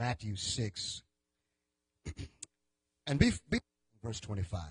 Matthew 0.00 0.34
6 0.34 1.02
and 3.06 3.18
be, 3.18 3.32
be 3.50 3.60
verse 4.02 4.18
25. 4.18 4.62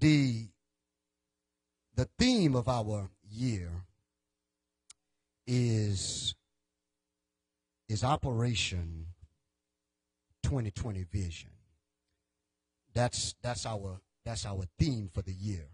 The, 0.00 0.46
the 1.94 2.08
theme 2.18 2.56
of 2.56 2.70
our 2.70 3.10
year 3.30 3.68
is, 5.46 6.34
is 7.86 8.02
Operation 8.02 9.08
2020 10.44 11.02
Vision. 11.12 11.50
That's, 12.94 13.34
that's, 13.42 13.66
our, 13.66 14.00
that's 14.24 14.46
our 14.46 14.64
theme 14.78 15.10
for 15.12 15.20
the 15.20 15.34
year. 15.34 15.68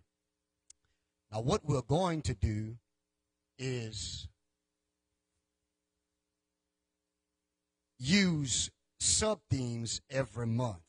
Now, 1.33 1.43
what 1.43 1.65
we're 1.65 1.83
going 1.83 2.23
to 2.23 2.35
do 2.35 2.79
is 3.61 4.27
use 7.99 8.71
sub 8.99 9.41
themes 9.51 10.01
every 10.11 10.47
month. 10.47 10.83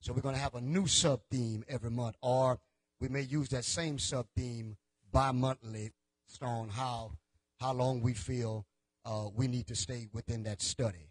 So 0.00 0.12
we're 0.12 0.22
going 0.22 0.34
to 0.34 0.40
have 0.40 0.54
a 0.54 0.60
new 0.60 0.86
sub 0.86 1.20
theme 1.30 1.64
every 1.68 1.90
month, 1.90 2.16
or 2.22 2.60
we 3.00 3.08
may 3.08 3.22
use 3.22 3.48
that 3.50 3.64
same 3.64 3.98
sub 3.98 4.26
theme 4.36 4.76
bi 5.12 5.32
monthly 5.32 5.90
on 6.42 6.68
how 6.68 7.12
how 7.60 7.72
long 7.72 8.00
we 8.02 8.12
feel 8.12 8.66
uh, 9.04 9.28
we 9.34 9.46
need 9.46 9.66
to 9.68 9.76
stay 9.76 10.08
within 10.12 10.42
that 10.42 10.60
study. 10.60 11.10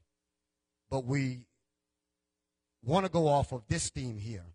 But 0.90 1.05
we 1.05 1.48
want 2.84 3.05
to 3.05 3.12
go 3.12 3.27
off 3.27 3.52
of 3.52 3.63
this 3.68 3.90
theme 3.90 4.18
here 4.18 4.45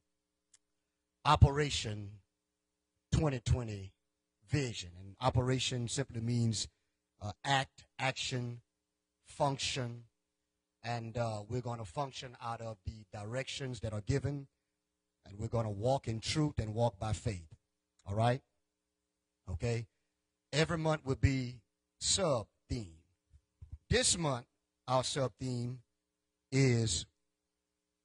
Operation 1.25 2.11
2020 3.13 3.93
Vision. 4.49 4.91
And 4.99 5.15
operation 5.21 5.89
simply 5.89 6.21
means 6.21 6.69
uh, 7.21 7.33
act, 7.45 7.85
action, 7.99 8.61
function, 9.27 10.05
and 10.83 11.17
uh, 11.17 11.43
we're 11.49 11.61
going 11.61 11.79
to 11.79 11.85
function 11.85 12.37
out 12.43 12.61
of 12.61 12.77
the 12.87 13.05
directions 13.13 13.81
that 13.81 13.93
are 13.93 14.03
given, 14.03 14.47
and 15.27 15.39
we're 15.39 15.49
going 15.49 15.65
to 15.65 15.71
walk 15.71 16.09
in 16.09 16.21
truth 16.21 16.59
and 16.59 16.75
walk 16.75 16.99
by 16.99 17.13
faith. 17.13 17.49
All 18.07 18.15
right? 18.15 18.41
Okay? 19.51 19.87
Every 20.53 20.79
month 20.79 21.05
will 21.05 21.17
be 21.17 21.61
sub 22.01 22.47
theme. 22.69 22.95
This 23.91 24.17
month, 24.17 24.47
our 24.87 25.05
sub 25.05 25.33
theme 25.41 25.81
is 26.51 27.07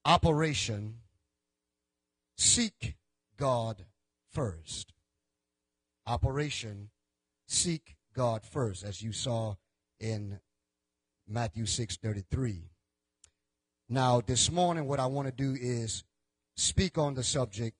Operation 0.05 0.95
Seek 2.37 2.95
God 3.37 3.85
First. 4.31 4.93
Operation 6.05 6.89
Seek 7.47 7.95
God 8.13 8.43
First, 8.43 8.83
as 8.83 9.01
you 9.01 9.13
saw 9.13 9.55
in 9.99 10.39
Matthew 11.27 11.65
6 11.65 11.97
33. 11.97 12.69
Now, 13.89 14.21
this 14.21 14.51
morning, 14.51 14.87
what 14.87 14.99
I 14.99 15.05
want 15.05 15.27
to 15.27 15.33
do 15.33 15.57
is 15.59 16.03
speak 16.55 16.97
on 16.97 17.13
the 17.13 17.23
subject 17.23 17.77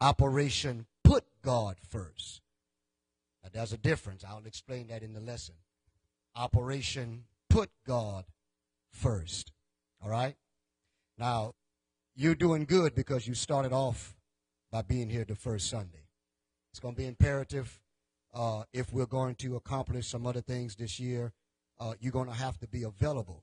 Operation 0.00 0.86
Put 1.04 1.24
God 1.42 1.76
First. 1.88 2.40
Now, 3.42 3.50
there's 3.52 3.72
a 3.72 3.78
difference. 3.78 4.24
I'll 4.24 4.46
explain 4.46 4.88
that 4.88 5.02
in 5.02 5.12
the 5.12 5.20
lesson. 5.20 5.56
Operation 6.34 7.24
Put 7.48 7.70
God 7.86 8.24
First. 8.92 9.52
All 10.02 10.10
right? 10.10 10.36
Now, 11.18 11.54
you're 12.16 12.34
doing 12.34 12.64
good 12.64 12.94
because 12.94 13.26
you 13.26 13.34
started 13.34 13.72
off 13.72 14.14
by 14.70 14.82
being 14.82 15.10
here 15.10 15.24
the 15.24 15.34
first 15.34 15.68
Sunday. 15.68 16.06
It's 16.72 16.80
going 16.80 16.94
to 16.94 17.00
be 17.00 17.06
imperative 17.06 17.80
uh, 18.32 18.62
if 18.72 18.92
we're 18.92 19.06
going 19.06 19.34
to 19.36 19.56
accomplish 19.56 20.06
some 20.06 20.26
other 20.26 20.40
things 20.40 20.76
this 20.76 21.00
year 21.00 21.32
uh, 21.80 21.94
you're 21.98 22.12
going 22.12 22.28
to 22.28 22.34
have 22.34 22.58
to 22.58 22.68
be 22.68 22.82
available 22.82 23.42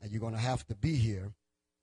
and 0.00 0.10
you're 0.10 0.20
going 0.20 0.34
to 0.34 0.40
have 0.40 0.66
to 0.66 0.74
be 0.74 0.96
here 0.96 1.32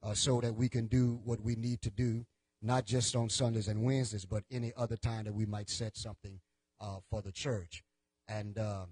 uh, 0.03 0.14
so 0.14 0.42
that 0.42 0.56
we 0.56 0.67
can 0.67 0.88
do 0.88 1.20
what 1.23 1.42
we 1.42 1.56
need 1.56 1.81
to 1.83 1.92
do, 1.92 2.25
not 2.61 2.86
just 2.86 3.16
on 3.16 3.30
Sundays 3.30 3.67
and 3.67 3.83
Wednesdays, 3.83 4.25
but 4.25 4.44
any 4.52 4.73
other 4.76 4.98
time 4.98 5.26
that 5.26 5.33
we 5.33 5.45
might 5.45 5.70
set 5.70 5.95
something 5.95 6.39
uh, 6.82 6.98
for 7.10 7.21
the 7.21 7.32
church. 7.32 7.83
And 8.27 8.58
um, 8.58 8.87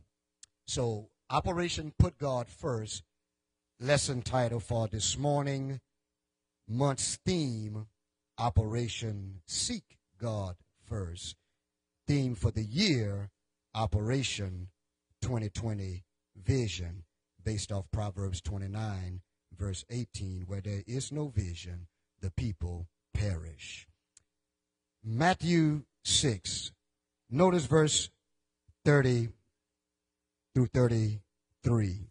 so, 0.68 1.10
Operation 1.30 1.92
Put 1.98 2.18
God 2.20 2.50
First, 2.50 3.04
lesson 3.80 4.22
title 4.22 4.60
for 4.60 4.88
this 4.88 5.18
morning, 5.18 5.82
month's 6.68 7.18
theme, 7.26 7.88
Operation 8.38 9.42
Seek 9.48 9.98
God 10.20 10.56
First. 10.88 11.36
Theme 12.08 12.36
for 12.36 12.52
the 12.52 12.64
year, 12.64 13.32
Operation 13.74 14.70
2020 15.22 16.05
vision 16.46 17.04
based 17.44 17.72
off 17.72 17.92
Proverbs 17.92 18.42
29, 18.42 19.22
verse 19.58 19.86
18, 19.90 20.46
where 20.48 20.62
there 20.62 20.84
is 20.88 21.12
no 21.12 21.28
vision, 21.28 21.88
the 22.22 22.32
people 22.32 22.88
perish. 23.14 23.88
Matthew 25.04 25.84
6, 26.04 26.72
notice 27.30 27.66
verse 27.66 28.10
30 28.84 29.30
through 30.54 30.68
33. 30.68 32.10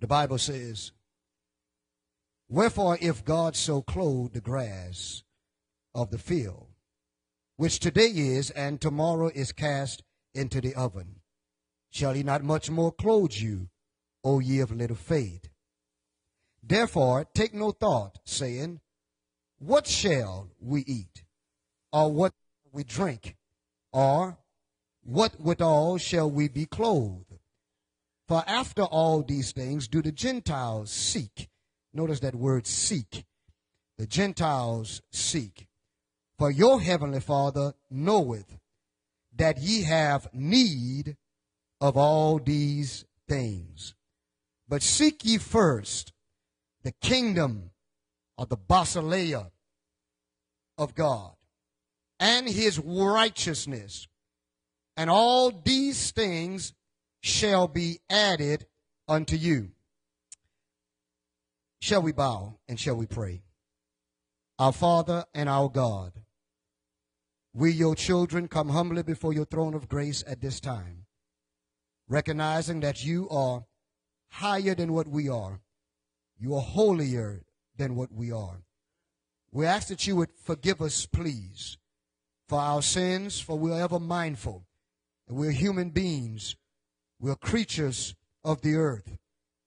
The 0.00 0.06
Bible 0.06 0.38
says, 0.38 0.92
Wherefore, 2.48 2.98
if 3.00 3.24
God 3.24 3.56
so 3.56 3.82
clothe 3.82 4.32
the 4.32 4.40
grass 4.40 5.22
of 5.94 6.10
the 6.10 6.18
field, 6.18 6.68
which 7.56 7.78
today 7.78 8.08
is 8.08 8.50
and 8.50 8.80
tomorrow 8.80 9.30
is 9.34 9.52
cast 9.52 10.02
into 10.34 10.60
the 10.60 10.74
oven, 10.74 11.20
Shall 11.94 12.14
he 12.14 12.24
not 12.24 12.42
much 12.42 12.70
more 12.70 12.90
clothe 12.90 13.34
you, 13.34 13.68
O 14.24 14.40
ye 14.40 14.58
of 14.58 14.72
little 14.72 14.96
faith? 14.96 15.48
Therefore, 16.60 17.24
take 17.34 17.54
no 17.54 17.70
thought, 17.70 18.18
saying, 18.24 18.80
What 19.60 19.86
shall 19.86 20.50
we 20.58 20.80
eat? 20.80 21.22
Or 21.92 22.12
what 22.12 22.32
we 22.72 22.82
drink? 22.82 23.36
Or 23.92 24.38
what 25.04 25.40
withal 25.40 25.98
shall 25.98 26.28
we 26.28 26.48
be 26.48 26.66
clothed? 26.66 27.38
For 28.26 28.42
after 28.44 28.82
all 28.82 29.22
these 29.22 29.52
things 29.52 29.86
do 29.86 30.02
the 30.02 30.10
Gentiles 30.10 30.90
seek. 30.90 31.48
Notice 31.92 32.18
that 32.20 32.34
word 32.34 32.66
seek. 32.66 33.24
The 33.98 34.08
Gentiles 34.08 35.00
seek. 35.12 35.68
For 36.38 36.50
your 36.50 36.80
heavenly 36.80 37.20
Father 37.20 37.74
knoweth 37.88 38.58
that 39.36 39.58
ye 39.58 39.82
have 39.84 40.28
need 40.32 41.16
of 41.84 41.98
all 41.98 42.38
these 42.38 43.04
things. 43.28 43.94
But 44.66 44.82
seek 44.82 45.22
ye 45.22 45.36
first 45.36 46.14
the 46.82 46.92
kingdom 46.92 47.72
of 48.38 48.48
the 48.48 48.56
basileia 48.56 49.50
of 50.78 50.94
God 50.94 51.34
and 52.18 52.48
his 52.48 52.78
righteousness, 52.78 54.08
and 54.96 55.10
all 55.10 55.50
these 55.50 56.10
things 56.10 56.72
shall 57.20 57.68
be 57.68 58.00
added 58.08 58.64
unto 59.06 59.36
you. 59.36 59.72
Shall 61.82 62.00
we 62.00 62.12
bow 62.12 62.60
and 62.66 62.80
shall 62.80 62.96
we 62.96 63.04
pray? 63.04 63.42
Our 64.58 64.72
Father 64.72 65.26
and 65.34 65.50
our 65.50 65.68
God, 65.68 66.14
we, 67.52 67.72
your 67.72 67.94
children, 67.94 68.48
come 68.48 68.70
humbly 68.70 69.02
before 69.02 69.34
your 69.34 69.44
throne 69.44 69.74
of 69.74 69.86
grace 69.86 70.24
at 70.26 70.40
this 70.40 70.60
time 70.60 71.03
recognizing 72.08 72.80
that 72.80 73.04
you 73.04 73.28
are 73.30 73.64
higher 74.28 74.74
than 74.74 74.92
what 74.92 75.08
we 75.08 75.28
are. 75.28 75.60
You 76.38 76.54
are 76.56 76.62
holier 76.62 77.42
than 77.76 77.94
what 77.96 78.12
we 78.12 78.32
are. 78.32 78.62
We 79.52 79.66
ask 79.66 79.88
that 79.88 80.06
you 80.06 80.16
would 80.16 80.30
forgive 80.42 80.82
us, 80.82 81.06
please, 81.06 81.78
for 82.48 82.58
our 82.58 82.82
sins, 82.82 83.40
for 83.40 83.56
we 83.56 83.70
are 83.70 83.80
ever 83.80 84.00
mindful. 84.00 84.66
And 85.28 85.36
we're 85.36 85.52
human 85.52 85.90
beings. 85.90 86.56
We're 87.20 87.36
creatures 87.36 88.14
of 88.44 88.60
the 88.62 88.74
earth. 88.74 89.16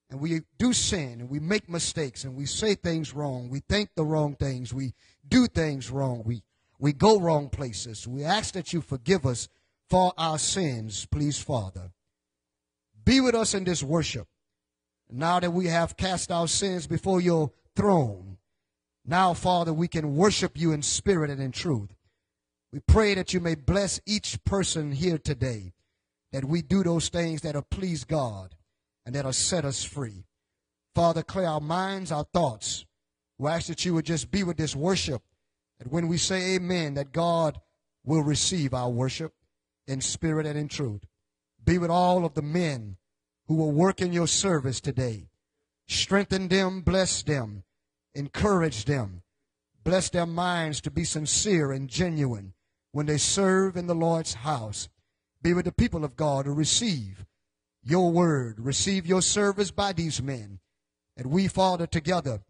And 0.09 0.19
we 0.19 0.41
do 0.57 0.73
sin 0.73 1.19
and 1.19 1.29
we 1.29 1.39
make 1.39 1.69
mistakes 1.69 2.23
and 2.23 2.35
we 2.35 2.45
say 2.45 2.75
things 2.75 3.13
wrong. 3.13 3.49
We 3.49 3.59
think 3.59 3.89
the 3.95 4.05
wrong 4.05 4.35
things. 4.35 4.73
We 4.73 4.93
do 5.27 5.47
things 5.47 5.89
wrong. 5.89 6.23
We, 6.25 6.43
we 6.79 6.93
go 6.93 7.19
wrong 7.19 7.49
places. 7.49 8.07
We 8.07 8.23
ask 8.23 8.53
that 8.53 8.71
you 8.71 8.81
forgive 8.81 9.25
us 9.25 9.49
for 9.89 10.13
our 10.17 10.37
sins, 10.37 11.05
please, 11.05 11.39
Father. 11.39 11.91
Be 13.07 13.21
with 13.21 13.35
us 13.35 13.53
in 13.53 13.63
this 13.63 13.81
worship. 13.81 14.27
Now 15.09 15.39
that 15.39 15.53
we 15.53 15.67
have 15.67 15.95
cast 15.95 16.29
our 16.29 16.45
sins 16.45 16.87
before 16.87 17.21
your 17.21 17.53
throne, 17.73 18.37
now, 19.05 19.33
Father, 19.33 19.71
we 19.71 19.87
can 19.87 20.17
worship 20.17 20.57
you 20.57 20.73
in 20.73 20.81
spirit 20.81 21.29
and 21.29 21.41
in 21.41 21.53
truth. 21.53 21.95
We 22.73 22.81
pray 22.81 23.15
that 23.15 23.33
you 23.33 23.39
may 23.39 23.55
bless 23.55 24.01
each 24.05 24.43
person 24.43 24.91
here 24.91 25.17
today, 25.17 25.71
that 26.33 26.43
we 26.43 26.61
do 26.61 26.83
those 26.83 27.07
things 27.07 27.43
that 27.43 27.55
are 27.55 27.61
please 27.61 28.03
God 28.03 28.55
and 29.05 29.15
that 29.15 29.25
are 29.25 29.31
set 29.31 29.63
us 29.63 29.85
free. 29.85 30.25
Father, 30.93 31.23
clear 31.23 31.47
our 31.47 31.61
minds, 31.61 32.11
our 32.11 32.25
thoughts. 32.33 32.85
We 33.37 33.49
ask 33.49 33.67
that 33.67 33.85
you 33.85 33.93
would 33.93 34.05
just 34.05 34.31
be 34.31 34.43
with 34.43 34.57
this 34.57 34.75
worship, 34.75 35.21
that 35.79 35.89
when 35.89 36.09
we 36.09 36.17
say 36.17 36.55
amen, 36.55 36.95
that 36.95 37.13
God 37.13 37.61
will 38.03 38.21
receive 38.21 38.73
our 38.73 38.89
worship 38.89 39.31
in 39.87 40.01
spirit 40.01 40.45
and 40.45 40.59
in 40.59 40.67
truth. 40.67 41.05
Be 41.67 41.77
with 41.77 41.89
all 41.89 42.23
of 42.23 42.33
the 42.33 42.41
men 42.41 42.95
who 43.47 43.55
will 43.55 43.73
work 43.73 44.01
in 44.01 44.13
your 44.13 44.25
service 44.25 44.79
today. 44.79 45.27
Strengthen 45.85 46.47
them, 46.47 46.79
bless 46.79 47.23
them, 47.23 47.63
encourage 48.15 48.85
them. 48.85 49.21
Bless 49.83 50.09
their 50.09 50.25
minds 50.25 50.79
to 50.79 50.89
be 50.89 51.03
sincere 51.03 51.73
and 51.73 51.89
genuine 51.89 52.53
when 52.93 53.05
they 53.05 53.17
serve 53.17 53.75
in 53.75 53.85
the 53.85 53.93
Lord's 53.93 54.35
house. 54.35 54.87
Be 55.41 55.53
with 55.53 55.65
the 55.65 55.73
people 55.73 56.05
of 56.05 56.15
God 56.15 56.45
who 56.45 56.53
receive 56.53 57.25
your 57.83 58.11
word, 58.11 58.61
receive 58.61 59.05
your 59.05 59.21
service 59.21 59.69
by 59.69 59.91
these 59.91 60.21
men. 60.21 60.59
And 61.17 61.27
we, 61.27 61.49
Father, 61.49 61.85
together 61.85 62.43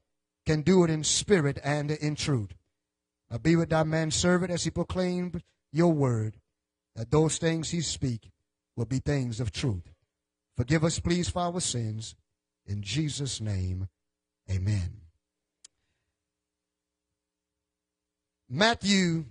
can 0.45 0.61
do 0.61 0.83
it 0.83 0.91
in 0.91 1.03
spirit 1.03 1.57
and 1.63 1.89
in 1.89 2.13
truth. 2.13 2.53
Now 3.31 3.39
be 3.39 3.55
with 3.55 3.69
thy 3.69 3.81
man 3.81 4.11
servant 4.11 4.51
as 4.51 4.63
he 4.63 4.69
proclaimed 4.69 5.41
your 5.71 5.91
word, 5.91 6.35
that 6.95 7.09
those 7.09 7.39
things 7.39 7.71
he 7.71 7.81
speak 7.81 8.29
will 8.77 8.85
be 8.85 8.99
things 8.99 9.41
of 9.41 9.51
truth. 9.51 9.91
Forgive 10.55 10.85
us, 10.85 10.99
please, 10.99 11.27
for 11.27 11.41
our 11.41 11.59
sins. 11.59 12.15
In 12.65 12.81
Jesus' 12.81 13.41
name, 13.41 13.89
amen. 14.49 15.01
Matthew 18.49 19.25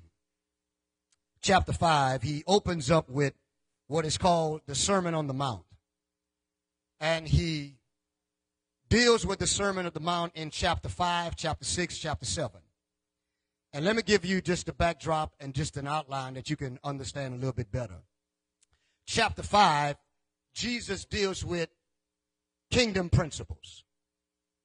chapter 1.40 1.72
5, 1.72 2.22
he 2.22 2.42
opens 2.46 2.90
up 2.90 3.08
with 3.08 3.32
what 3.86 4.04
is 4.04 4.18
called 4.18 4.60
the 4.66 4.74
Sermon 4.74 5.14
on 5.14 5.26
the 5.26 5.34
Mount. 5.34 5.64
And 7.00 7.28
he 7.28 7.76
deals 8.88 9.24
with 9.26 9.38
the 9.38 9.46
Sermon 9.46 9.86
on 9.86 9.92
the 9.94 10.00
Mount 10.00 10.32
in 10.34 10.50
chapter 10.50 10.88
5, 10.88 11.36
chapter 11.36 11.64
6, 11.64 11.98
chapter 11.98 12.26
7. 12.26 12.60
And 13.72 13.84
let 13.84 13.96
me 13.96 14.02
give 14.02 14.24
you 14.24 14.40
just 14.40 14.68
a 14.68 14.72
backdrop 14.72 15.34
and 15.38 15.54
just 15.54 15.76
an 15.76 15.86
outline 15.86 16.34
that 16.34 16.50
you 16.50 16.56
can 16.56 16.78
understand 16.82 17.34
a 17.34 17.36
little 17.36 17.52
bit 17.52 17.70
better. 17.70 18.02
Chapter 19.06 19.42
5, 19.42 19.96
Jesus 20.54 21.04
deals 21.04 21.44
with 21.44 21.68
kingdom 22.70 23.08
principles. 23.08 23.84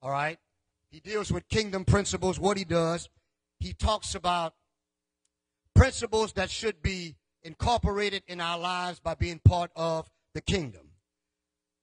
All 0.02 0.12
right? 0.12 0.40
He 0.90 1.00
deals 1.00 1.32
with 1.32 1.48
kingdom 1.48 1.86
principles. 1.86 2.40
What 2.40 2.58
he 2.58 2.66
does, 2.66 3.10
he 3.60 3.74
talks 3.74 4.16
about 4.16 4.56
principles 5.76 6.34
that 6.34 6.50
should 6.50 6.82
be 6.82 7.16
incorporated 7.44 8.24
in 8.28 8.42
our 8.42 8.58
lives 8.58 9.00
by 9.00 9.16
being 9.16 9.40
part 9.40 9.72
of 9.76 10.10
the 10.34 10.42
kingdom. 10.42 10.90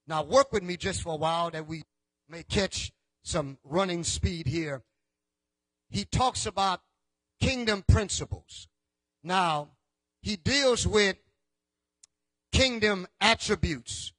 Now, 0.07 0.23
work 0.25 0.53
with 0.53 0.63
me 0.63 0.77
just 0.77 1.03
for 1.03 1.15
a 1.15 1.17
while 1.17 1.51
that 1.51 1.67
we 1.67 1.85
may 2.29 2.43
catch 2.43 2.93
some 3.23 3.59
running 3.65 4.05
speed 4.05 4.47
here. 4.47 4.83
He 5.91 6.05
talks 6.05 6.47
about 6.47 6.81
kingdom 7.41 7.85
principles. 7.87 8.69
Now, 9.23 9.71
he 10.23 10.37
deals 10.37 10.87
with 10.87 11.17
kingdom 12.59 13.07
attributes 13.21 14.13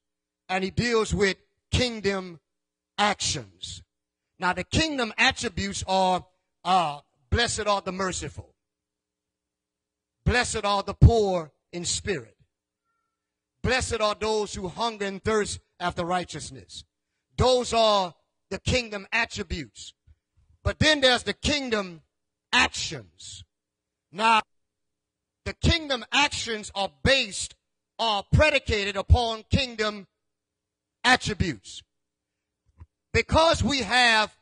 and 0.48 0.64
he 0.64 0.72
deals 0.72 1.14
with 1.14 1.36
kingdom 1.72 2.40
actions. 2.98 3.84
Now, 4.40 4.54
the 4.54 4.64
kingdom 4.64 5.14
attributes 5.18 5.84
are 5.86 6.26
uh, 6.64 7.00
blessed 7.30 7.68
are 7.68 7.82
the 7.82 7.92
merciful, 7.92 8.56
blessed 10.24 10.64
are 10.64 10.84
the 10.84 10.94
poor 10.94 11.52
in 11.74 11.84
spirit, 11.84 12.38
blessed 13.62 14.00
are 14.00 14.16
those 14.16 14.56
who 14.56 14.70
hunger 14.70 15.06
and 15.06 15.22
thirst 15.22 15.60
after 15.78 16.06
righteousness. 16.06 16.86
Those 17.36 17.74
are 17.74 18.16
the 18.50 18.60
kingdom 18.60 19.06
attributes. 19.12 19.94
But 20.64 20.80
then 20.80 21.02
there's 21.02 21.24
the 21.24 21.34
kingdom 21.34 22.04
actions. 22.54 23.44
Now, 24.14 24.42
the 25.46 25.54
kingdom 25.54 26.06
actions 26.12 26.72
are 26.74 26.92
based, 27.04 27.56
are 28.00 28.24
predicated 28.34 28.96
upon 28.96 29.44
kingdom 29.52 30.08
attributes. 31.04 31.84
Because 33.14 33.62
we 33.64 33.80
have 33.80 34.36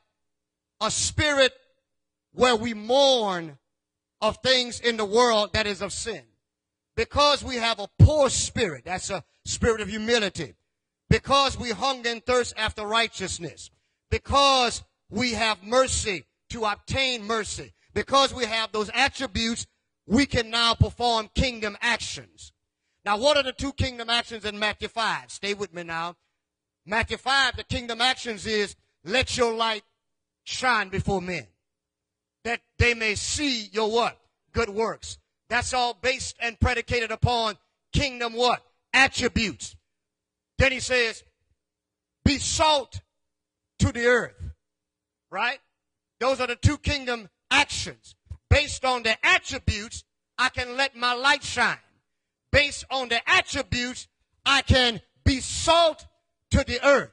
a 0.79 0.91
spirit 0.91 1.53
where 2.33 2.55
we 2.55 2.73
mourn 2.73 3.57
of 4.21 4.37
things 4.37 4.79
in 4.79 4.97
the 4.97 5.05
world 5.05 5.53
that 5.53 5.67
is 5.67 5.81
of 5.81 5.91
sin. 5.91 6.23
Because 6.95 7.43
we 7.43 7.55
have 7.55 7.79
a 7.79 7.89
poor 7.99 8.29
spirit, 8.29 8.85
that's 8.85 9.09
a 9.09 9.23
spirit 9.45 9.81
of 9.81 9.89
humility. 9.89 10.55
Because 11.09 11.57
we 11.57 11.71
hunger 11.71 12.09
and 12.09 12.25
thirst 12.25 12.53
after 12.57 12.85
righteousness. 12.85 13.69
Because 14.09 14.83
we 15.09 15.33
have 15.33 15.63
mercy 15.63 16.25
to 16.49 16.65
obtain 16.65 17.23
mercy. 17.23 17.73
Because 17.93 18.33
we 18.33 18.45
have 18.45 18.71
those 18.71 18.89
attributes, 18.93 19.67
we 20.05 20.25
can 20.25 20.49
now 20.49 20.73
perform 20.73 21.29
kingdom 21.33 21.77
actions. 21.81 22.51
Now, 23.07 23.15
what 23.15 23.37
are 23.37 23.43
the 23.43 23.53
two 23.53 23.71
kingdom 23.71 24.09
actions 24.09 24.43
in 24.43 24.59
Matthew 24.59 24.89
5? 24.89 25.31
Stay 25.31 25.53
with 25.53 25.73
me 25.73 25.81
now. 25.81 26.17
Matthew 26.85 27.15
5, 27.15 27.55
the 27.55 27.63
kingdom 27.63 28.01
actions 28.01 28.45
is 28.45 28.75
let 29.05 29.37
your 29.37 29.53
light 29.53 29.83
shine 30.43 30.89
before 30.89 31.21
men 31.21 31.47
that 32.43 32.59
they 32.77 32.93
may 32.93 33.15
see 33.15 33.69
your 33.71 33.89
what? 33.89 34.19
Good 34.51 34.67
works. 34.67 35.19
That's 35.47 35.73
all 35.73 35.93
based 35.93 36.35
and 36.41 36.59
predicated 36.59 37.09
upon 37.09 37.55
kingdom 37.93 38.33
what? 38.33 38.61
Attributes. 38.91 39.77
Then 40.57 40.73
he 40.73 40.81
says, 40.81 41.23
be 42.25 42.37
salt 42.39 42.99
to 43.79 43.93
the 43.93 44.05
earth. 44.05 44.35
Right? 45.31 45.59
Those 46.19 46.41
are 46.41 46.47
the 46.47 46.57
two 46.57 46.77
kingdom 46.77 47.29
actions. 47.49 48.15
Based 48.49 48.83
on 48.83 49.03
the 49.03 49.15
attributes, 49.25 50.03
I 50.37 50.49
can 50.49 50.75
let 50.75 50.93
my 50.93 51.13
light 51.13 51.43
shine. 51.43 51.77
Based 52.51 52.85
on 52.89 53.09
the 53.09 53.19
attributes, 53.29 54.07
I 54.45 54.61
can 54.61 55.01
be 55.25 55.39
salt 55.39 56.05
to 56.51 56.63
the 56.63 56.85
earth. 56.85 57.11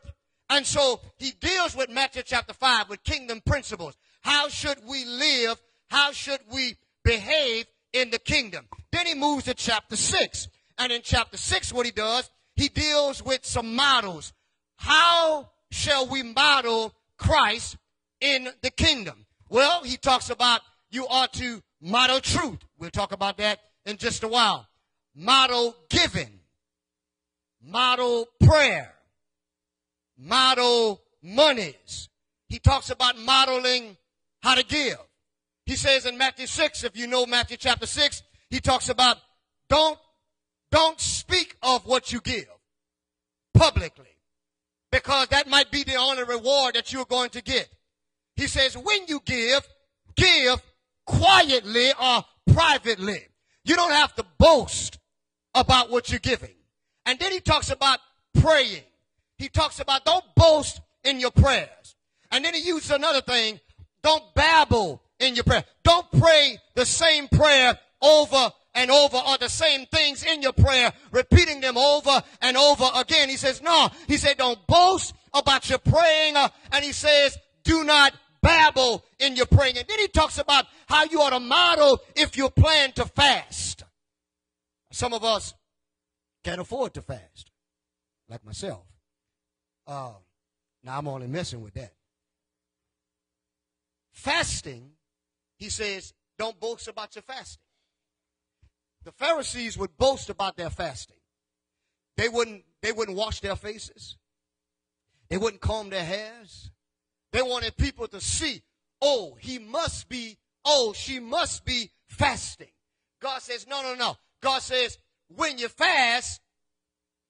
And 0.50 0.64
so 0.64 1.00
he 1.18 1.32
deals 1.32 1.74
with 1.74 1.90
Matthew 1.90 2.22
chapter 2.24 2.52
5 2.52 2.88
with 2.88 3.02
kingdom 3.02 3.40
principles. 3.44 3.96
How 4.20 4.48
should 4.48 4.78
we 4.86 5.04
live? 5.04 5.60
How 5.88 6.12
should 6.12 6.40
we 6.52 6.76
behave 7.02 7.66
in 7.92 8.10
the 8.10 8.18
kingdom? 8.18 8.68
Then 8.92 9.06
he 9.06 9.14
moves 9.14 9.44
to 9.44 9.54
chapter 9.54 9.96
6. 9.96 10.48
And 10.78 10.92
in 10.92 11.02
chapter 11.02 11.36
6, 11.36 11.72
what 11.72 11.86
he 11.86 11.92
does, 11.92 12.30
he 12.56 12.68
deals 12.68 13.22
with 13.22 13.44
some 13.44 13.74
models. 13.74 14.32
How 14.76 15.50
shall 15.70 16.06
we 16.06 16.22
model 16.22 16.94
Christ 17.18 17.76
in 18.20 18.48
the 18.62 18.70
kingdom? 18.70 19.26
Well, 19.48 19.82
he 19.82 19.96
talks 19.96 20.30
about 20.30 20.60
you 20.90 21.06
ought 21.08 21.32
to 21.34 21.62
model 21.80 22.20
truth. 22.20 22.60
We'll 22.78 22.90
talk 22.90 23.12
about 23.12 23.38
that 23.38 23.60
in 23.84 23.96
just 23.96 24.22
a 24.22 24.28
while. 24.28 24.68
Model 25.14 25.76
giving. 25.88 26.40
Model 27.62 28.26
prayer 28.44 28.94
model 30.18 31.02
monies. 31.22 32.08
He 32.48 32.58
talks 32.58 32.90
about 32.90 33.18
modeling 33.18 33.96
how 34.42 34.54
to 34.54 34.64
give. 34.64 34.98
He 35.66 35.76
says 35.76 36.06
in 36.06 36.18
Matthew 36.18 36.46
6, 36.46 36.84
if 36.84 36.96
you 36.96 37.06
know 37.06 37.26
Matthew 37.26 37.56
chapter 37.56 37.86
6, 37.86 38.22
he 38.50 38.60
talks 38.60 38.88
about 38.88 39.16
don't, 39.68 39.98
don't 40.70 41.00
speak 41.00 41.56
of 41.62 41.86
what 41.86 42.12
you 42.12 42.20
give 42.20 42.46
publicly 43.54 44.18
because 44.92 45.28
that 45.28 45.48
might 45.48 45.70
be 45.70 45.82
the 45.84 45.96
only 45.96 46.24
reward 46.24 46.74
that 46.74 46.92
you're 46.92 47.06
going 47.06 47.30
to 47.30 47.42
get. 47.42 47.68
He 48.36 48.46
says 48.46 48.76
when 48.76 49.06
you 49.08 49.20
give, 49.24 49.66
give 50.16 50.62
quietly 51.06 51.92
or 52.00 52.24
privately. 52.52 53.26
You 53.64 53.76
don't 53.76 53.92
have 53.92 54.14
to 54.16 54.26
boast 54.38 54.98
about 55.54 55.90
what 55.90 56.10
you're 56.10 56.18
giving. 56.18 56.54
And 57.06 57.18
then 57.18 57.32
he 57.32 57.40
talks 57.40 57.70
about 57.70 57.98
praying 58.40 58.82
he 59.38 59.48
talks 59.48 59.80
about 59.80 60.04
don't 60.04 60.24
boast 60.34 60.80
in 61.02 61.20
your 61.20 61.30
prayers. 61.30 61.96
And 62.30 62.44
then 62.44 62.54
he 62.54 62.60
uses 62.60 62.90
another 62.90 63.20
thing. 63.20 63.60
Don't 64.02 64.22
babble 64.34 65.02
in 65.18 65.34
your 65.34 65.44
prayer. 65.44 65.64
Don't 65.82 66.10
pray 66.12 66.58
the 66.74 66.86
same 66.86 67.28
prayer 67.28 67.78
over 68.00 68.50
and 68.74 68.90
over 68.90 69.16
or 69.16 69.38
the 69.38 69.48
same 69.48 69.86
things 69.86 70.24
in 70.24 70.42
your 70.42 70.52
prayer, 70.52 70.92
repeating 71.12 71.60
them 71.60 71.76
over 71.76 72.22
and 72.42 72.56
over 72.56 72.88
again. 72.96 73.28
He 73.28 73.36
says, 73.36 73.62
no. 73.62 73.88
He 74.08 74.16
said, 74.16 74.36
don't 74.36 74.66
boast 74.66 75.14
about 75.32 75.68
your 75.68 75.78
praying. 75.78 76.36
Uh, 76.36 76.48
and 76.72 76.84
he 76.84 76.92
says, 76.92 77.36
do 77.62 77.84
not 77.84 78.12
babble 78.42 79.04
in 79.20 79.36
your 79.36 79.46
praying. 79.46 79.78
And 79.78 79.86
then 79.88 79.98
he 79.98 80.08
talks 80.08 80.38
about 80.38 80.66
how 80.86 81.04
you 81.04 81.20
ought 81.22 81.30
to 81.30 81.40
model 81.40 82.00
if 82.16 82.36
you 82.36 82.50
plan 82.50 82.92
to 82.92 83.04
fast. 83.04 83.83
Some 84.94 85.12
of 85.12 85.24
us 85.24 85.54
can't 86.44 86.60
afford 86.60 86.94
to 86.94 87.02
fast, 87.02 87.50
like 88.28 88.44
myself. 88.44 88.84
Uh, 89.88 90.12
now 90.84 90.98
I'm 90.98 91.08
only 91.08 91.26
messing 91.26 91.60
with 91.62 91.74
that. 91.74 91.94
Fasting, 94.12 94.92
he 95.58 95.68
says, 95.68 96.14
don't 96.38 96.60
boast 96.60 96.86
about 96.86 97.16
your 97.16 97.22
fasting. 97.22 97.64
The 99.02 99.10
Pharisees 99.10 99.76
would 99.76 99.96
boast 99.96 100.30
about 100.30 100.56
their 100.56 100.70
fasting. 100.70 101.18
They 102.16 102.28
wouldn't, 102.28 102.62
they 102.80 102.92
wouldn't 102.92 103.18
wash 103.18 103.40
their 103.40 103.56
faces. 103.56 104.16
They 105.28 105.38
wouldn't 105.38 105.60
comb 105.60 105.90
their 105.90 106.04
hairs. 106.04 106.70
They 107.32 107.42
wanted 107.42 107.76
people 107.76 108.06
to 108.06 108.20
see, 108.20 108.62
oh, 109.02 109.36
he 109.40 109.58
must 109.58 110.08
be, 110.08 110.38
oh, 110.64 110.92
she 110.92 111.18
must 111.18 111.64
be 111.64 111.90
fasting. 112.06 112.70
God 113.20 113.42
says, 113.42 113.66
no, 113.66 113.82
no, 113.82 113.96
no. 113.96 114.16
God 114.44 114.60
says, 114.60 114.98
when 115.28 115.56
you 115.56 115.68
fast, 115.68 116.40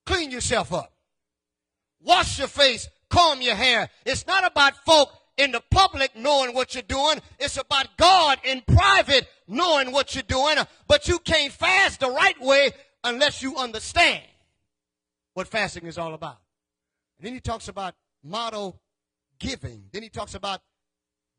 clean 0.05 0.31
yourself 0.31 0.73
up. 0.73 0.91
Wash 2.01 2.37
your 2.37 2.49
face, 2.49 2.89
comb 3.09 3.41
your 3.41 3.55
hair. 3.55 3.89
It's 4.05 4.27
not 4.27 4.45
about 4.45 4.75
folk 4.85 5.09
in 5.37 5.51
the 5.51 5.63
public 5.71 6.15
knowing 6.17 6.53
what 6.53 6.75
you're 6.75 6.83
doing. 6.83 7.19
It's 7.39 7.57
about 7.57 7.87
God 7.95 8.39
in 8.43 8.61
private 8.67 9.27
knowing 9.47 9.93
what 9.93 10.13
you're 10.13 10.23
doing. 10.23 10.57
But 10.87 11.07
you 11.07 11.19
can't 11.19 11.53
fast 11.53 12.01
the 12.01 12.11
right 12.11 12.39
way 12.41 12.71
unless 13.05 13.41
you 13.41 13.55
understand 13.55 14.23
what 15.33 15.47
fasting 15.47 15.85
is 15.85 15.97
all 15.97 16.13
about. 16.13 16.37
And 17.17 17.25
then 17.25 17.33
he 17.33 17.39
talks 17.39 17.69
about 17.69 17.95
model 18.23 18.81
giving. 19.39 19.85
Then 19.93 20.03
he 20.03 20.09
talks 20.09 20.35
about 20.35 20.59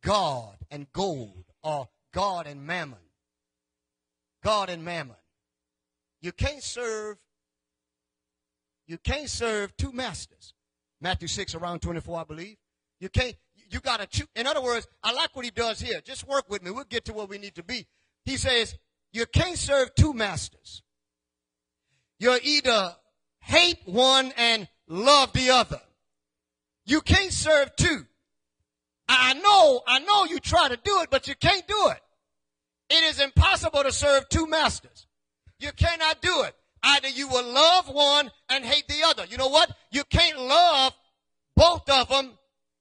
God 0.03 0.57
and 0.71 0.91
gold 0.95 1.45
or 1.63 1.89
God 2.15 2.47
and 2.47 2.67
mammon. 2.67 2.99
God 4.43 4.71
and 4.71 4.83
mammon. 4.83 5.17
You 6.27 6.33
can't 6.33 6.61
serve 6.61 7.19
you 8.89 8.99
can't 8.99 9.31
serve 9.31 9.77
two 9.77 9.93
masters. 9.93 10.55
Matthew 11.01 11.29
6 11.29 11.55
around 11.55 11.83
24 11.83 12.21
I 12.21 12.25
believe. 12.25 12.57
You 12.99 13.09
can't 13.09 13.37
you 13.71 13.79
got 13.79 14.01
to 14.01 14.09
choose. 14.09 14.27
In 14.35 14.45
other 14.45 14.61
words, 14.61 14.89
I 15.05 15.13
like 15.13 15.37
what 15.37 15.45
he 15.45 15.53
does 15.53 15.79
here. 15.79 16.01
Just 16.01 16.27
work 16.27 16.51
with 16.51 16.65
me. 16.65 16.73
We'll 16.73 16.83
get 16.83 17.05
to 17.05 17.13
where 17.13 17.27
we 17.27 17.39
need 17.39 17.55
to 17.55 17.63
be. 17.63 17.87
He 18.25 18.37
says, 18.39 18.77
you 19.13 19.25
can't 19.27 19.57
serve 19.57 19.95
two 19.95 20.13
masters. 20.15 20.83
You're 22.19 22.41
either 22.43 22.97
hate 23.39 23.79
one 23.85 24.33
and 24.37 24.67
love 24.89 25.33
the 25.33 25.51
other. 25.51 25.81
You 26.87 27.03
can't 27.03 27.33
serve 27.33 27.77
two. 27.77 28.05
I 29.09 29.35
know, 29.35 29.81
I 29.87 30.01
know 30.01 30.25
you 30.25 30.41
try 30.41 30.71
to 30.71 30.77
do 30.77 31.03
it, 31.03 31.09
but 31.09 31.29
you 31.29 31.37
can't 31.37 31.69
do 31.69 31.91
it. 31.91 32.03
It 32.91 33.05
is 33.05 33.21
impossible 33.21 33.85
to 33.85 33.93
serve 33.93 34.29
two 34.29 34.49
masters. 34.49 35.06
You 35.59 35.73
cannot 35.73 36.21
do 36.21 36.43
it. 36.43 36.55
Either 36.83 37.09
you 37.09 37.29
will 37.29 37.53
love 37.53 37.89
one 37.89 38.31
and 38.49 38.65
hate 38.65 38.87
the 38.89 39.03
other. 39.07 39.25
You 39.25 39.37
know 39.37 39.49
what? 39.49 39.71
You 39.91 40.05
can't 40.05 40.39
love 40.39 40.93
both 41.57 41.89
of 41.89 42.09
them 42.09 42.33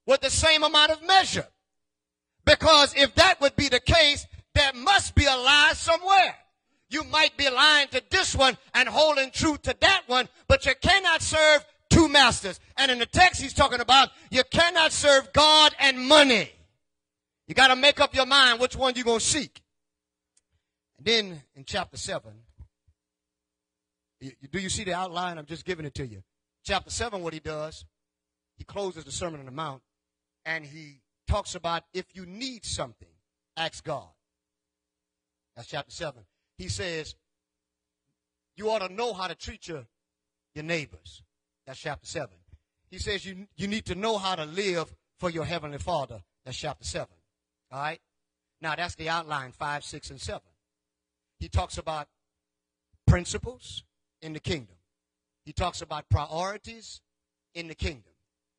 with 0.06 0.20
the 0.20 0.30
same 0.30 0.62
amount 0.62 0.92
of 0.92 1.02
measure. 1.06 1.46
Because 2.44 2.94
if 2.94 3.14
that 3.16 3.40
would 3.40 3.56
be 3.56 3.68
the 3.68 3.80
case, 3.80 4.26
there 4.54 4.72
must 4.74 5.14
be 5.14 5.24
a 5.24 5.36
lie 5.36 5.72
somewhere. 5.74 6.36
You 6.88 7.02
might 7.04 7.36
be 7.36 7.50
lying 7.50 7.88
to 7.88 8.02
this 8.10 8.36
one 8.36 8.56
and 8.74 8.88
holding 8.88 9.30
true 9.32 9.56
to 9.56 9.76
that 9.80 10.02
one, 10.06 10.28
but 10.46 10.64
you 10.66 10.72
cannot 10.80 11.20
serve 11.20 11.64
two 11.90 12.08
masters. 12.08 12.60
And 12.76 12.90
in 12.92 13.00
the 13.00 13.06
text 13.06 13.42
he's 13.42 13.54
talking 13.54 13.80
about, 13.80 14.10
you 14.30 14.42
cannot 14.50 14.92
serve 14.92 15.32
God 15.32 15.74
and 15.80 15.98
money. 15.98 16.50
You 17.48 17.54
got 17.54 17.68
to 17.68 17.76
make 17.76 18.00
up 18.00 18.14
your 18.14 18.26
mind 18.26 18.60
which 18.60 18.76
one 18.76 18.94
you're 18.94 19.04
going 19.04 19.18
to 19.18 19.24
seek. 19.24 19.60
And 20.98 21.06
then 21.06 21.42
in 21.56 21.64
chapter 21.64 21.96
7, 21.96 22.32
do 24.20 24.58
you 24.58 24.68
see 24.68 24.84
the 24.84 24.94
outline? 24.94 25.38
I'm 25.38 25.46
just 25.46 25.64
giving 25.64 25.86
it 25.86 25.94
to 25.94 26.06
you. 26.06 26.22
Chapter 26.64 26.90
7, 26.90 27.22
what 27.22 27.32
he 27.32 27.40
does, 27.40 27.84
he 28.56 28.64
closes 28.64 29.04
the 29.04 29.12
Sermon 29.12 29.40
on 29.40 29.46
the 29.46 29.52
Mount 29.52 29.82
and 30.44 30.64
he 30.64 31.00
talks 31.28 31.54
about 31.54 31.84
if 31.92 32.06
you 32.14 32.24
need 32.26 32.64
something, 32.64 33.08
ask 33.56 33.84
God. 33.84 34.08
That's 35.54 35.68
chapter 35.68 35.90
7. 35.90 36.22
He 36.58 36.68
says, 36.68 37.14
you 38.56 38.70
ought 38.70 38.86
to 38.86 38.92
know 38.92 39.12
how 39.12 39.26
to 39.26 39.34
treat 39.34 39.68
your, 39.68 39.86
your 40.54 40.64
neighbors. 40.64 41.22
That's 41.66 41.78
chapter 41.78 42.06
7. 42.06 42.28
He 42.90 42.98
says 42.98 43.24
you, 43.26 43.46
you 43.56 43.66
need 43.66 43.84
to 43.86 43.94
know 43.94 44.18
how 44.18 44.34
to 44.34 44.44
live 44.44 44.94
for 45.18 45.30
your 45.30 45.44
heavenly 45.44 45.78
father. 45.78 46.22
That's 46.44 46.56
chapter 46.56 46.84
7. 46.84 47.06
All 47.72 47.80
right? 47.80 48.00
Now 48.60 48.74
that's 48.76 48.94
the 48.94 49.08
outline 49.08 49.52
5, 49.52 49.84
6, 49.84 50.10
and 50.10 50.20
7. 50.20 50.40
He 51.38 51.48
talks 51.48 51.76
about 51.76 52.08
principles 53.06 53.84
in 54.26 54.32
the 54.32 54.40
kingdom. 54.40 54.76
He 55.44 55.52
talks 55.52 55.80
about 55.80 56.08
priorities 56.10 57.00
in 57.54 57.68
the 57.68 57.74
kingdom. 57.74 58.12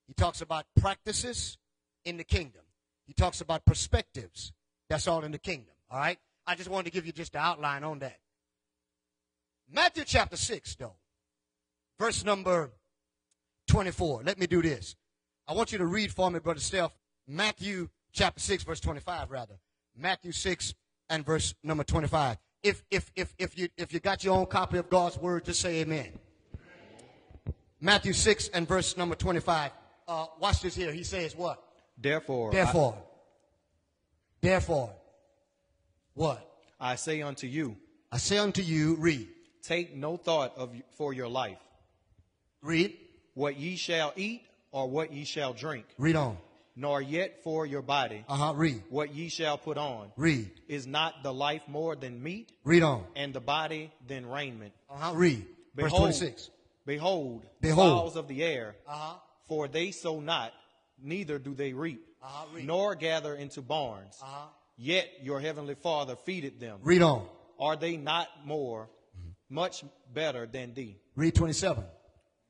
He 0.07 0.13
talks 0.13 0.41
about 0.41 0.65
practices 0.79 1.57
in 2.05 2.17
the 2.17 2.24
kingdom. 2.24 2.62
He 3.05 3.13
talks 3.13 3.41
about 3.41 3.65
perspectives. 3.65 4.53
That's 4.89 5.07
all 5.07 5.24
in 5.24 5.31
the 5.31 5.38
kingdom. 5.38 5.75
All 5.91 6.00
right? 6.00 6.17
I 6.47 6.55
just 6.55 6.69
wanted 6.69 6.86
to 6.86 6.91
give 6.91 7.05
you 7.05 7.12
just 7.12 7.36
an 7.36 7.41
outline 7.41 7.83
on 7.83 8.00
that. 8.00 8.17
Matthew 9.69 10.05
chapter 10.05 10.38
6, 10.38 10.75
though, 10.75 10.95
verse 12.00 12.24
number 12.24 12.71
24. 13.67 14.24
Let 14.24 14.39
me 14.39 14.47
do 14.47 14.62
this. 14.62 14.95
I 15.45 15.53
want 15.53 15.74
you 15.74 15.77
to 15.77 15.86
read 15.86 16.13
for 16.13 16.31
me, 16.31 16.39
Brother 16.39 16.62
Steph, 16.62 16.95
Matthew 17.27 17.89
chapter 18.13 18.39
6, 18.39 18.63
verse 18.63 18.79
25, 18.79 19.29
rather. 19.29 19.55
Matthew 19.97 20.31
6 20.31 20.74
and 21.09 21.25
verse 21.25 21.53
number 21.63 21.83
25. 21.83 22.38
If, 22.67 22.83
if, 22.91 23.09
if, 23.15 23.33
if, 23.39 23.57
you, 23.57 23.69
if 23.77 23.93
you 23.93 24.01
got 24.01 24.25
your 24.25 24.36
own 24.36 24.45
copy 24.45 24.77
of 24.77 24.89
God's 24.89 25.17
word, 25.17 25.45
just 25.45 25.62
say 25.62 25.79
amen. 25.79 26.12
Matthew 27.79 28.12
6 28.12 28.50
and 28.50 28.67
verse 28.67 28.97
number 28.97 29.15
25. 29.15 29.71
Uh, 30.05 30.25
watch 30.41 30.62
this 30.62 30.75
here. 30.75 30.91
He 30.91 31.03
says 31.03 31.33
what? 31.33 31.63
Therefore, 31.97 32.51
Therefore. 32.51 32.95
I, 32.97 33.03
therefore. 34.41 34.93
What? 36.13 36.45
I 36.77 36.95
say 36.95 37.21
unto 37.21 37.47
you. 37.47 37.77
I 38.12 38.17
say 38.17 38.38
unto 38.38 38.62
you, 38.62 38.95
read. 38.95 39.29
Take 39.63 39.95
no 39.95 40.17
thought 40.17 40.57
of 40.57 40.75
for 40.97 41.13
your 41.13 41.29
life. 41.29 41.59
Read. 42.62 42.97
What 43.33 43.57
ye 43.57 43.77
shall 43.77 44.12
eat 44.17 44.41
or 44.71 44.89
what 44.89 45.13
ye 45.13 45.24
shall 45.24 45.53
drink. 45.53 45.86
Read 45.97 46.17
on. 46.17 46.38
Nor 46.79 47.01
yet 47.01 47.43
for 47.43 47.65
your 47.65 47.81
body. 47.81 48.24
Uh-huh. 48.29 48.53
Read. 48.55 48.84
What 48.89 49.13
ye 49.15 49.29
shall 49.29 49.57
put 49.57 49.79
on. 49.79 50.12
Read. 50.15 50.51
Is 50.67 50.86
not 50.86 51.24
the 51.24 51.34
life 51.34 51.63
more 51.67 51.96
than 51.96 52.22
meat? 52.22 52.51
Read 52.63 52.84
on. 52.84 53.03
And 53.15 53.34
the 53.34 53.39
body 53.39 53.91
than 54.07 54.27
raiment. 54.27 54.74
Uh-huh. 54.88 55.13
Read. 55.15 55.43
Behold, 55.75 55.91
Verse 55.91 56.19
26. 56.19 56.50
Behold, 56.86 57.46
Behold. 57.62 58.00
fowls 58.00 58.15
of 58.15 58.27
the 58.27 58.43
air. 58.43 58.75
Uh-huh. 58.88 59.15
For 59.48 59.67
they 59.67 59.89
sow 59.89 60.19
not, 60.19 60.53
neither 61.01 61.39
do 61.39 61.55
they 61.55 61.74
reap, 61.74 62.05
uh-huh. 62.22 62.60
nor 62.63 62.93
gather 62.93 63.34
into 63.34 63.62
barns. 63.63 64.19
Uh-huh. 64.22 64.48
Yet 64.77 65.07
your 65.24 65.39
heavenly 65.39 65.75
Father 65.75 66.15
feedeth 66.15 66.60
them. 66.60 66.79
Read 66.84 67.01
on. 67.01 67.25
Are 67.60 67.75
they 67.75 67.98
not 67.98 68.27
more, 68.46 68.88
much 69.50 69.84
better 70.13 70.46
than 70.46 70.75
thee? 70.75 70.98
Read 71.15 71.34
27. 71.34 71.84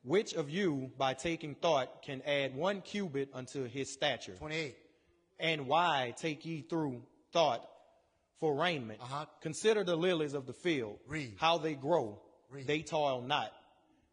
Which 0.08 0.36
of 0.36 0.50
you, 0.50 0.90
by 0.98 1.14
taking 1.16 1.54
thought, 1.54 2.02
can 2.02 2.22
add 2.22 2.56
one 2.56 2.80
cubit 2.80 3.30
unto 3.34 3.66
his 3.68 3.92
stature? 3.92 4.36
28. 4.38 4.74
And 5.38 5.68
why 5.68 6.14
take 6.16 6.46
ye 6.46 6.62
through 6.62 7.04
thought 7.34 7.68
for 8.40 8.56
raiment? 8.56 9.02
Uh-huh. 9.02 9.26
Consider 9.42 9.84
the 9.84 9.98
lilies 9.98 10.34
of 10.34 10.46
the 10.46 10.54
field, 10.54 10.98
Read. 11.08 11.34
how 11.38 11.58
they 11.58 11.74
grow. 11.76 12.22
Read. 12.50 12.66
They 12.66 12.84
toil 12.84 13.22
not, 13.22 13.52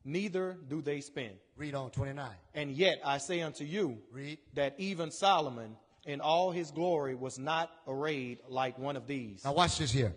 neither 0.05 0.59
do 0.69 0.83
they 0.83 1.01
spin. 1.01 1.31
Read 1.57 1.77
on 1.77 1.91
29. 1.93 2.29
And 2.55 2.73
yet 2.73 2.99
I 3.05 3.19
say 3.19 3.43
unto 3.43 3.63
you 3.63 3.99
Read. 4.11 4.39
that 4.55 4.75
even 4.79 5.13
Solomon 5.13 5.77
in 6.07 6.21
all 6.21 6.51
his 6.51 6.73
glory 6.73 7.15
was 7.15 7.39
not 7.39 7.71
arrayed 7.87 8.39
like 8.49 8.81
one 8.81 8.97
of 8.97 9.07
these. 9.07 9.45
Now 9.45 9.53
watch 9.53 9.79
this 9.79 9.93
here. 9.93 10.13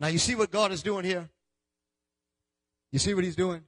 Now 0.00 0.08
you 0.08 0.18
see 0.18 0.34
what 0.34 0.50
God 0.50 0.72
is 0.72 0.82
doing 0.82 1.04
here? 1.04 1.28
You 2.90 2.98
see 2.98 3.14
what 3.14 3.22
he's 3.22 3.36
doing? 3.36 3.62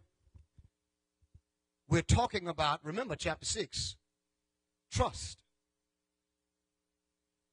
We're 1.91 2.03
talking 2.03 2.47
about, 2.47 2.79
remember 2.85 3.17
chapter 3.17 3.45
6, 3.45 3.97
trust. 4.93 5.43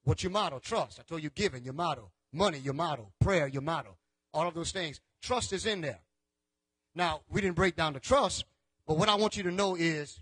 What's 0.04 0.22
your 0.22 0.32
motto? 0.32 0.60
Trust. 0.60 1.00
I 1.00 1.04
told 1.04 1.24
you 1.24 1.32
giving, 1.32 1.64
your 1.64 1.74
motto. 1.74 2.12
Money, 2.32 2.60
your 2.60 2.76
motto. 2.76 3.12
Prayer, 3.20 3.48
your 3.48 3.64
motto. 3.64 3.98
All 4.36 4.48
of 4.48 4.54
those 4.54 4.72
things. 4.72 5.02
Trust 5.24 5.54
is 5.54 5.66
in 5.66 5.82
there. 5.82 6.02
Now, 6.94 7.22
we 7.30 7.42
didn't 7.42 7.56
break 7.56 7.76
down 7.76 7.94
the 7.94 8.00
trust, 8.00 8.46
but 8.86 8.98
what 8.98 9.10
I 9.10 9.16
want 9.16 9.38
you 9.38 9.44
to 9.44 9.52
know 9.52 9.76
is 9.76 10.22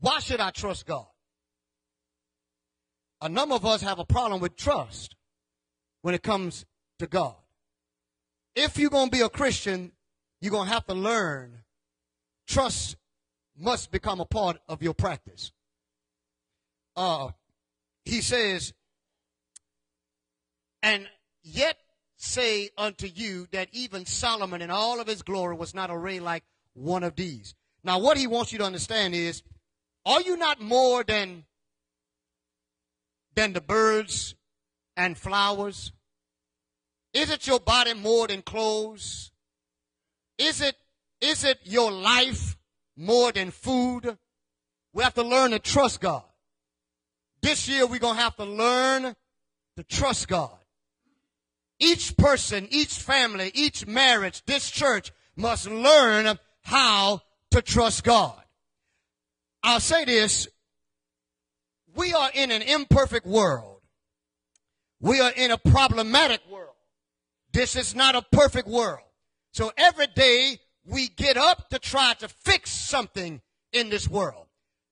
why 0.00 0.18
should 0.18 0.40
I 0.40 0.50
trust 0.50 0.86
God? 0.86 1.06
A 3.22 3.28
number 3.28 3.54
of 3.54 3.64
us 3.64 3.82
have 3.82 4.00
a 4.00 4.04
problem 4.04 4.40
with 4.40 4.56
trust 4.56 5.14
when 6.02 6.14
it 6.14 6.24
comes 6.24 6.66
to 6.98 7.06
God. 7.06 7.36
If 8.56 8.78
you're 8.78 8.90
going 8.90 9.10
to 9.10 9.16
be 9.16 9.22
a 9.22 9.28
Christian, 9.28 9.92
you're 10.40 10.50
going 10.50 10.66
to 10.66 10.74
have 10.74 10.86
to 10.86 10.94
learn 10.94 11.62
trust 12.50 12.96
must 13.56 13.90
become 13.90 14.20
a 14.20 14.24
part 14.24 14.58
of 14.68 14.82
your 14.82 14.94
practice. 14.94 15.52
Uh, 16.96 17.30
he 18.04 18.20
says, 18.20 18.72
and 20.82 21.06
yet 21.42 21.76
say 22.16 22.70
unto 22.76 23.06
you 23.06 23.46
that 23.52 23.68
even 23.72 24.04
Solomon 24.04 24.62
in 24.62 24.70
all 24.70 25.00
of 25.00 25.06
his 25.06 25.22
glory 25.22 25.54
was 25.54 25.74
not 25.74 25.90
arrayed 25.90 26.20
like 26.20 26.42
one 26.74 27.04
of 27.04 27.16
these. 27.16 27.54
Now, 27.84 27.98
what 27.98 28.18
he 28.18 28.26
wants 28.26 28.52
you 28.52 28.58
to 28.58 28.64
understand 28.64 29.14
is, 29.14 29.42
are 30.04 30.20
you 30.20 30.36
not 30.36 30.60
more 30.60 31.04
than, 31.04 31.44
than 33.34 33.52
the 33.52 33.60
birds 33.60 34.34
and 34.96 35.16
flowers? 35.16 35.92
Is 37.14 37.30
it 37.30 37.46
your 37.46 37.60
body 37.60 37.94
more 37.94 38.26
than 38.26 38.42
clothes? 38.42 39.30
Is 40.38 40.60
it, 40.60 40.76
is 41.20 41.44
it 41.44 41.58
your 41.64 41.92
life 41.92 42.56
more 42.96 43.32
than 43.32 43.50
food? 43.50 44.16
We 44.92 45.02
have 45.02 45.14
to 45.14 45.22
learn 45.22 45.52
to 45.52 45.58
trust 45.58 46.00
God. 46.00 46.24
This 47.42 47.68
year 47.68 47.86
we're 47.86 47.98
going 47.98 48.16
to 48.16 48.22
have 48.22 48.36
to 48.36 48.44
learn 48.44 49.14
to 49.76 49.84
trust 49.84 50.28
God. 50.28 50.56
Each 51.78 52.16
person, 52.16 52.68
each 52.70 52.94
family, 52.94 53.50
each 53.54 53.86
marriage, 53.86 54.44
this 54.44 54.70
church 54.70 55.12
must 55.36 55.70
learn 55.70 56.38
how 56.62 57.22
to 57.52 57.62
trust 57.62 58.04
God. 58.04 58.40
I'll 59.62 59.80
say 59.80 60.04
this. 60.04 60.48
We 61.94 62.12
are 62.12 62.30
in 62.34 62.50
an 62.50 62.62
imperfect 62.62 63.26
world. 63.26 63.80
We 65.00 65.20
are 65.20 65.32
in 65.32 65.50
a 65.50 65.58
problematic 65.58 66.40
world. 66.50 66.74
This 67.52 67.74
is 67.74 67.94
not 67.94 68.14
a 68.14 68.22
perfect 68.30 68.68
world. 68.68 69.06
So 69.52 69.72
every 69.76 70.06
day 70.06 70.58
we 70.90 71.08
get 71.08 71.36
up 71.36 71.68
to 71.70 71.78
try 71.78 72.14
to 72.14 72.28
fix 72.28 72.70
something 72.70 73.40
in 73.72 73.90
this 73.90 74.08
world. 74.08 74.46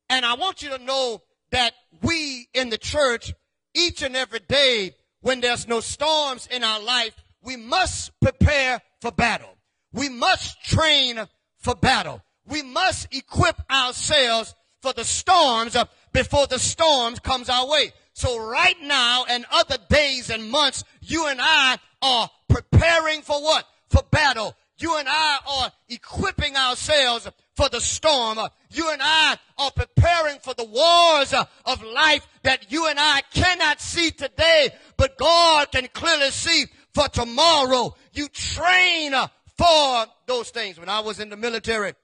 And 0.09 0.25
I 0.25 0.35
want 0.35 0.63
you 0.63 0.71
to 0.71 0.79
know 0.79 1.23
that 1.51 1.75
we 2.03 2.49
in 2.55 2.71
the 2.71 2.79
church, 2.79 3.35
each 3.75 4.03
and 4.03 4.17
every 4.17 4.41
day, 4.41 4.95
when 5.21 5.41
there's 5.41 5.67
no 5.67 5.81
storms 5.81 6.47
in 6.51 6.63
our 6.63 6.81
life, 6.81 7.15
we 7.43 7.57
must 7.57 8.13
prepare 8.21 8.81
for 9.01 9.11
battle. 9.11 9.57
We 9.93 10.09
must 10.09 10.63
train 10.63 11.27
for 11.59 11.75
battle. 11.75 12.23
We 12.47 12.63
must 12.63 13.13
equip 13.13 13.61
ourselves 13.71 14.55
for 14.81 14.93
the 14.93 15.05
storms 15.05 15.77
before 16.13 16.47
the 16.47 16.59
storms 16.59 17.19
comes 17.19 17.49
our 17.49 17.67
way. 17.69 17.93
So 18.13 18.39
right 18.39 18.77
now 18.83 19.25
and 19.29 19.45
other 19.51 19.77
days 19.89 20.31
and 20.31 20.51
months, 20.51 20.85
you 21.01 21.27
and 21.27 21.41
I 21.43 21.79
are 22.01 22.31
preparing 22.49 23.23
for 23.23 23.43
what? 23.43 23.67
For 23.89 24.03
battle. 24.11 24.55
You 24.79 24.97
and 24.97 25.09
I 25.09 25.39
are 25.47 25.73
equipping 25.89 26.57
ourselves 26.57 27.29
for 27.57 27.69
the 27.69 27.81
storm. 27.81 28.39
You 28.71 28.93
and 28.93 29.01
I 29.03 29.37
are 29.59 29.73
preparing 29.73 30.39
for 30.39 30.55
the 30.55 30.65
wars 30.65 31.35
of 31.67 31.83
life 31.83 32.27
that 32.45 32.71
you 32.71 32.87
and 32.87 32.99
I 32.99 33.23
cannot 33.35 33.81
see 33.81 34.11
today, 34.11 34.71
but 34.97 35.19
God 35.19 35.73
can 35.73 35.89
clearly 35.93 36.31
see 36.31 36.67
for 36.95 37.09
tomorrow. 37.09 37.97
You 38.13 38.29
train 38.29 39.15
for 39.57 40.07
those 40.27 40.51
things. 40.51 40.79
When 40.79 40.89
I 40.89 41.01
was 41.01 41.19
in 41.19 41.29
the 41.29 41.37
military, 41.37 41.95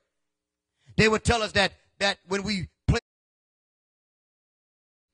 they 0.97 1.09
would 1.09 1.23
tell 1.23 1.43
us 1.43 1.53
that, 1.53 1.73
that 2.01 2.19
when 2.27 2.43
we 2.43 2.69
played, 2.89 3.03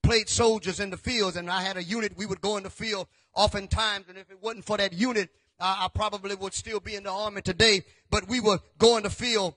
played 0.03 0.29
soldiers 0.31 0.81
in 0.81 0.89
the 0.89 0.97
fields 0.97 1.37
and 1.37 1.51
I 1.51 1.61
had 1.61 1.77
a 1.77 1.83
unit, 1.83 2.17
we 2.17 2.25
would 2.25 2.41
go 2.41 2.57
in 2.57 2.63
the 2.63 2.71
field 2.71 3.07
oftentimes. 3.35 4.07
And 4.09 4.17
if 4.17 4.31
it 4.31 4.39
wasn't 4.43 4.65
for 4.65 4.79
that 4.79 4.95
unit, 4.95 5.29
I, 5.61 5.89
probably 5.95 6.35
would 6.35 6.55
still 6.55 6.81
be 6.81 6.95
in 6.95 7.03
the 7.03 7.11
army 7.11 7.43
today, 7.43 7.83
but 8.11 8.29
we 8.29 8.41
were 8.41 8.61
going 8.79 9.03
to 9.03 9.11
field 9.11 9.55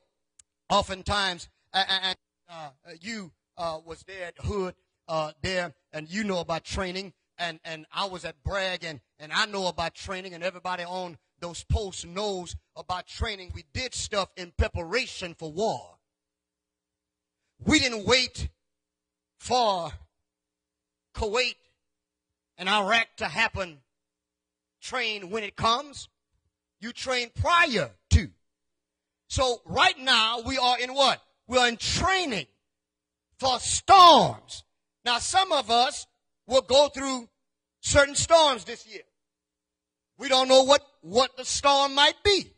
oftentimes. 0.70 1.50
And, 1.74 2.18
uh, 2.50 2.70
you 3.02 3.32
uh, 3.58 3.80
was 3.86 4.04
there 4.04 4.28
at 4.28 4.38
Hood 4.38 4.76
uh, 5.08 5.32
there, 5.42 5.74
and 5.92 6.10
you 6.10 6.24
know 6.24 6.40
about 6.40 6.64
training. 6.64 7.14
And, 7.38 7.60
and 7.66 7.86
I 7.92 8.06
was 8.06 8.26
at 8.26 8.44
Bragg, 8.44 8.84
and, 8.84 9.00
and 9.20 9.32
I 9.34 9.46
know 9.46 9.68
about 9.68 9.96
training, 9.96 10.34
and 10.34 10.44
everybody 10.44 10.84
on 10.84 11.18
those 11.40 11.64
posts 11.64 12.06
knows 12.06 12.56
about 12.76 13.08
training. 13.08 13.52
We 13.56 13.66
did 13.74 13.94
stuff 13.94 14.30
in 14.38 14.54
preparation 14.58 15.36
for 15.38 15.52
war. 15.52 15.98
We 17.66 17.80
didn't 17.80 18.06
wait 18.06 18.50
for 19.40 19.92
Kuwait 21.16 21.56
and 22.58 22.70
Iraq 22.70 23.08
to 23.18 23.26
happen 23.26 23.80
train 24.84 25.30
when 25.30 25.44
it 25.44 25.56
comes. 25.56 26.10
You 26.80 26.92
train 26.92 27.30
prior 27.34 27.92
to. 28.12 28.30
So 29.28 29.62
right 29.66 29.98
now 29.98 30.42
we 30.46 30.58
are 30.58 30.80
in 30.80 30.94
what? 30.94 31.22
We're 31.48 31.68
in 31.68 31.78
training 31.78 32.46
for 33.40 33.60
storms. 33.60 34.64
Now 35.06 35.18
some 35.18 35.52
of 35.52 35.72
us 35.72 36.06
will 36.46 36.62
go 36.62 36.90
through 36.90 37.30
certain 37.82 38.16
storms 38.16 38.66
this 38.66 38.86
year. 38.86 39.02
We 40.18 40.30
don't 40.30 40.48
know 40.48 40.64
what, 40.64 40.82
what 41.02 41.36
the 41.38 41.46
storm 41.46 41.96
might 41.96 42.22
be. 42.24 42.54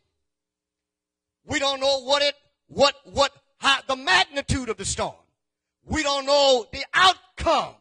We 1.46 1.58
don't 1.58 1.80
know 1.80 2.02
what 2.02 2.22
it, 2.22 2.34
what, 2.66 2.94
what, 3.04 3.32
how, 3.58 3.78
the 3.86 3.96
magnitude 3.96 4.68
of 4.68 4.76
the 4.76 4.84
storm. 4.84 5.14
We 5.84 6.02
don't 6.02 6.26
know 6.26 6.66
the 6.72 6.84
outcome 6.92 7.74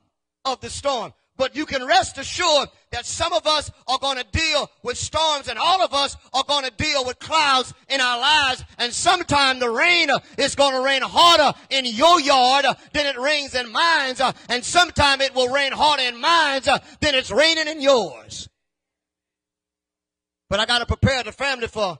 of 0.45 0.61
the 0.61 0.69
storm. 0.69 1.13
But 1.37 1.55
you 1.55 1.65
can 1.65 1.85
rest 1.85 2.17
assured 2.17 2.69
that 2.91 3.05
some 3.05 3.33
of 3.33 3.45
us 3.45 3.69
are 3.87 3.99
going 3.99 4.17
to 4.17 4.25
deal 4.31 4.71
with 4.83 4.97
storms 4.97 5.49
and 5.49 5.59
all 5.59 5.81
of 5.81 5.93
us 5.93 6.15
are 6.33 6.45
going 6.45 6.63
to 6.63 6.71
deal 6.71 7.05
with 7.05 7.19
clouds 7.19 7.73
in 7.89 7.99
our 7.99 8.19
lives. 8.19 8.63
And 8.77 8.93
sometime 8.93 9.59
the 9.59 9.69
rain 9.69 10.09
is 10.37 10.55
going 10.55 10.73
to 10.73 10.81
rain 10.81 11.01
harder 11.01 11.57
in 11.69 11.85
your 11.85 12.21
yard 12.21 12.65
than 12.93 13.05
it 13.05 13.19
rains 13.19 13.53
in 13.53 13.69
mine. 13.71 14.15
And 14.47 14.63
sometime 14.63 15.19
it 15.19 15.35
will 15.35 15.49
rain 15.49 15.73
harder 15.73 16.03
in 16.03 16.21
mine 16.21 16.61
than 16.63 17.15
it's 17.15 17.31
raining 17.31 17.67
in 17.67 17.81
yours. 17.81 18.47
But 20.49 20.61
I 20.61 20.65
got 20.65 20.79
to 20.79 20.85
prepare 20.85 21.23
the 21.23 21.33
family 21.33 21.67
for 21.67 21.99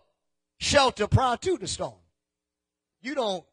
shelter 0.59 1.07
prior 1.07 1.35
to 1.37 1.57
the 1.57 1.67
storm. 1.67 1.95
You 3.01 3.15
don't 3.15 3.43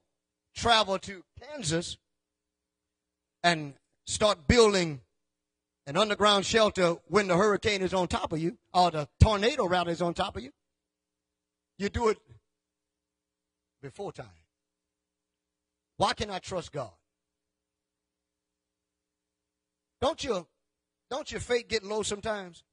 travel 0.54 0.98
to 1.00 1.24
Kansas 1.40 1.96
and 3.42 3.74
start 4.06 4.46
building 4.46 5.00
an 5.86 5.96
underground 5.96 6.46
shelter 6.46 6.96
when 7.08 7.26
the 7.28 7.36
hurricane 7.36 7.82
is 7.82 7.92
on 7.92 8.08
top 8.08 8.32
of 8.32 8.38
you, 8.38 8.58
or 8.72 8.90
the 8.90 9.08
tornado 9.20 9.66
rather 9.66 9.90
is 9.90 10.02
on 10.02 10.14
top 10.14 10.36
of 10.36 10.42
you. 10.42 10.50
You 11.78 11.88
do 11.88 12.08
it 12.08 12.18
before 13.82 14.12
time. 14.12 14.26
Why 15.96 16.12
can 16.14 16.30
I 16.30 16.38
trust 16.38 16.72
God? 16.72 16.92
Don't 20.00 20.22
you 20.22 20.46
don't 21.10 21.30
your 21.30 21.40
faith 21.40 21.68
get 21.68 21.84
low 21.84 22.02
sometimes? 22.02 22.64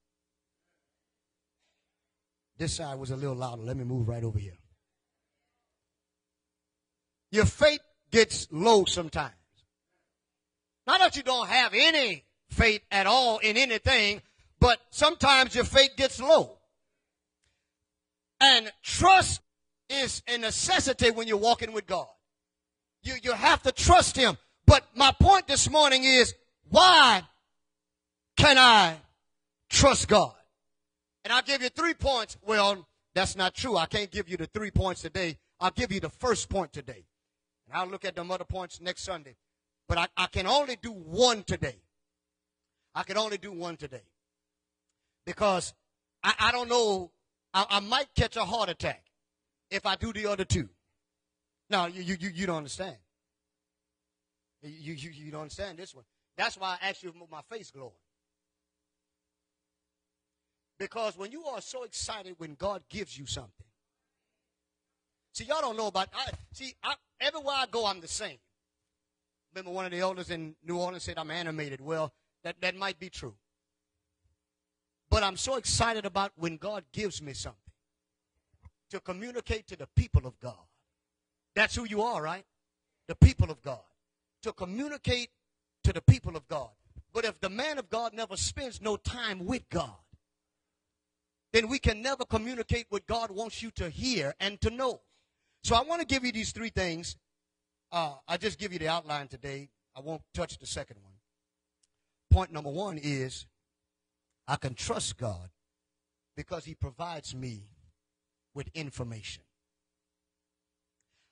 This 2.58 2.76
side 2.76 3.00
was 3.00 3.12
a 3.12 3.16
little 3.16 3.36
louder. 3.36 3.62
Let 3.62 3.78
me 3.78 3.84
move 3.84 4.08
right 4.08 4.24
over 4.24 4.38
here. 4.38 4.58
Your 7.32 7.46
faith 7.46 7.82
gets 8.12 8.48
low 8.52 8.86
sometimes. 8.86 9.34
Not 10.88 11.00
that 11.00 11.16
you 11.16 11.24
don't 11.24 11.48
have 11.48 11.74
any 11.74 12.26
faith 12.60 12.82
at 12.92 13.08
all 13.08 13.38
in 13.40 13.56
anything, 13.56 14.22
but 14.60 14.80
sometimes 14.90 15.56
your 15.56 15.64
faith 15.64 15.92
gets 15.96 16.22
low. 16.22 16.58
And 18.42 18.72
trust 18.84 19.42
is 19.90 20.22
a 20.28 20.38
necessity 20.38 21.12
when 21.12 21.28
you're 21.28 21.38
walking 21.38 21.72
with 21.72 21.88
God. 21.88 22.08
You, 23.02 23.16
you 23.24 23.32
have 23.34 23.64
to 23.64 23.72
trust 23.72 24.18
Him. 24.18 24.38
But 24.66 24.84
my 24.94 25.14
point 25.20 25.48
this 25.48 25.70
morning 25.70 26.04
is, 26.04 26.36
why 26.70 27.24
can 28.38 28.58
I 28.58 28.98
trust 29.70 30.08
God? 30.08 30.34
And 31.24 31.34
I'll 31.34 31.42
give 31.42 31.62
you 31.62 31.70
three 31.70 31.94
points. 31.94 32.38
Well, 32.46 32.88
that's 33.16 33.36
not 33.36 33.56
true. 33.56 33.78
I 33.78 33.86
can't 33.86 34.12
give 34.12 34.30
you 34.30 34.38
the 34.38 34.48
three 34.48 34.72
points 34.72 35.02
today. 35.02 35.38
I'll 35.60 35.72
give 35.72 35.92
you 35.92 36.00
the 36.00 36.10
first 36.10 36.50
point 36.50 36.72
today. 36.72 37.06
And 37.68 37.78
I'll 37.78 37.88
look 37.88 38.06
at 38.06 38.16
the 38.16 38.24
other 38.24 38.46
points 38.46 38.80
next 38.80 39.04
Sunday. 39.04 39.36
But 39.88 39.98
I, 39.98 40.08
I 40.16 40.28
can 40.28 40.46
only 40.46 40.78
do 40.82 40.92
one 40.92 41.44
today. 41.44 41.78
I 43.00 43.04
can 43.04 43.18
only 43.18 43.38
do 43.38 43.54
one 43.54 43.78
today. 43.78 44.04
Because 45.26 45.74
I, 46.22 46.34
I 46.38 46.52
don't 46.52 46.68
know, 46.68 47.12
I, 47.54 47.66
I, 47.70 47.80
might 47.80 48.08
catch 48.14 48.36
a 48.36 48.44
heart 48.44 48.68
attack 48.68 49.06
if 49.72 49.86
I 49.86 49.96
do 49.96 50.12
the 50.12 50.26
other 50.26 50.44
two. 50.44 50.68
No, 51.70 51.86
you, 51.86 52.02
you, 52.02 52.30
you 52.34 52.46
don't 52.46 52.58
understand. 52.58 52.98
You, 54.62 54.94
you, 54.94 55.12
you 55.12 55.32
don't 55.32 55.44
understand 55.44 55.78
this 55.78 55.96
one. 55.96 56.04
That's 56.38 56.58
why 56.58 56.78
I 56.82 56.90
asked 56.90 57.02
you 57.02 57.14
my 57.32 57.40
face 57.50 57.72
glowing. 57.72 57.94
Because 60.78 61.18
when 61.18 61.32
you 61.32 61.46
are 61.46 61.62
so 61.62 61.84
excited 61.84 62.36
when 62.38 62.56
God 62.56 62.82
gives 62.90 63.18
you 63.18 63.26
something. 63.26 63.66
See, 65.34 65.46
y'all 65.46 65.62
don't 65.62 65.78
know 65.78 65.88
about, 65.88 66.10
I, 66.14 66.32
see, 66.52 66.74
I, 66.84 66.96
everywhere 67.22 67.56
I 67.60 67.66
go, 67.72 67.86
I'm 67.86 68.02
the 68.02 68.10
same. 68.10 68.40
Remember 69.54 69.72
one 69.72 69.86
of 69.86 69.92
the 69.92 70.00
elders 70.00 70.32
in 70.32 70.58
New 70.66 70.78
Orleans 70.78 71.04
said, 71.04 71.18
I'm 71.18 71.32
animated. 71.32 71.80
Well, 71.80 72.12
that, 72.44 72.62
that 72.62 72.76
might 72.76 73.00
be 73.00 73.10
true. 73.10 73.36
But 75.10 75.24
I'm 75.24 75.38
so 75.38 75.56
excited 75.56 76.06
about 76.06 76.32
when 76.36 76.58
God 76.58 76.84
gives 76.92 77.22
me 77.22 77.34
something 77.34 77.60
to 78.92 79.00
communicate 79.00 79.68
to 79.68 79.76
the 79.76 79.88
people 79.96 80.26
of 80.26 80.40
God. 80.40 80.56
That's 81.56 81.76
who 81.76 81.86
you 81.86 82.02
are, 82.02 82.22
right? 82.22 82.46
The 83.08 83.16
people 83.16 83.50
of 83.50 83.62
God. 83.62 83.82
To 84.44 84.54
communicate 84.54 85.30
to 85.84 85.94
the 85.94 86.02
people 86.02 86.36
of 86.36 86.48
God. 86.48 86.70
But 87.12 87.26
if 87.26 87.40
the 87.40 87.50
man 87.50 87.80
of 87.80 87.90
God 87.90 88.14
never 88.14 88.38
spends 88.38 88.82
no 88.82 88.96
time 88.96 89.46
with 89.46 89.68
God, 89.70 89.96
then 91.52 91.68
we 91.68 91.80
can 91.80 92.02
never 92.02 92.24
communicate 92.26 92.86
what 92.90 93.08
God 93.08 93.32
wants 93.32 93.64
you 93.64 93.72
to 93.72 93.90
hear 93.90 94.36
and 94.40 94.62
to 94.62 94.70
know. 94.70 95.02
So 95.64 95.76
I 95.76 95.82
want 95.82 96.02
to 96.02 96.08
give 96.08 96.24
you 96.24 96.32
these 96.32 96.52
three 96.52 96.70
things. 96.70 97.18
Uh, 97.92 98.14
I 98.28 98.38
just 98.38 98.60
give 98.60 98.72
you 98.72 98.80
the 98.80 98.88
outline 98.88 99.28
today. 99.28 99.70
I 99.96 100.02
won't 100.02 100.22
touch 100.34 100.60
the 100.60 100.68
second 100.68 100.98
one 101.02 101.19
point 102.32 102.52
number 102.52 102.70
one 102.70 102.98
is 103.02 103.46
I 104.48 104.56
can 104.56 104.74
trust 104.74 105.18
God 105.18 105.50
because 106.36 106.66
He 106.66 106.76
provides 106.76 107.36
me 107.36 107.64
with 108.54 108.70
information. 108.74 109.44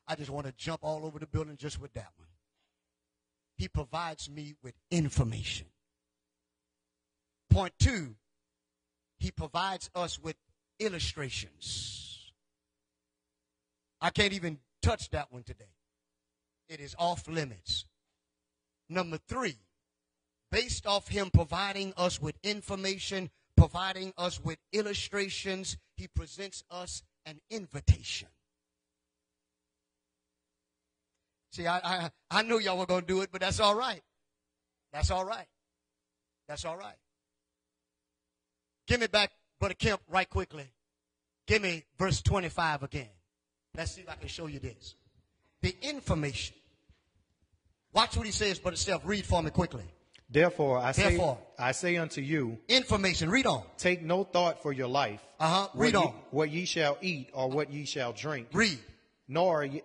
I 0.07 0.15
just 0.15 0.29
want 0.29 0.47
to 0.47 0.53
jump 0.57 0.81
all 0.83 1.05
over 1.05 1.19
the 1.19 1.27
building 1.27 1.57
just 1.57 1.81
with 1.81 1.93
that 1.93 2.11
one. 2.17 2.27
He 3.57 3.67
provides 3.67 4.29
me 4.29 4.55
with 4.63 4.75
information. 4.91 5.67
Point 7.49 7.73
two, 7.79 8.15
He 9.17 9.31
provides 9.31 9.89
us 9.95 10.19
with 10.19 10.35
illustrations. 10.79 12.31
I 13.99 14.11
can't 14.11 14.33
even 14.33 14.59
touch 14.81 15.09
that 15.09 15.31
one 15.31 15.43
today. 15.43 15.73
It 16.69 16.79
is 16.79 16.95
off 16.99 17.27
limits. 17.27 17.85
Number 18.89 19.17
three, 19.27 19.57
based 20.51 20.85
off 20.87 21.07
him 21.07 21.29
providing 21.33 21.93
us 21.97 22.21
with 22.21 22.35
information, 22.43 23.29
providing 23.55 24.13
us 24.17 24.43
with 24.43 24.57
illustrations, 24.71 25.77
he 25.95 26.07
presents 26.07 26.63
us 26.69 27.03
an 27.25 27.39
invitation. 27.49 28.29
See, 31.51 31.65
I, 31.65 31.77
I, 31.77 32.11
I 32.29 32.41
knew 32.43 32.59
y'all 32.59 32.77
were 32.77 32.85
going 32.85 33.01
to 33.01 33.07
do 33.07 33.21
it, 33.21 33.29
but 33.31 33.41
that's 33.41 33.59
all 33.59 33.75
right. 33.75 34.01
That's 34.93 35.11
all 35.11 35.25
right. 35.25 35.47
That's 36.47 36.65
all 36.65 36.77
right. 36.77 36.95
Give 38.87 38.99
me 38.99 39.07
back, 39.07 39.31
Brother 39.59 39.73
Kemp, 39.73 40.01
right 40.07 40.29
quickly. 40.29 40.71
Give 41.45 41.61
me 41.61 41.83
verse 41.97 42.21
25 42.21 42.83
again. 42.83 43.09
Let's 43.75 43.93
see 43.93 44.01
if 44.01 44.09
I 44.09 44.15
can 44.15 44.27
show 44.27 44.47
you 44.47 44.59
this. 44.59 44.95
The 45.61 45.75
information. 45.81 46.55
Watch 47.93 48.15
what 48.15 48.25
he 48.25 48.31
says, 48.31 48.59
Brother 48.59 48.77
Steph. 48.77 49.01
Read 49.05 49.25
for 49.25 49.41
me 49.41 49.49
quickly. 49.49 49.83
Therefore, 50.29 50.79
I 50.79 50.91
say, 50.91 51.19
I 51.57 51.71
say 51.71 51.95
unto 51.95 52.19
you, 52.21 52.57
Information. 52.67 53.29
Read 53.29 53.45
on. 53.45 53.63
take 53.77 54.01
no 54.01 54.23
thought 54.25 54.61
for 54.61 54.73
your 54.73 54.87
life. 54.89 55.21
Uh-huh. 55.39 55.69
what 55.73 55.81
Read 55.81 55.93
ye- 55.93 55.99
on. 55.99 56.13
what 56.31 56.49
ye 56.51 56.65
shall 56.65 56.97
eat 57.01 57.29
or 57.33 57.49
what 57.49 57.71
ye 57.71 57.85
shall 57.85 58.11
drink, 58.11 58.49
Read. 58.51 58.77
nor 59.29 59.63
ye- 59.63 59.83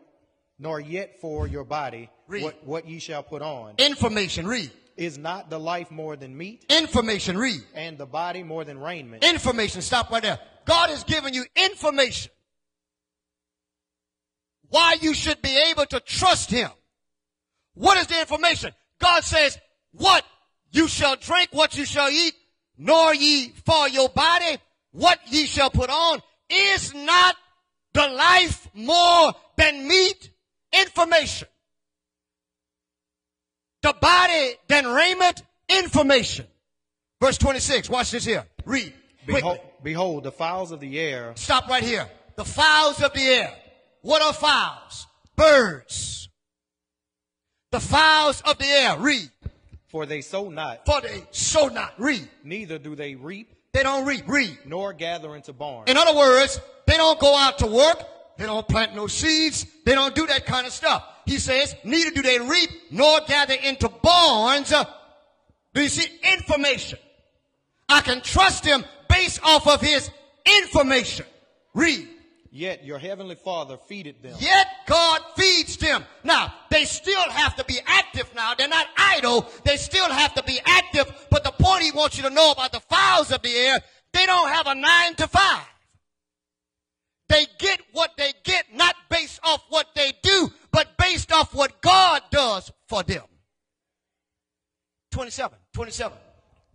nor 0.59 0.81
yet 0.81 1.20
for 1.20 1.46
your 1.46 1.62
body 1.64 2.11
Read. 2.26 2.42
what, 2.42 2.64
what 2.66 2.88
ye 2.88 2.98
shall 2.98 3.22
put 3.22 3.40
on. 3.42 3.74
Information. 3.78 4.46
Read. 4.46 4.70
Is 4.96 5.16
not 5.16 5.48
the 5.48 5.59
life 5.59 5.90
more 5.90 6.16
than 6.16 6.37
meat, 6.37 6.66
Information. 6.68 7.38
Read. 7.38 7.62
and 7.74 7.96
the 7.96 8.05
body 8.07 8.42
more 8.42 8.64
than 8.64 8.78
raiment? 8.78 9.24
Information. 9.24 9.81
Stop 9.81 10.11
right 10.11 10.22
there. 10.22 10.38
God 10.66 10.90
has 10.90 11.05
given 11.05 11.33
you 11.35 11.44
information. 11.57 12.31
Why 14.68 14.96
you 15.00 15.14
should 15.14 15.40
be 15.40 15.57
able 15.70 15.87
to 15.87 16.00
trust 16.00 16.50
Him. 16.50 16.70
What 17.74 17.96
is 17.98 18.07
the 18.09 18.20
information? 18.20 18.72
God 19.00 19.22
says, 19.24 19.59
what 19.92 20.24
you 20.70 20.88
shall 20.88 21.16
drink, 21.16 21.48
what 21.52 21.76
you 21.76 21.85
shall 21.85 22.11
eat, 22.11 22.35
nor 22.78 23.14
ye 23.14 23.52
for 23.64 23.88
your 23.88 24.09
body, 24.09 24.59
what 24.92 25.18
ye 25.26 25.46
shall 25.46 25.70
put 25.70 25.90
on, 25.90 26.20
is 26.48 26.94
not 26.94 27.37
the 27.92 28.09
life 28.09 28.68
more 28.74 29.35
than 29.57 29.87
meat? 29.87 30.31
Information. 30.72 31.48
The 33.83 33.94
body 34.00 34.55
than 34.68 34.87
raiment? 34.87 35.42
Information. 35.68 36.46
Verse 37.20 37.38
26. 37.38 37.90
Watch 37.90 38.11
this 38.11 38.24
here. 38.24 38.46
Read. 38.64 38.92
Behold, 39.26 39.59
behold, 39.83 40.24
the 40.24 40.33
fowls 40.33 40.72
of 40.72 40.81
the 40.81 40.98
air 40.98 41.33
Stop 41.37 41.68
right 41.68 41.85
here. 41.85 42.09
The 42.37 42.44
fowls 42.44 43.02
of 43.02 43.12
the 43.12 43.22
air. 43.22 43.55
What 44.00 44.22
are 44.22 44.33
fowls? 44.33 45.07
Birds. 45.37 46.28
The 47.70 47.81
fowls 47.81 48.40
of 48.42 48.59
the 48.59 48.66
air. 48.66 48.98
Read. 48.98 49.31
For 49.92 50.07
they 50.07 50.22
sow 50.22 50.48
not, 50.48 50.85
For 50.87 51.00
they 51.02 51.22
sow 51.31 51.68
not. 51.68 51.92
Read. 51.98 52.28
neither 52.42 52.78
do 52.78 52.96
they 52.96 53.14
reap, 53.14 53.52
They 53.72 53.83
don't 53.83 54.07
reap. 54.07 54.24
Read. 54.26 54.59
nor 54.64 54.92
gather 54.94 55.37
into 55.37 55.52
barns. 55.52 55.88
In 55.90 55.96
other 55.96 56.16
words, 56.18 56.61
they 56.87 56.96
don't 56.96 57.20
go 57.20 57.37
out 57.37 57.59
to 57.59 57.66
work. 57.66 58.02
They 58.38 58.46
don't 58.46 58.66
plant 58.66 58.94
no 58.96 59.07
seeds. 59.07 59.66
They 59.85 59.94
don't 59.94 60.14
do 60.14 60.26
that 60.26 60.46
kind 60.46 60.66
of 60.66 60.72
stuff. 60.72 61.05
He 61.26 61.38
says, 61.38 61.76
neither 61.85 62.11
do 62.11 62.22
they 62.22 62.40
reap 62.40 62.70
nor 62.90 63.20
gather 63.28 63.55
into 63.55 63.88
barns. 63.88 64.72
Uh, 64.72 64.85
Do 65.74 65.83
you 65.83 65.88
see 65.88 66.11
information? 66.33 66.98
I 67.88 68.00
can 68.00 68.22
trust 68.22 68.64
him 68.64 68.85
based 69.09 69.40
off 69.44 69.68
of 69.68 69.81
his 69.83 70.11
information. 70.62 71.26
Read. 71.74 72.09
Yet 72.55 72.85
your 72.85 72.99
heavenly 72.99 73.35
Father 73.35 73.79
feedeth 73.88 74.21
them. 74.21 74.37
Yet 74.38 74.67
God 74.87 75.23
feeds 75.37 75.79
them. 75.79 76.05
Now, 76.23 76.53
they 76.71 76.85
still 76.85 77.31
have 77.31 77.57
to 77.57 77.65
be 77.65 77.79
active 77.87 78.31
now. 78.35 78.55
They're 78.55 78.69
not 78.69 78.88
idle. 78.95 79.49
They 79.65 79.79
still 79.79 80.11
have 80.11 80.35
to 80.35 80.43
be 80.43 80.61
active. 80.62 81.11
But 81.31 81.45
the 81.45 81.53
point 81.53 81.83
he 81.83 81.93
wants 81.93 82.19
you 82.19 82.25
to 82.25 82.31
know 82.31 82.53
about 82.53 82.73
the 82.73 82.81
fowls 82.81 83.33
of 83.33 83.41
the 83.41 83.55
air, 83.55 83.81
they 84.12 84.27
don't 84.27 84.49
have 84.49 84.67
a 84.67 84.75
nine 84.75 85.15
to 85.15 85.29
five. 85.29 85.65
They 87.31 87.47
get 87.59 87.81
what 87.93 88.11
they 88.19 88.35
get 88.45 88.67
not 88.75 88.97
based 89.09 89.41
off 89.43 89.65
what 89.71 89.87
they 89.97 90.12
do, 90.23 90.53
but 90.73 90.99
based 90.99 91.33
off 91.33 91.55
what 91.55 91.81
God 91.81 92.21
does 92.31 92.71
for 92.87 93.03
them. 93.03 93.25
27, 95.12 95.57
27. 95.73 96.19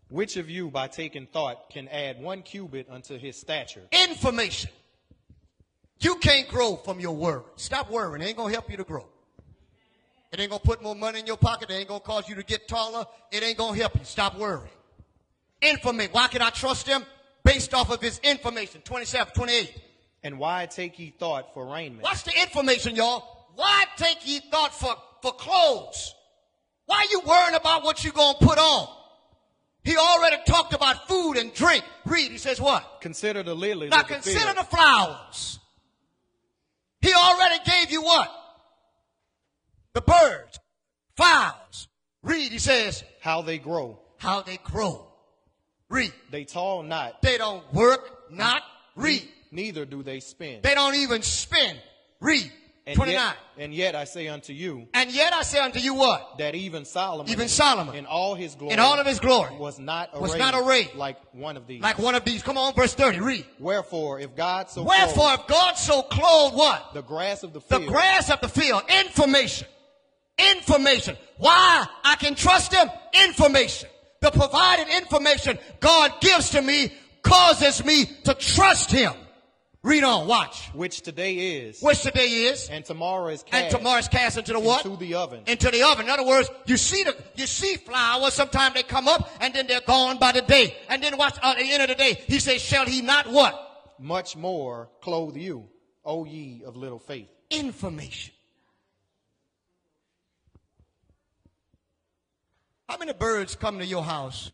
Which 0.09 0.37
of 0.37 0.49
you, 0.49 0.71
by 0.71 0.87
taking 0.87 1.27
thought, 1.27 1.69
can 1.69 1.87
add 1.89 2.19
one 2.19 2.41
cubit 2.41 2.87
unto 2.89 3.19
his 3.19 3.39
stature? 3.39 3.83
Information. 3.91 4.71
You 5.99 6.15
can't 6.15 6.47
grow 6.47 6.75
from 6.75 6.99
your 6.99 7.15
worry. 7.15 7.43
Stop 7.55 7.89
worrying. 7.89 8.21
It 8.21 8.27
ain't 8.27 8.37
going 8.37 8.49
to 8.49 8.53
help 8.53 8.69
you 8.69 8.77
to 8.77 8.83
grow. 8.83 9.05
It 10.31 10.39
ain't 10.39 10.49
going 10.49 10.61
to 10.61 10.67
put 10.67 10.83
more 10.83 10.95
money 10.95 11.19
in 11.19 11.25
your 11.25 11.37
pocket. 11.37 11.69
It 11.69 11.73
ain't 11.73 11.87
going 11.87 12.01
to 12.01 12.05
cause 12.05 12.27
you 12.27 12.35
to 12.35 12.43
get 12.43 12.67
taller. 12.67 13.05
It 13.31 13.43
ain't 13.43 13.57
going 13.57 13.73
to 13.73 13.79
help 13.79 13.95
you. 13.97 14.03
Stop 14.03 14.37
worrying. 14.37 14.69
Information. 15.61 16.11
Why 16.11 16.27
can 16.27 16.41
I 16.41 16.49
trust 16.49 16.87
him? 16.87 17.03
Based 17.43 17.73
off 17.73 17.89
of 17.89 18.01
his 18.01 18.19
information. 18.19 18.81
27, 18.81 19.33
28. 19.33 19.81
And 20.23 20.37
why 20.37 20.65
take 20.65 20.99
ye 20.99 21.13
thought 21.17 21.53
for 21.53 21.65
raiment? 21.65 22.03
Watch 22.03 22.23
the 22.25 22.33
information, 22.41 22.95
y'all. 22.95 23.47
Why 23.55 23.85
take 23.95 24.27
ye 24.27 24.41
thought 24.51 24.77
for, 24.77 24.95
for 25.21 25.31
clothes? 25.31 26.13
Why 26.85 26.97
are 26.97 27.11
you 27.11 27.21
worrying 27.25 27.55
about 27.55 27.83
what 27.83 28.03
you're 28.03 28.13
going 28.13 28.35
to 28.39 28.45
put 28.45 28.57
on? 28.57 28.87
He 29.83 29.95
already 29.95 30.35
talked 30.45 30.73
about 30.73 31.07
food 31.07 31.37
and 31.37 31.53
drink. 31.53 31.83
Read. 32.05 32.31
He 32.31 32.37
says 32.37 32.59
what? 32.59 32.99
Consider 32.99 33.41
the 33.41 33.55
lilies 33.55 33.89
Now 33.89 34.01
of 34.01 34.07
the 34.07 34.13
consider 34.15 34.53
the 34.53 34.63
flowers. 34.63 35.59
He 37.01 37.13
already 37.13 37.59
gave 37.65 37.91
you 37.91 38.01
what? 38.03 38.29
The 39.93 40.01
birds, 40.01 40.59
fowls. 41.15 41.87
Read, 42.23 42.51
he 42.51 42.59
says, 42.59 43.03
how 43.21 43.41
they 43.41 43.57
grow. 43.57 43.99
how 44.17 44.41
they 44.41 44.57
grow. 44.63 45.07
Read. 45.89 46.11
They 46.31 46.43
tall 46.43 46.83
not, 46.83 47.21
They 47.21 47.37
don't 47.37 47.63
work, 47.73 48.29
not 48.31 48.61
read. 48.95 49.27
neither 49.51 49.85
do 49.85 50.03
they 50.03 50.19
spin. 50.19 50.59
They 50.63 50.75
don't 50.75 50.95
even 50.95 51.21
spin. 51.21 51.77
Read. 52.19 52.51
And 52.87 52.95
29. 52.95 53.13
yet, 53.21 53.37
and 53.57 53.73
yet 53.73 53.95
I 53.95 54.05
say 54.05 54.29
unto 54.29 54.53
you 54.53 54.87
And 54.93 55.11
yet 55.11 55.33
I 55.33 55.41
say 55.41 55.59
unto 55.59 55.77
you 55.77 55.93
what? 55.93 56.37
that 56.37 56.55
even 56.55 56.85
Solomon, 56.85 57.29
Even 57.29 57.49
Solomon, 57.49 57.95
in 57.95 58.05
all 58.05 58.33
his 58.33 58.55
glory, 58.55 58.73
in 58.73 58.79
all 58.79 58.97
of 58.97 59.05
his 59.05 59.19
glory, 59.19 59.53
was 59.57 59.77
not 59.77 60.11
arrayed, 60.13 60.21
was 60.21 60.35
not 60.37 60.53
arrayed 60.55 60.95
like 60.95 61.17
one 61.33 61.57
of 61.57 61.67
these. 61.67 61.81
Like 61.81 61.99
one 61.99 62.15
of 62.15 62.23
these. 62.23 62.41
Come 62.43 62.57
on, 62.57 62.73
verse 62.73 62.93
30. 62.93 63.19
Read. 63.19 63.45
Wherefore, 63.59 64.21
if 64.21 64.37
God 64.37 64.69
so 64.69 64.83
Wherefore, 64.83 65.35
clothed 65.35 65.41
if 65.41 65.47
God 65.47 65.73
so 65.73 66.01
clothed 66.01 66.55
what? 66.55 66.93
the 66.93 67.01
grass 67.01 67.43
of 67.43 67.51
the 67.51 67.59
field. 67.59 67.81
The 67.81 67.87
grass 67.87 68.31
of 68.31 68.39
the 68.39 68.47
field. 68.47 68.83
Information. 69.05 69.67
Information. 70.55 71.17
Why 71.39 71.85
I 72.05 72.15
can 72.15 72.35
trust 72.35 72.73
him? 72.73 72.89
Information. 73.25 73.89
The 74.21 74.31
provided 74.31 74.87
information 74.95 75.59
God 75.81 76.13
gives 76.21 76.51
to 76.51 76.61
me 76.61 76.93
causes 77.21 77.83
me 77.83 78.05
to 78.23 78.33
trust 78.33 78.91
him. 78.91 79.11
Read 79.87 80.03
on. 80.03 80.27
Watch. 80.27 80.67
which 80.73 81.01
today 81.01 81.33
is, 81.61 81.81
Which 81.81 82.01
today 82.01 82.27
is. 82.27 82.67
and 82.69 82.83
tomorrow 82.83 83.27
is 83.29 83.41
And 83.43 83.51
cast 83.63 83.77
tomorrow's 83.77 84.07
cast 84.09 84.37
into 84.37 84.51
the 84.51 84.59
what? 84.59 84.83
into 84.85 84.97
the 84.97 85.13
oven. 85.15 85.43
Into 85.47 85.71
the 85.71 85.81
oven. 85.83 86.05
In 86.05 86.11
other 86.11 86.25
words, 86.25 86.49
you 86.65 86.75
see 86.75 87.03
the, 87.03 87.15
you 87.35 87.47
see 87.47 87.75
flowers. 87.77 88.33
Sometimes 88.33 88.75
they 88.75 88.83
come 88.83 89.07
up 89.07 89.29
and 89.39 89.53
then 89.53 89.65
they're 89.65 89.79
gone 89.79 90.17
by 90.19 90.33
the 90.33 90.41
day. 90.41 90.75
And 90.89 91.01
then 91.01 91.17
watch 91.17 91.37
uh, 91.41 91.51
at 91.51 91.57
the 91.59 91.71
end 91.71 91.83
of 91.83 91.87
the 91.89 91.95
day. 91.95 92.21
He 92.27 92.39
says, 92.39 92.61
shall 92.61 92.85
he 92.85 93.01
not 93.01 93.31
what? 93.31 93.95
Much 93.97 94.35
more 94.35 94.89
clothe 95.01 95.37
you, 95.37 95.69
O 96.03 96.25
ye 96.25 96.63
of 96.65 96.75
little 96.75 96.99
faith. 96.99 97.29
information. 97.49 98.33
How 102.89 102.97
many 102.97 103.13
birds 103.13 103.55
come 103.55 103.79
to 103.79 103.85
your 103.85 104.03
house 104.03 104.51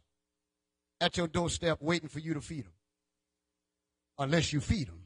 at 1.02 1.18
your 1.18 1.28
doorstep 1.28 1.80
waiting 1.82 2.08
for 2.10 2.20
you 2.20 2.34
to 2.36 2.42
feed 2.42 2.66
them? 2.66 2.72
Unless 4.20 4.54
you 4.54 4.60
feed 4.62 4.88
them. 4.90 5.03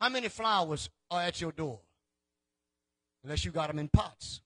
How 0.00 0.08
many 0.08 0.28
flowers 0.28 0.88
are 1.10 1.22
at 1.22 1.40
your 1.40 1.52
door? 1.52 1.80
Unless 3.24 3.44
you 3.44 3.50
got 3.50 3.68
them 3.68 3.78
in 3.78 3.88
pots. 3.88 4.40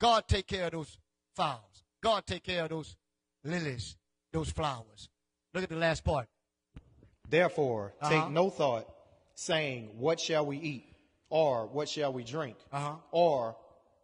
God 0.00 0.24
take 0.28 0.46
care 0.46 0.66
of 0.66 0.72
those 0.72 0.98
flowers. 1.34 1.60
God 2.02 2.26
take 2.26 2.42
care 2.44 2.64
of 2.64 2.70
those 2.70 2.96
lilies, 3.44 3.96
those 4.32 4.50
flowers. 4.50 5.08
Look 5.54 5.62
at 5.64 5.70
the 5.70 5.76
last 5.76 6.04
part. 6.04 6.28
Therefore, 7.28 7.94
Uh-huh. 8.00 8.10
take 8.10 8.30
no 8.30 8.50
thought, 8.50 8.86
saying, 9.34 9.98
What 9.98 10.20
shall 10.20 10.44
we 10.46 10.58
eat? 10.58 10.92
Or 11.28 11.66
what 11.66 11.88
shall 11.88 12.12
we 12.12 12.22
drink? 12.22 12.56
Uh-huh. 12.70 12.96
Or 13.10 13.56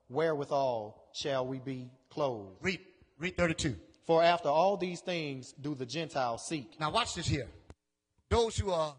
wherewithal 0.08 1.10
shall 1.12 1.46
we 1.46 1.58
be 1.60 1.90
clothed? 2.08 2.56
Read, 2.62 2.80
read 3.18 3.36
32. 3.36 3.78
For 4.06 4.22
after 4.24 4.48
all 4.48 4.76
these 4.76 5.00
things 5.00 5.52
do 5.52 5.74
the 5.76 5.86
Gentiles 5.86 6.44
seek. 6.44 6.80
Now 6.80 6.90
watch 6.90 7.14
this 7.14 7.28
here. 7.28 7.48
Those 8.28 8.56
who 8.56 8.72
are 8.72 8.96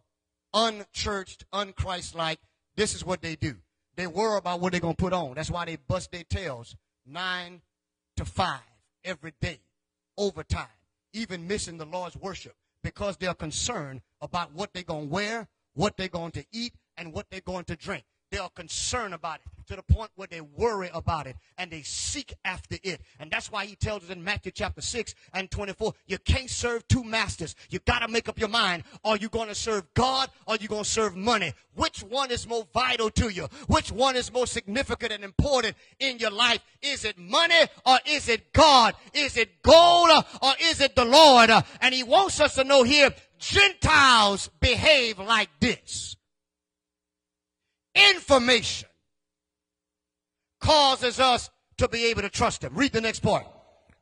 unchurched, 0.53 1.45
unchristlike, 1.51 2.37
this 2.75 2.95
is 2.95 3.05
what 3.05 3.21
they 3.21 3.35
do. 3.35 3.55
They 3.95 4.07
worry 4.07 4.37
about 4.37 4.59
what 4.59 4.71
they're 4.71 4.81
going 4.81 4.95
to 4.95 5.01
put 5.01 5.13
on. 5.13 5.35
That's 5.35 5.51
why 5.51 5.65
they 5.65 5.75
bust 5.75 6.11
their 6.11 6.23
tails 6.23 6.75
nine 7.05 7.61
to 8.17 8.25
five 8.25 8.59
every 9.03 9.33
day, 9.41 9.59
overtime, 10.17 10.67
even 11.13 11.47
missing 11.47 11.77
the 11.77 11.85
Lord's 11.85 12.15
worship 12.15 12.55
because 12.83 13.17
they're 13.17 13.33
concerned 13.33 14.01
about 14.21 14.53
what 14.53 14.73
they're 14.73 14.83
going 14.83 15.07
to 15.07 15.13
wear, 15.13 15.47
what 15.73 15.97
they're 15.97 16.07
going 16.07 16.31
to 16.31 16.45
eat, 16.51 16.73
and 16.97 17.13
what 17.13 17.27
they're 17.29 17.41
going 17.41 17.65
to 17.65 17.75
drink. 17.75 18.03
They 18.33 18.39
are 18.39 18.49
concerned 18.49 19.13
about 19.13 19.35
it 19.35 19.67
to 19.67 19.75
the 19.75 19.83
point 19.83 20.09
where 20.15 20.27
they 20.27 20.41
worry 20.41 20.89
about 20.91 21.27
it 21.27 21.35
and 21.59 21.69
they 21.69 21.83
seek 21.83 22.33
after 22.43 22.77
it. 22.81 22.99
And 23.19 23.29
that's 23.29 23.51
why 23.51 23.65
he 23.65 23.75
tells 23.75 24.03
us 24.03 24.09
in 24.09 24.23
Matthew 24.23 24.51
chapter 24.51 24.81
6 24.81 25.13
and 25.35 25.51
24, 25.51 25.93
you 26.07 26.17
can't 26.17 26.49
serve 26.49 26.87
two 26.87 27.03
masters. 27.03 27.55
You 27.69 27.77
got 27.79 27.99
to 27.99 28.07
make 28.07 28.27
up 28.27 28.39
your 28.39 28.49
mind. 28.49 28.85
Are 29.05 29.17
you 29.17 29.29
going 29.29 29.49
to 29.49 29.55
serve 29.55 29.85
God 29.93 30.29
or 30.47 30.55
are 30.55 30.57
you 30.59 30.67
going 30.67 30.83
to 30.83 30.89
serve 30.89 31.15
money? 31.15 31.53
Which 31.75 31.99
one 31.99 32.31
is 32.31 32.47
more 32.47 32.65
vital 32.73 33.11
to 33.11 33.29
you? 33.29 33.47
Which 33.67 33.91
one 33.91 34.15
is 34.15 34.33
more 34.33 34.47
significant 34.47 35.11
and 35.11 35.23
important 35.23 35.75
in 35.99 36.17
your 36.17 36.31
life? 36.31 36.59
Is 36.81 37.05
it 37.05 37.19
money 37.19 37.67
or 37.85 37.99
is 38.07 38.29
it 38.29 38.51
God? 38.51 38.95
Is 39.13 39.37
it 39.37 39.61
gold 39.61 40.09
or 40.41 40.53
is 40.59 40.81
it 40.81 40.95
the 40.95 41.05
Lord? 41.05 41.51
And 41.81 41.93
he 41.93 42.01
wants 42.01 42.39
us 42.41 42.55
to 42.55 42.63
know 42.63 42.81
here, 42.81 43.13
Gentiles 43.37 44.49
behave 44.59 45.19
like 45.19 45.49
this. 45.59 46.15
Information 47.95 48.89
causes 50.59 51.19
us 51.19 51.49
to 51.77 51.87
be 51.87 52.05
able 52.05 52.21
to 52.21 52.29
trust 52.29 52.63
him. 52.63 52.73
Read 52.75 52.91
the 52.93 53.01
next 53.01 53.19
part. 53.19 53.45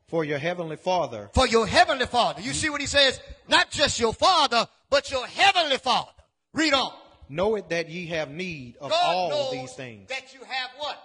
For 0.08 0.24
your 0.24 0.38
heavenly 0.38 0.76
Father 0.76 1.30
For 1.32 1.46
your 1.46 1.66
heavenly 1.66 2.04
father. 2.04 2.42
You 2.42 2.52
see 2.52 2.68
what 2.68 2.82
he 2.82 2.86
says? 2.86 3.18
Not 3.48 3.70
just 3.70 3.98
your 3.98 4.12
father, 4.12 4.68
but 4.90 5.10
your 5.10 5.26
heavenly 5.26 5.78
father. 5.78 6.10
Read 6.52 6.74
on. 6.74 6.92
Know 7.30 7.54
it 7.56 7.70
that 7.70 7.88
ye 7.88 8.06
have 8.08 8.30
need 8.30 8.76
of 8.78 8.90
God 8.90 9.32
all 9.32 9.50
these 9.50 9.72
things. 9.72 10.08
that 10.10 10.34
you 10.34 10.40
have 10.40 10.70
what? 10.76 11.02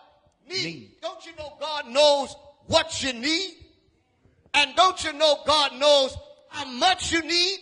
Need. 0.50 0.66
Need. 0.66 0.92
Don't 1.02 1.26
you 1.26 1.32
know 1.38 1.54
God 1.58 1.90
knows 1.90 2.36
what 2.66 3.02
you 3.02 3.14
need? 3.14 3.52
And 4.54 4.76
don't 4.76 5.02
you 5.04 5.14
know 5.14 5.38
God 5.46 5.80
knows 5.80 6.18
how 6.50 6.66
much 6.66 7.14
you 7.14 7.22
need? 7.22 7.60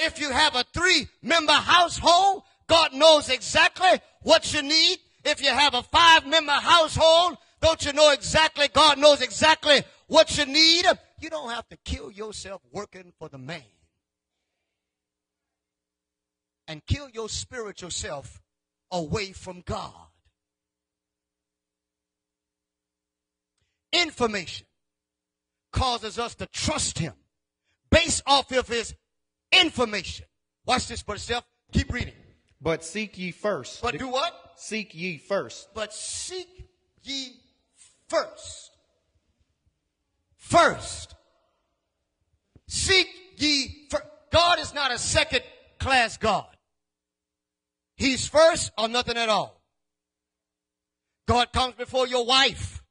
If 0.00 0.20
you 0.20 0.30
have 0.30 0.56
a 0.56 0.64
three 0.74 1.06
member 1.22 1.52
household, 1.52 2.42
God 2.66 2.92
knows 2.94 3.28
exactly 3.28 4.00
what 4.22 4.52
you 4.52 4.62
need. 4.62 4.98
If 5.24 5.42
you 5.42 5.48
have 5.48 5.74
a 5.74 5.82
five 5.82 6.26
member 6.26 6.52
household, 6.52 7.38
don't 7.60 7.84
you 7.84 7.92
know 7.92 8.10
exactly, 8.10 8.68
God 8.68 8.98
knows 8.98 9.22
exactly 9.22 9.82
what 10.06 10.36
you 10.36 10.46
need? 10.46 10.84
You 11.20 11.30
don't 11.30 11.50
have 11.50 11.68
to 11.68 11.78
kill 11.84 12.10
yourself 12.10 12.62
working 12.72 13.12
for 13.18 13.28
the 13.28 13.38
man. 13.38 13.62
And 16.68 16.84
kill 16.86 17.08
your 17.10 17.28
spiritual 17.28 17.90
self 17.90 18.42
away 18.90 19.32
from 19.32 19.62
God. 19.62 19.92
Information 23.92 24.66
causes 25.72 26.18
us 26.18 26.34
to 26.36 26.46
trust 26.46 26.98
him 26.98 27.14
based 27.90 28.22
off 28.26 28.50
of 28.52 28.68
his 28.68 28.94
information. 29.52 30.26
Watch 30.66 30.88
this 30.88 31.02
for 31.02 31.14
yourself. 31.14 31.44
Keep 31.72 31.92
reading. 31.92 32.14
But 32.64 32.82
seek 32.82 33.18
ye 33.18 33.30
first. 33.30 33.82
But 33.82 33.98
do 33.98 34.08
what? 34.08 34.32
seek 34.56 34.94
ye 34.94 35.18
first 35.18 35.68
But 35.74 35.92
seek 35.92 36.48
ye 37.02 37.34
first. 38.08 38.70
First. 40.38 41.14
Seek 42.66 43.08
ye 43.36 43.86
first. 43.90 44.04
God 44.32 44.58
is 44.60 44.72
not 44.72 44.92
a 44.92 44.98
second 44.98 45.42
class 45.78 46.16
God. 46.16 46.46
He's 47.96 48.26
first 48.26 48.72
or 48.78 48.88
nothing 48.88 49.18
at 49.18 49.28
all. 49.28 49.60
God 51.28 51.52
comes 51.52 51.74
before 51.74 52.06
your 52.06 52.24
wife. 52.24 52.82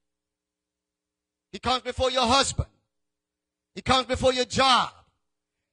He 1.52 1.60
comes 1.60 1.82
before 1.82 2.12
your 2.12 2.28
husband. 2.28 2.70
He 3.76 3.82
comes 3.82 4.06
before 4.06 4.34
your 4.34 4.46
job. 4.46 4.92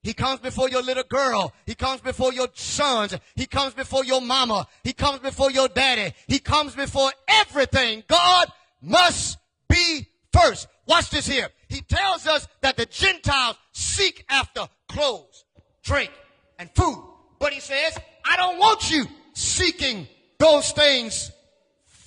He 0.03 0.15
comes 0.15 0.41
before 0.41 0.71
your 0.71 0.83
little 0.83 1.05
girl. 1.05 1.53
He 1.67 1.75
comes 1.75 2.01
before 2.01 2.33
your 2.33 2.49
sons. 2.55 3.15
He 3.35 3.47
comes 3.47 3.75
before 3.75 4.05
your 4.05 4.21
mama. 4.21 4.67
He 4.83 4.93
comes 4.93 5.19
before 5.21 5.51
your 5.51 5.69
daddy. 5.69 6.15
He 6.27 6.39
comes 6.39 6.75
before 6.75 7.11
everything. 7.29 8.03
God 8.09 8.51
must 8.81 9.39
be 9.69 10.07
first. 10.33 10.69
Watch 10.87 11.11
this 11.11 11.27
here. 11.27 11.49
He 11.69 11.83
tells 11.83 12.27
us 12.27 12.49
that 12.63 12.77
the 12.77 12.87
Gentiles 12.87 13.57
seek 13.73 14.25
after 14.29 14.69
clothes, 14.89 15.45
drink, 15.83 16.11
and 16.59 16.71
food. 16.75 17.05
But 17.39 17.53
he 17.53 17.61
says, 17.61 17.99
I 18.25 18.37
don't 18.37 18.59
want 18.59 18.91
you 18.91 19.05
seeking 19.35 20.09
those 20.39 20.73
things 20.73 21.31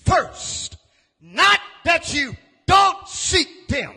first. 0.06 0.78
Not 1.22 1.60
that 1.86 2.14
you 2.14 2.36
don't 2.66 3.08
seek 3.08 3.68
them, 3.68 3.94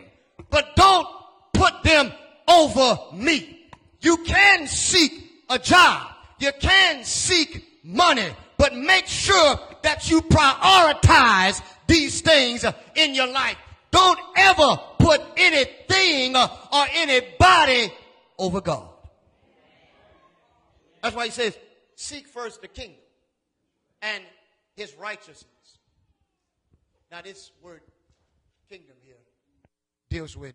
but 0.49 0.75
don't 0.75 1.07
put 1.53 1.83
them 1.83 2.11
over 2.47 2.97
me. 3.13 3.66
You 4.01 4.17
can 4.17 4.67
seek 4.67 5.43
a 5.49 5.59
job. 5.59 6.07
You 6.39 6.51
can 6.59 7.03
seek 7.03 7.83
money, 7.83 8.27
but 8.57 8.75
make 8.75 9.07
sure 9.07 9.59
that 9.81 10.09
you 10.09 10.21
prioritize 10.21 11.61
these 11.87 12.21
things 12.21 12.65
in 12.95 13.15
your 13.15 13.27
life. 13.27 13.57
Don't 13.91 14.19
ever 14.35 14.77
put 14.99 15.21
anything 15.35 16.35
or 16.35 16.85
anybody 16.93 17.91
over 18.37 18.61
God. 18.61 18.89
That's 21.01 21.15
why 21.15 21.25
he 21.25 21.31
says, 21.31 21.57
seek 21.95 22.27
first 22.27 22.61
the 22.61 22.67
kingdom 22.67 22.99
and 24.01 24.23
his 24.75 24.93
righteousness. 24.95 25.47
Now, 27.09 27.21
this 27.21 27.51
word 27.63 27.81
kingdom 28.69 28.95
here 29.03 29.15
deals 30.09 30.35
with 30.35 30.53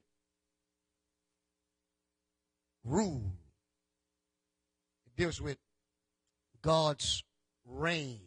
rule, 2.85 3.33
it 5.07 5.16
deals 5.16 5.40
with 5.40 5.59
God's 6.62 7.25
reign 7.66 8.21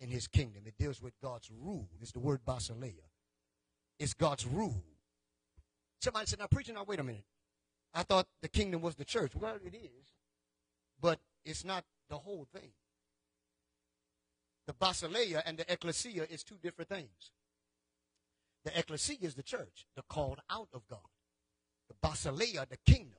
in 0.00 0.08
his 0.08 0.26
kingdom, 0.26 0.62
it 0.66 0.74
deals 0.78 1.00
with 1.00 1.14
God's 1.20 1.50
rule. 1.50 1.88
It's 2.00 2.12
the 2.12 2.18
word 2.18 2.40
basileia. 2.44 3.08
It's 4.00 4.14
God's 4.14 4.46
rule. 4.46 4.82
Somebody 6.00 6.26
said, 6.26 6.40
Now, 6.40 6.46
preacher, 6.46 6.72
now 6.72 6.84
wait 6.84 6.98
a 6.98 7.04
minute. 7.04 7.24
I 7.94 8.02
thought 8.02 8.26
the 8.40 8.48
kingdom 8.48 8.80
was 8.80 8.96
the 8.96 9.04
church. 9.04 9.32
Well, 9.36 9.56
it 9.64 9.74
is, 9.74 10.14
but 11.00 11.20
it's 11.44 11.64
not 11.64 11.84
the 12.08 12.16
whole 12.16 12.46
thing. 12.52 12.72
The 14.66 14.72
basileia 14.72 15.42
and 15.44 15.58
the 15.58 15.70
ecclesia 15.72 16.24
is 16.28 16.42
two 16.42 16.56
different 16.60 16.88
things. 16.88 17.30
The 18.64 18.76
ecclesia 18.76 19.18
is 19.20 19.34
the 19.34 19.42
church, 19.42 19.86
the 19.94 20.02
called 20.02 20.40
out 20.50 20.68
of 20.72 20.86
God. 20.88 21.00
The 21.88 22.08
basileia, 22.08 22.68
the 22.68 22.78
kingdom, 22.86 23.18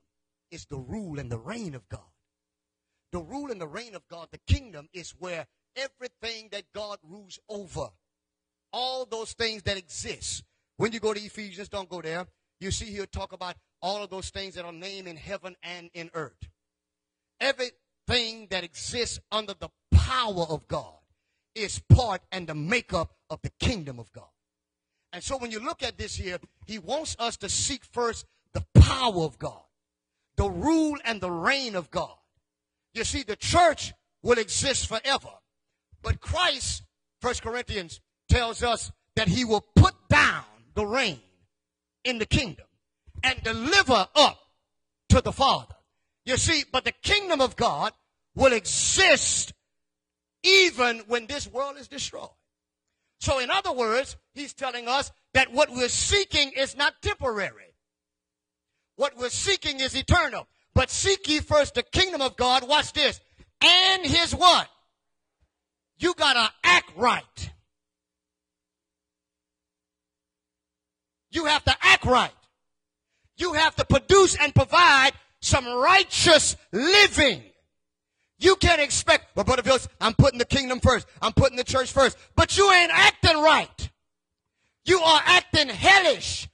is 0.54 0.66
the 0.66 0.78
rule 0.78 1.20
and 1.20 1.32
the 1.32 1.38
reign 1.38 1.74
of 1.76 1.88
God. 1.89 2.02
The 3.12 3.20
rule 3.20 3.52
and 3.52 3.60
the 3.60 3.68
reign 3.68 3.96
of 3.96 4.08
God, 4.08 4.30
the 4.32 4.39
kingdom, 4.48 4.88
is 4.94 5.12
where 5.20 5.48
everything 5.76 6.50
that 6.52 6.63
God 6.74 7.00
rules 7.04 7.39
over, 7.50 7.89
all 8.72 9.06
those 9.06 9.34
things 9.34 9.63
that 9.63 9.78
exist. 9.78 10.44
When 10.78 10.92
you 10.92 11.00
go 11.00 11.13
to 11.13 11.20
Ephesians, 11.20 11.70
don't 11.70 11.89
go 11.89 12.02
there. 12.02 12.28
You 12.60 12.72
see 12.72 12.86
here 12.86 13.06
talk 13.06 13.34
about 13.34 13.56
all 13.82 14.04
of 14.04 14.10
those 14.10 14.30
things 14.30 14.56
that 14.56 14.66
are 14.66 14.72
named 14.72 15.08
in 15.08 15.18
heaven 15.18 15.56
and 15.62 15.89
in 15.94 16.10
earth. 16.13 16.50
Everything 17.39 18.48
that 18.50 18.63
exists 18.63 19.20
under 19.32 19.54
the 19.60 19.70
power 19.92 20.46
of 20.50 20.68
God 20.68 21.00
is 21.56 21.80
part 21.89 22.22
and 22.32 22.48
the 22.48 22.56
makeup 22.56 23.12
of 23.30 23.42
the 23.42 23.52
kingdom 23.60 24.00
of 24.00 24.12
God. 24.13 24.30
And 25.12 25.24
so 25.24 25.38
when 25.38 25.52
you 25.52 25.60
look 25.60 25.84
at 25.84 25.98
this 25.98 26.16
here, 26.16 26.39
he 26.66 26.80
wants 26.80 27.16
us 27.20 27.38
to 27.38 27.50
seek 27.50 27.84
first 27.86 28.26
the 28.54 28.66
power 28.74 29.24
of 29.24 29.38
God, 29.38 29.62
the 30.36 30.50
rule 30.50 30.98
and 31.06 31.22
the 31.22 31.32
reign 31.32 31.76
of 31.76 31.91
God. 31.91 32.15
You 32.93 33.04
see, 33.04 33.24
the 33.24 33.36
church 33.36 33.93
will 34.22 34.38
exist 34.38 34.88
forever. 34.88 35.30
But 36.02 36.19
Christ, 36.19 36.84
First 37.22 37.41
Corinthians, 37.41 38.02
tells 38.30 38.63
us 38.63 38.91
that 39.15 39.28
he 39.28 39.46
will 39.46 39.65
put 39.76 39.93
down 40.10 40.43
the 40.76 40.86
reign 40.86 41.22
in 42.04 42.19
the 42.19 42.26
kingdom 42.26 42.65
and 43.24 43.41
deliver 43.43 44.08
up 44.15 44.39
to 45.10 45.22
the 45.22 45.32
Father. 45.32 45.76
You 46.26 46.38
see, 46.38 46.63
but 46.72 46.86
the 46.86 46.91
kingdom 46.91 47.41
of 47.41 47.56
God 47.56 47.93
will 48.36 48.54
exist 48.54 49.54
even 50.43 51.00
when 51.08 51.28
this 51.28 51.48
world 51.48 51.78
is 51.78 51.88
destroyed. 51.88 52.30
So, 53.19 53.39
in 53.39 53.50
other 53.50 53.72
words, 53.72 54.17
he's 54.34 54.54
telling 54.54 54.88
us 54.88 55.12
that 55.34 55.54
what 55.54 55.69
we're 55.69 55.88
seeking 55.88 56.52
is 56.52 56.76
not 56.76 56.93
temporary. 57.02 57.62
What 58.95 59.17
we're 59.17 59.29
seeking 59.29 59.79
is 59.79 59.95
eternal. 59.95 60.47
But 60.73 60.89
seek 60.89 61.27
ye 61.27 61.39
first 61.39 61.75
the 61.75 61.84
kingdom 61.84 62.21
of 62.21 62.36
God. 62.36 62.67
Watch 62.67 62.93
this. 62.93 63.19
And 63.62 64.06
his 64.06 64.34
what? 64.34 64.67
You 65.97 66.13
gotta 66.15 66.51
act 66.63 66.91
right. 66.95 67.51
You 71.32 71.45
have 71.45 71.63
to 71.65 71.75
act 71.82 72.06
right. 72.06 72.32
You 73.38 73.53
have 73.53 73.75
to 73.77 73.86
produce 73.86 74.36
and 74.36 74.53
provide 74.53 75.12
some 75.41 75.65
righteous 75.67 76.56
living. 76.71 77.41
You 78.39 78.56
can't 78.58 78.82
expect, 78.82 79.36
well, 79.36 79.45
Brother 79.45 79.63
Phillips, 79.63 79.88
I'm 80.01 80.13
putting 80.13 80.38
the 80.38 80.45
kingdom 80.45 80.79
first. 80.79 81.08
I'm 81.21 81.34
putting 81.34 81.58
the 81.58 81.63
church 81.63 81.91
first. 81.91 82.17
But 82.36 82.58
you 82.58 82.71
ain't 82.71 82.91
acting 82.93 83.41
right. 83.41 83.89
You 84.86 84.99
are 84.99 85.21
acting 85.25 85.69
hellish, 85.69 86.49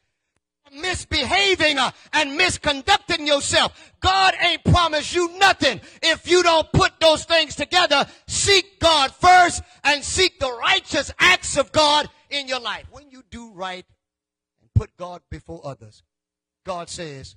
misbehaving 0.73 1.77
uh, 1.77 1.91
and 2.13 2.39
misconducting 2.39 3.25
yourself. 3.25 3.93
God 3.99 4.33
ain't 4.41 4.63
promised 4.63 5.13
you 5.13 5.37
nothing 5.37 5.81
if 6.01 6.29
you 6.29 6.43
don't 6.43 6.71
put 6.71 6.99
those 6.99 7.25
things 7.25 7.55
together. 7.55 8.05
Seek 8.27 8.79
God 8.79 9.11
first 9.13 9.61
and 9.83 10.03
seek 10.03 10.39
the 10.39 10.51
righteous 10.51 11.11
acts 11.19 11.57
of 11.57 11.71
God 11.71 12.09
in 12.29 12.47
your 12.47 12.59
life. 12.59 12.85
When 12.91 13.09
you 13.11 13.23
do 13.29 13.51
right 13.53 13.85
and 14.61 14.69
put 14.73 14.95
God 14.97 15.21
before 15.29 15.61
others, 15.63 16.03
God 16.65 16.89
says, 16.89 17.35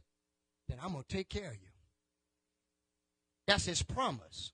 then 0.68 0.78
I'm 0.82 0.92
going 0.92 1.04
to 1.08 1.16
take 1.16 1.28
care 1.28 1.48
of 1.48 1.54
you. 1.54 1.68
That's 3.46 3.64
his 3.64 3.82
promise. 3.82 4.52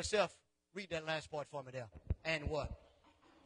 Steph, 0.00 0.34
read 0.74 0.90
that 0.90 1.06
last 1.06 1.30
part 1.30 1.48
for 1.48 1.62
me 1.62 1.70
there. 1.72 1.88
And 2.24 2.48
what? 2.50 2.70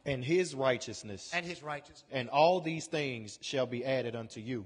And 0.05 0.23
his 0.23 0.55
righteousness. 0.55 1.31
And 1.33 1.45
his 1.45 1.61
righteousness. 1.61 2.03
And 2.11 2.29
all 2.29 2.59
these 2.59 2.87
things 2.87 3.37
shall 3.41 3.65
be 3.65 3.85
added 3.85 4.15
unto 4.15 4.39
you. 4.39 4.65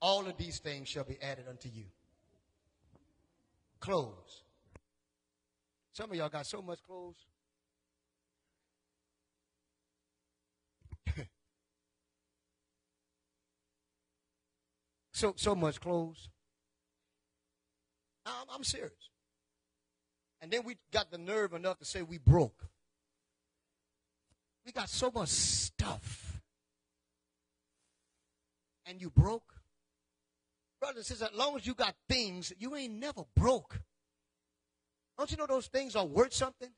All 0.00 0.26
of 0.26 0.36
these 0.36 0.58
things 0.58 0.88
shall 0.88 1.04
be 1.04 1.16
added 1.22 1.46
unto 1.48 1.68
you. 1.68 1.84
Clothes. 3.80 4.42
Some 5.92 6.10
of 6.10 6.16
y'all 6.16 6.28
got 6.28 6.44
so 6.46 6.60
much 6.60 6.82
clothes. 6.82 7.16
so 15.12 15.32
so 15.36 15.54
much 15.54 15.80
clothes. 15.80 16.28
I'm, 18.26 18.46
I'm 18.54 18.64
serious. 18.64 18.92
And 20.42 20.50
then 20.50 20.64
we 20.64 20.76
got 20.92 21.10
the 21.10 21.16
nerve 21.18 21.54
enough 21.54 21.78
to 21.78 21.86
say 21.86 22.02
we 22.02 22.18
broke. 22.18 22.68
We 24.66 24.72
got 24.72 24.88
so 24.88 25.12
much 25.14 25.28
stuff. 25.28 26.40
And 28.84 29.00
you 29.00 29.10
broke. 29.10 29.54
Brothers 30.80 31.06
says, 31.06 31.22
as 31.22 31.32
long 31.34 31.56
as 31.56 31.66
you 31.66 31.74
got 31.74 31.94
things, 32.08 32.52
you 32.58 32.74
ain't 32.74 32.94
never 32.94 33.22
broke. 33.36 33.80
Don't 35.16 35.30
you 35.30 35.36
know 35.36 35.46
those 35.46 35.68
things 35.68 35.96
are 35.96 36.04
worth 36.04 36.34
something? 36.34 36.68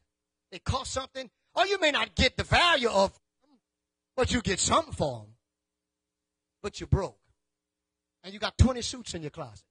They 0.53 0.59
cost 0.59 0.93
something. 0.93 1.29
Or 1.55 1.67
you 1.67 1.81
may 1.81 1.91
not 1.91 2.15
get 2.15 2.37
the 2.37 2.45
value 2.45 2.91
of 2.91 3.13
them, 3.13 3.59
but 4.17 4.33
you 4.33 4.43
get 4.43 4.61
something 4.61 4.93
for 4.93 5.21
them. 5.21 5.35
But 6.63 6.81
you 6.81 6.87
broke. 6.87 7.19
And 8.23 8.33
you 8.33 8.39
got 8.39 8.57
20 8.59 8.83
suits 8.83 9.15
in 9.15 9.23
your 9.23 9.31
closet. 9.31 9.65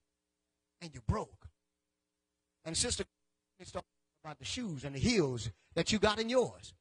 And 0.81 0.93
you 0.93 1.01
broke. 1.07 1.47
And 2.65 2.75
sister, 2.75 3.05
it's 3.59 3.71
talking 3.71 3.87
about 4.23 4.39
the 4.39 4.45
shoes 4.45 4.83
and 4.83 4.95
the 4.95 4.99
heels 4.99 5.49
that 5.75 5.91
you 5.91 5.99
got 5.99 6.19
in 6.19 6.29
yours. 6.29 6.73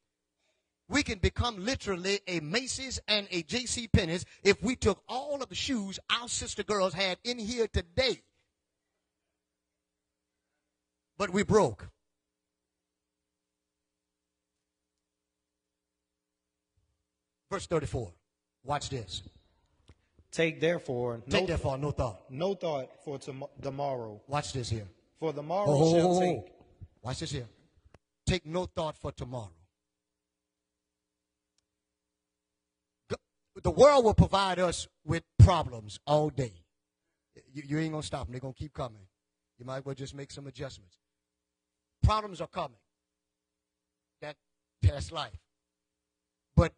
We 0.89 1.03
can 1.03 1.19
become 1.19 1.63
literally 1.65 2.21
a 2.27 2.39
Macy's 2.39 2.99
and 3.07 3.27
a 3.29 3.43
J.C. 3.43 3.89
Penney's 3.89 4.25
if 4.43 4.61
we 4.63 4.75
took 4.75 5.01
all 5.09 5.41
of 5.41 5.49
the 5.49 5.55
shoes 5.55 5.99
our 6.09 6.29
sister 6.29 6.63
girls 6.63 6.93
had 6.93 7.17
in 7.23 7.37
here 7.37 7.67
today. 7.67 8.21
But 11.17 11.31
we 11.31 11.43
broke. 11.43 11.89
Verse 17.51 17.65
34. 17.67 18.11
Watch 18.63 18.89
this. 18.89 19.23
Take 20.31 20.59
therefore 20.59 21.21
no, 21.25 21.37
Take 21.39 21.47
therefore 21.47 21.77
no 21.77 21.91
thought. 21.91 22.21
no 22.29 22.53
thought 22.53 22.89
for 23.03 23.17
tom- 23.17 23.45
the. 23.59 23.71
Watch 24.27 24.53
this 24.53 24.69
here. 24.69 24.87
For 25.19 25.33
the 25.33 25.41
morrow 25.41 25.65
oh, 25.67 25.83
oh, 25.83 25.97
shall 25.97 26.07
oh, 26.07 26.17
oh, 26.17 26.19
take. 26.19 26.37
oh. 26.37 26.49
Watch 27.01 27.19
this 27.19 27.31
here. 27.31 27.47
Take 28.25 28.45
no 28.45 28.65
thought 28.65 28.95
for 28.97 29.11
tomorrow. 29.11 29.49
The 33.63 33.71
world 33.71 34.05
will 34.05 34.13
provide 34.13 34.59
us 34.59 34.87
with 35.05 35.23
problems 35.39 35.99
all 36.05 36.29
day. 36.29 36.53
You, 37.53 37.63
you 37.65 37.79
ain't 37.79 37.91
gonna 37.91 38.03
stop 38.03 38.25
them. 38.25 38.33
They're 38.33 38.41
gonna 38.41 38.53
keep 38.53 38.73
coming. 38.73 39.01
You 39.57 39.65
might 39.65 39.85
well 39.85 39.95
just 39.95 40.13
make 40.15 40.31
some 40.31 40.47
adjustments. 40.47 40.97
Problems 42.03 42.41
are 42.41 42.47
coming. 42.47 42.77
That 44.21 44.35
that's 44.81 45.11
life. 45.11 45.39
But 46.55 46.73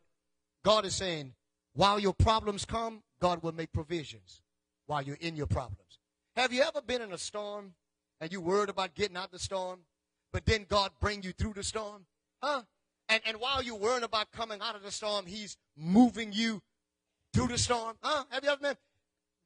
God 0.64 0.86
is 0.86 0.96
saying, 0.96 1.34
while 1.74 2.00
your 2.00 2.14
problems 2.14 2.66
come, 2.66 3.04
God 3.20 3.44
will 3.44 3.52
make 3.52 3.72
provisions 3.72 4.42
while 4.88 5.02
you're 5.02 5.18
in 5.20 5.36
your 5.36 5.48
problems. 5.48 6.00
Have 6.36 6.54
you 6.54 6.62
ever 6.62 6.82
been 6.82 7.02
in 7.02 7.12
a 7.12 7.18
storm 7.18 7.74
and 8.22 8.32
you 8.32 8.42
worried 8.42 8.70
about 8.70 8.96
getting 8.96 9.18
out 9.18 9.32
the 9.32 9.40
storm, 9.40 9.82
but 10.32 10.46
then 10.46 10.66
God 10.68 10.92
bring 11.00 11.24
you 11.24 11.32
through 11.32 11.54
the 11.54 11.64
storm? 11.64 12.06
Huh? 12.42 12.64
And, 13.10 13.22
and 13.26 13.38
while 13.38 13.62
you're 13.64 13.76
worrying 13.76 14.04
about 14.04 14.32
coming 14.32 14.60
out 14.62 14.76
of 14.76 14.84
the 14.84 14.92
storm, 14.92 15.26
He's 15.26 15.58
moving 15.76 16.32
you 16.32 16.62
through 17.34 17.48
the 17.48 17.58
storm. 17.58 17.96
Huh? 18.02 18.24
Have 18.30 18.44
you 18.44 18.50
ever 18.50 18.62
been? 18.62 18.76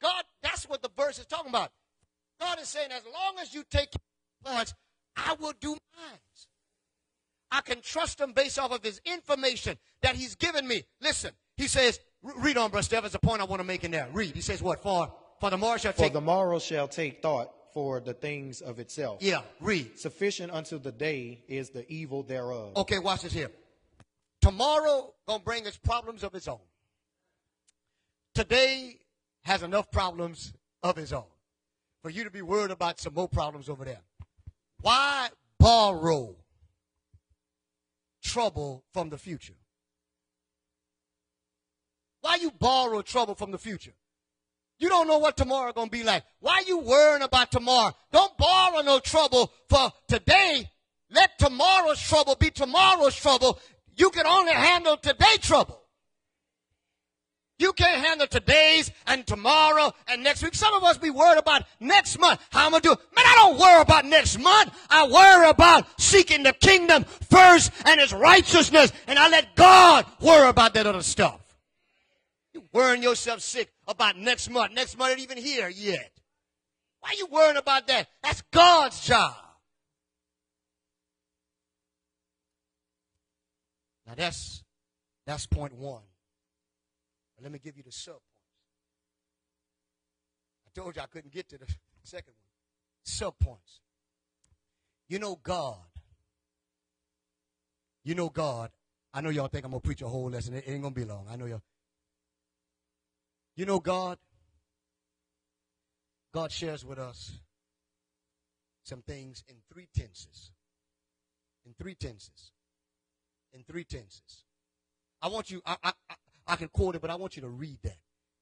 God, 0.01 0.23
that's 0.41 0.67
what 0.67 0.81
the 0.81 0.89
verse 0.97 1.19
is 1.19 1.25
talking 1.25 1.49
about. 1.49 1.71
God 2.39 2.59
is 2.59 2.67
saying, 2.67 2.89
as 2.91 3.03
long 3.05 3.35
as 3.41 3.53
you 3.53 3.63
take 3.69 3.89
parts, 4.43 4.73
I 5.15 5.35
will 5.39 5.53
do 5.59 5.69
mine. 5.69 6.19
I 7.51 7.61
can 7.61 7.81
trust 7.81 8.19
him 8.19 8.33
based 8.33 8.57
off 8.57 8.71
of 8.71 8.83
his 8.83 8.99
information 9.05 9.77
that 10.01 10.15
he's 10.15 10.35
given 10.35 10.67
me. 10.67 10.83
Listen, 11.01 11.31
he 11.55 11.67
says, 11.67 11.99
read 12.23 12.57
on, 12.57 12.71
Brother 12.71 12.83
Steph, 12.83 13.05
it's 13.05 13.15
a 13.15 13.19
point 13.19 13.41
I 13.41 13.45
want 13.45 13.59
to 13.61 13.63
make 13.67 13.83
in 13.83 13.91
there. 13.91 14.07
Read. 14.11 14.33
He 14.33 14.41
says 14.41 14.61
what? 14.61 14.81
For, 14.81 15.13
for 15.39 15.49
the 15.51 15.57
morrow 15.57 15.77
shall 15.77 15.91
For 15.93 15.99
take. 15.99 16.13
the 16.13 16.21
morrow 16.21 16.57
shall 16.59 16.87
take 16.87 17.21
thought 17.21 17.51
for 17.73 17.99
the 17.99 18.13
things 18.13 18.61
of 18.61 18.79
itself. 18.79 19.21
yeah, 19.21 19.41
read. 19.61 19.97
Sufficient 19.99 20.51
unto 20.51 20.79
the 20.79 20.91
day 20.91 21.43
is 21.47 21.69
the 21.69 21.89
evil 21.91 22.23
thereof. 22.23 22.75
Okay, 22.77 22.99
watch 22.99 23.21
this 23.21 23.33
here. 23.33 23.51
Tomorrow 24.41 25.13
gonna 25.27 25.43
bring 25.43 25.65
its 25.65 25.77
problems 25.77 26.23
of 26.23 26.35
its 26.35 26.47
own. 26.47 26.59
Today 28.33 28.97
has 29.43 29.61
enough 29.61 29.91
problems 29.91 30.53
of 30.81 30.97
its 30.97 31.11
own 31.11 31.23
for 32.01 32.09
you 32.09 32.23
to 32.23 32.31
be 32.31 32.41
worried 32.41 32.71
about 32.71 32.99
some 32.99 33.13
more 33.13 33.29
problems 33.29 33.69
over 33.69 33.85
there. 33.85 34.01
Why 34.81 35.29
borrow 35.59 36.35
trouble 38.23 38.83
from 38.91 39.09
the 39.09 39.17
future? 39.17 39.53
Why 42.21 42.35
you 42.35 42.51
borrow 42.51 43.01
trouble 43.01 43.35
from 43.35 43.51
the 43.51 43.57
future? 43.57 43.93
You 44.79 44.89
don't 44.89 45.07
know 45.07 45.19
what 45.19 45.37
tomorrow 45.37 45.71
gonna 45.71 45.89
be 45.89 46.03
like. 46.03 46.23
Why 46.39 46.63
you 46.67 46.79
worrying 46.79 47.21
about 47.21 47.51
tomorrow? 47.51 47.93
Don't 48.11 48.35
borrow 48.37 48.81
no 48.81 48.99
trouble 48.99 49.53
for 49.69 49.91
today. 50.07 50.69
Let 51.11 51.37
tomorrow's 51.37 52.01
trouble 52.01 52.35
be 52.35 52.49
tomorrow's 52.49 53.15
trouble. 53.15 53.59
You 53.95 54.09
can 54.09 54.25
only 54.25 54.53
handle 54.53 54.97
today 54.97 55.37
trouble. 55.39 55.82
You 57.63 57.71
can't 57.71 58.05
handle 58.05 58.27
today's 58.27 58.91
and 59.07 59.25
tomorrow 59.25 59.93
and 60.09 60.21
next 60.21 60.43
week. 60.43 60.53
Some 60.53 60.73
of 60.73 60.83
us 60.83 60.97
be 60.97 61.09
worried 61.09 61.39
about 61.39 61.63
next 61.79 62.19
month. 62.19 62.41
How 62.49 62.69
gonna 62.69 62.81
do 62.81 62.91
it. 62.91 62.99
Man, 63.15 63.25
I 63.25 63.35
don't 63.37 63.57
worry 63.57 63.81
about 63.81 64.03
next 64.03 64.37
month. 64.37 64.73
I 64.89 65.07
worry 65.07 65.49
about 65.49 65.87
seeking 65.97 66.43
the 66.43 66.51
kingdom 66.51 67.05
first 67.05 67.71
and 67.85 68.01
its 68.01 68.11
righteousness. 68.11 68.91
And 69.07 69.17
I 69.17 69.29
let 69.29 69.55
God 69.55 70.05
worry 70.19 70.49
about 70.49 70.73
that 70.73 70.85
other 70.85 71.01
stuff. 71.01 71.39
You 72.53 72.63
worrying 72.73 73.01
yourself 73.01 73.39
sick 73.39 73.71
about 73.87 74.17
next 74.17 74.49
month. 74.49 74.73
Next 74.73 74.97
month 74.97 75.11
ain't 75.11 75.21
even 75.21 75.37
here 75.37 75.69
yet. 75.69 76.11
Why 76.99 77.11
are 77.11 77.15
you 77.15 77.27
worrying 77.27 77.55
about 77.55 77.87
that? 77.87 78.09
That's 78.23 78.41
God's 78.51 79.05
job. 79.05 79.35
Now 84.05 84.15
that's 84.17 84.65
that's 85.25 85.45
point 85.45 85.71
one. 85.75 86.01
Let 87.43 87.51
me 87.51 87.59
give 87.59 87.75
you 87.75 87.83
the 87.83 87.91
sub 87.91 88.13
points. 88.13 88.25
I 90.65 90.79
told 90.79 90.95
you 90.95 91.01
I 91.01 91.07
couldn't 91.07 91.33
get 91.33 91.49
to 91.49 91.57
the 91.57 91.67
second 92.03 92.33
one. 92.33 92.45
Sub 93.03 93.37
points. 93.37 93.81
You 95.09 95.19
know 95.19 95.37
God. 95.43 95.75
You 98.05 98.15
know 98.15 98.29
God. 98.29 98.71
I 99.13 99.19
know 99.21 99.29
y'all 99.29 99.49
think 99.49 99.65
I'm 99.65 99.71
gonna 99.71 99.81
preach 99.81 100.01
a 100.01 100.07
whole 100.07 100.29
lesson. 100.29 100.53
It 100.53 100.63
ain't 100.65 100.81
gonna 100.81 100.95
be 100.95 101.03
long. 101.03 101.27
I 101.29 101.35
know 101.35 101.45
y'all. 101.45 101.61
You 103.55 103.65
know 103.65 103.79
God. 103.79 104.17
God 106.33 106.51
shares 106.51 106.83
with 106.83 106.97
us 106.97 107.33
some 108.83 109.01
things 109.01 109.43
in 109.47 109.55
three 109.71 109.87
tenses. 109.93 110.51
In 111.65 111.73
three 111.73 111.93
tenses. 111.93 112.51
In 113.53 113.63
three 113.63 113.83
tenses. 113.83 114.45
I 115.21 115.27
want 115.27 115.51
you, 115.51 115.61
I, 115.65 115.77
I, 115.83 115.93
I- 116.45 116.55
can 116.55 116.67
quote 116.69 116.95
it, 116.95 117.01
but 117.01 117.09
I 117.09 117.15
want 117.15 117.35
you 117.35 117.41
to 117.41 117.49
read 117.49 117.79
that. 117.83 117.97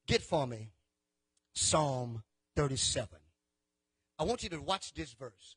Get 0.06 0.22
for 0.22 0.46
me 0.46 0.72
Psalm 1.54 2.22
37. 2.56 3.18
I 4.18 4.24
want 4.24 4.42
you 4.42 4.48
to 4.50 4.60
watch 4.60 4.94
this 4.94 5.12
verse. 5.12 5.56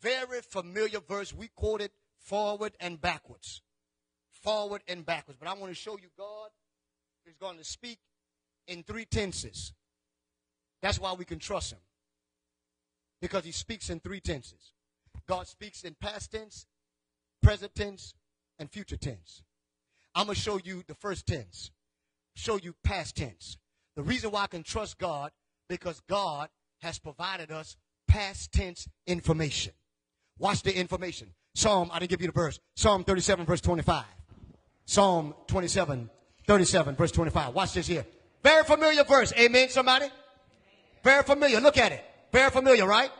Very 0.00 0.42
familiar 0.42 1.00
verse. 1.00 1.32
We 1.32 1.48
quote 1.48 1.80
it 1.80 1.92
forward 2.18 2.76
and 2.80 3.00
backwards. 3.00 3.62
Forward 4.30 4.82
and 4.86 5.04
backwards. 5.06 5.38
But 5.38 5.48
I 5.48 5.54
want 5.54 5.70
to 5.70 5.74
show 5.74 5.96
you 5.98 6.08
God 6.16 6.50
is 7.26 7.36
going 7.36 7.58
to 7.58 7.64
speak 7.64 7.98
in 8.66 8.82
three 8.82 9.04
tenses. 9.04 9.72
That's 10.82 10.98
why 10.98 11.12
we 11.14 11.24
can 11.24 11.38
trust 11.38 11.72
him. 11.72 11.78
Because 13.20 13.44
he 13.44 13.52
speaks 13.52 13.88
in 13.88 14.00
three 14.00 14.20
tenses. 14.20 14.72
God 15.26 15.46
speaks 15.46 15.84
in 15.84 15.94
past 15.94 16.32
tense, 16.32 16.66
present 17.42 17.74
tense, 17.74 18.14
and 18.58 18.70
future 18.70 18.96
tense. 18.96 19.42
I'm 20.14 20.26
going 20.26 20.34
to 20.34 20.40
show 20.40 20.60
you 20.62 20.82
the 20.86 20.94
first 20.94 21.26
tense, 21.26 21.70
show 22.34 22.56
you 22.56 22.74
past 22.82 23.16
tense. 23.16 23.56
The 23.96 24.02
reason 24.02 24.30
why 24.30 24.42
I 24.44 24.46
can 24.46 24.62
trust 24.62 24.98
God, 24.98 25.30
because 25.68 26.00
God 26.08 26.48
has 26.80 26.98
provided 26.98 27.50
us 27.50 27.76
past 28.08 28.52
tense 28.52 28.88
information. 29.06 29.72
Watch 30.38 30.62
the 30.62 30.76
information. 30.76 31.32
Psalm, 31.54 31.90
I 31.92 31.98
didn't 32.00 32.10
give 32.10 32.20
you 32.20 32.26
the 32.28 32.32
verse. 32.32 32.58
Psalm 32.74 33.04
37, 33.04 33.46
verse 33.46 33.60
25. 33.60 34.04
Psalm 34.86 35.34
27, 35.46 36.10
37, 36.46 36.96
verse 36.96 37.12
25. 37.12 37.54
Watch 37.54 37.72
this 37.74 37.86
here. 37.86 38.04
Very 38.42 38.64
familiar 38.64 39.04
verse. 39.04 39.32
Amen, 39.38 39.68
somebody? 39.70 40.06
Very 41.02 41.22
familiar. 41.22 41.60
Look 41.60 41.78
at 41.78 41.92
it. 41.92 42.04
Very 42.32 42.50
familiar, 42.50 42.86
right? 42.86 43.10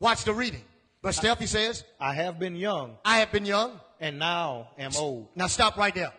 Watch 0.00 0.24
the 0.24 0.32
reading. 0.32 0.62
But 1.02 1.14
Steph, 1.14 1.38
he 1.38 1.46
says, 1.46 1.84
I 2.00 2.14
have 2.14 2.38
been 2.38 2.56
young 2.56 2.96
I 3.04 3.18
have 3.18 3.30
been 3.30 3.44
young. 3.46 3.78
and 4.00 4.18
now 4.18 4.70
am 4.78 4.90
old. 4.96 5.28
Now 5.36 5.46
stop 5.46 5.76
right 5.76 5.94
there. 5.94 6.12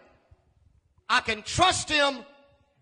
I 1.09 1.21
can 1.21 1.41
trust 1.43 1.89
him 1.89 2.19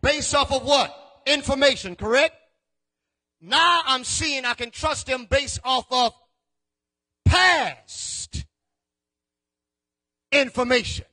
based 0.02 0.34
off 0.34 0.52
of 0.52 0.64
what? 0.64 0.96
Information, 1.26 1.96
correct? 1.96 2.36
Now 3.42 3.82
I'm 3.86 4.04
seeing 4.04 4.46
I 4.46 4.54
can 4.54 4.72
trust 4.72 5.08
him 5.08 5.28
based 5.30 5.60
off 5.64 5.86
of 5.92 6.14
past 7.26 8.46
information. 10.32 11.06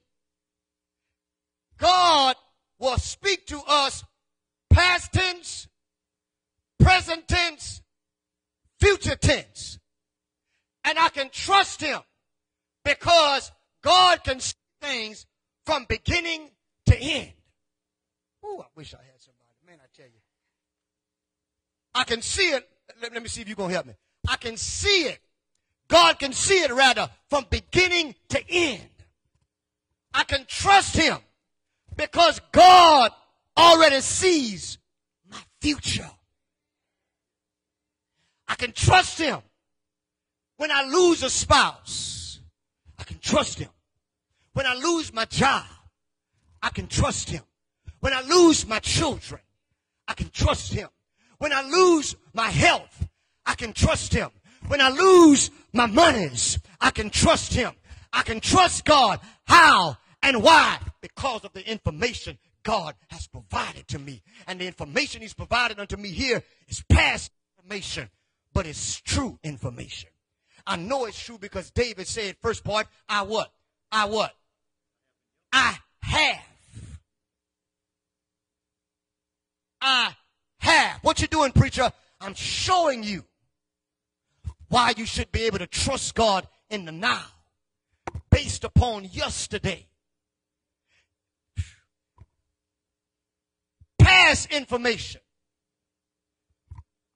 God 1.78 2.36
will 2.78 2.98
speak 2.98 3.46
to 3.46 3.60
us 3.66 4.04
past 4.70 5.12
tense, 5.12 5.68
present 6.78 7.26
tense, 7.28 7.82
future 8.80 9.16
tense. 9.16 9.78
And 10.84 10.98
I 10.98 11.08
can 11.10 11.28
trust 11.30 11.80
him 11.80 12.00
because 12.84 13.52
God 13.82 14.24
can 14.24 14.40
see 14.40 14.54
things 14.80 15.26
from 15.64 15.86
beginning 15.88 16.50
to 16.92 17.02
end. 17.02 17.32
Oh, 18.44 18.60
I 18.60 18.66
wish 18.74 18.94
I 18.94 18.98
had 18.98 19.20
somebody. 19.20 19.48
Man, 19.66 19.78
I 19.82 19.86
tell 19.96 20.06
you. 20.06 20.20
I 21.94 22.04
can 22.04 22.22
see 22.22 22.50
it. 22.50 22.68
Let, 23.00 23.12
let 23.12 23.22
me 23.22 23.28
see 23.28 23.42
if 23.42 23.48
you're 23.48 23.56
going 23.56 23.70
to 23.70 23.74
help 23.74 23.86
me. 23.86 23.94
I 24.28 24.36
can 24.36 24.56
see 24.56 25.04
it. 25.04 25.18
God 25.88 26.18
can 26.18 26.32
see 26.32 26.62
it 26.62 26.72
rather 26.72 27.10
from 27.28 27.46
beginning 27.50 28.14
to 28.30 28.42
end. 28.48 28.88
I 30.14 30.24
can 30.24 30.44
trust 30.46 30.96
him 30.96 31.18
because 31.96 32.40
God 32.50 33.12
already 33.56 34.00
sees 34.00 34.78
my 35.30 35.38
future. 35.60 36.10
I 38.48 38.54
can 38.54 38.72
trust 38.72 39.18
him 39.18 39.40
when 40.56 40.70
I 40.70 40.84
lose 40.84 41.22
a 41.22 41.30
spouse. 41.30 42.40
I 42.98 43.04
can 43.04 43.18
trust 43.18 43.58
him. 43.58 43.70
When 44.52 44.66
I 44.66 44.74
lose 44.74 45.12
my 45.12 45.24
job, 45.24 45.64
I 46.62 46.70
can 46.70 46.86
trust 46.86 47.28
him. 47.30 47.42
When 48.00 48.12
I 48.12 48.22
lose 48.22 48.66
my 48.66 48.78
children, 48.78 49.40
I 50.08 50.14
can 50.14 50.30
trust 50.30 50.72
him. 50.72 50.88
When 51.38 51.52
I 51.52 51.62
lose 51.62 52.16
my 52.32 52.48
health, 52.48 53.08
I 53.44 53.54
can 53.54 53.72
trust 53.72 54.12
him. 54.12 54.30
When 54.68 54.80
I 54.80 54.90
lose 54.90 55.50
my 55.72 55.86
monies, 55.86 56.58
I 56.80 56.90
can 56.90 57.10
trust 57.10 57.52
him. 57.52 57.72
I 58.12 58.22
can 58.22 58.40
trust 58.40 58.84
God. 58.84 59.20
How 59.46 59.96
and 60.22 60.42
why? 60.42 60.78
Because 61.00 61.44
of 61.44 61.52
the 61.52 61.68
information 61.68 62.38
God 62.62 62.94
has 63.10 63.26
provided 63.26 63.88
to 63.88 63.98
me. 63.98 64.22
And 64.46 64.60
the 64.60 64.66
information 64.66 65.22
he's 65.22 65.34
provided 65.34 65.80
unto 65.80 65.96
me 65.96 66.10
here 66.10 66.42
is 66.68 66.82
past 66.88 67.32
information, 67.58 68.08
but 68.52 68.66
it's 68.66 69.00
true 69.00 69.38
information. 69.42 70.10
I 70.66 70.76
know 70.76 71.06
it's 71.06 71.20
true 71.20 71.38
because 71.38 71.70
David 71.72 72.06
said, 72.06 72.36
first 72.40 72.62
part, 72.62 72.86
I 73.08 73.22
what? 73.22 73.52
I 73.90 74.04
what? 74.04 74.32
I 75.52 75.76
have. 76.02 76.40
I 79.82 80.14
have. 80.60 81.00
What 81.02 81.20
you 81.20 81.26
doing, 81.26 81.52
preacher? 81.52 81.90
I'm 82.20 82.34
showing 82.34 83.02
you 83.02 83.24
why 84.68 84.94
you 84.96 85.04
should 85.04 85.30
be 85.32 85.42
able 85.42 85.58
to 85.58 85.66
trust 85.66 86.14
God 86.14 86.46
in 86.70 86.84
the 86.86 86.92
now 86.92 87.24
based 88.30 88.64
upon 88.64 89.04
yesterday. 89.04 89.86
Past 93.98 94.50
information. 94.52 95.20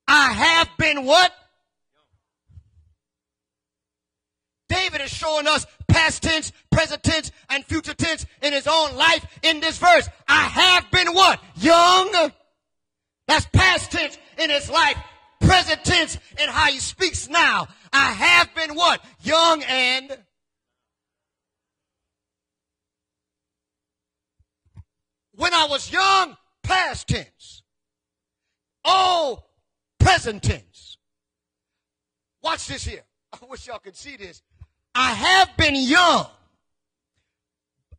I 0.08 0.32
have 0.32 0.68
been 0.76 1.04
what? 1.04 1.32
David 4.68 5.00
is 5.00 5.10
showing 5.10 5.46
us 5.46 5.66
past 5.88 6.22
tense, 6.22 6.52
present 6.70 7.02
tense, 7.02 7.30
and 7.48 7.64
future 7.64 7.94
tense 7.94 8.26
in 8.42 8.52
his 8.52 8.66
own 8.66 8.94
life 8.96 9.24
in 9.42 9.60
this 9.60 9.78
verse. 9.78 10.08
I 10.28 10.42
have 10.42 10.90
been 10.90 11.14
what? 11.14 11.40
Young. 11.56 12.32
That's 13.27 13.47
past 13.47 13.91
tense 13.91 14.18
in 14.39 14.51
his 14.51 14.70
life. 14.70 14.97
Present 15.41 15.85
tense 15.85 16.18
in 16.41 16.49
how 16.49 16.70
he 16.70 16.79
speaks 16.79 17.29
now. 17.29 17.68
I 17.93 18.12
have 18.12 18.55
been 18.55 18.74
what? 18.74 19.05
Young 19.22 19.62
and 19.68 20.16
when 25.33 25.53
I 25.53 25.66
was 25.68 25.91
young, 25.93 26.37
past 26.62 27.09
tense. 27.09 27.62
Oh, 28.85 29.45
present 29.99 30.43
tense. 30.43 30.99
Watch 32.43 32.68
this 32.68 32.85
here. 32.85 33.03
I 33.33 33.45
wish 33.47 33.66
y'all 33.66 33.79
could 33.79 33.97
see 33.97 34.16
this. 34.16 34.43
I 34.95 35.11
have 35.11 35.57
been 35.57 35.74
young 35.74 36.27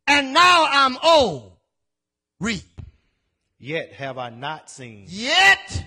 and 0.08 0.32
now 0.32 0.66
I'm 0.68 0.96
old. 1.02 1.52
Read. 2.40 2.62
Yet 3.58 3.92
have 3.94 4.18
I 4.18 4.30
not 4.30 4.70
seen. 4.70 5.06
Yet 5.08 5.84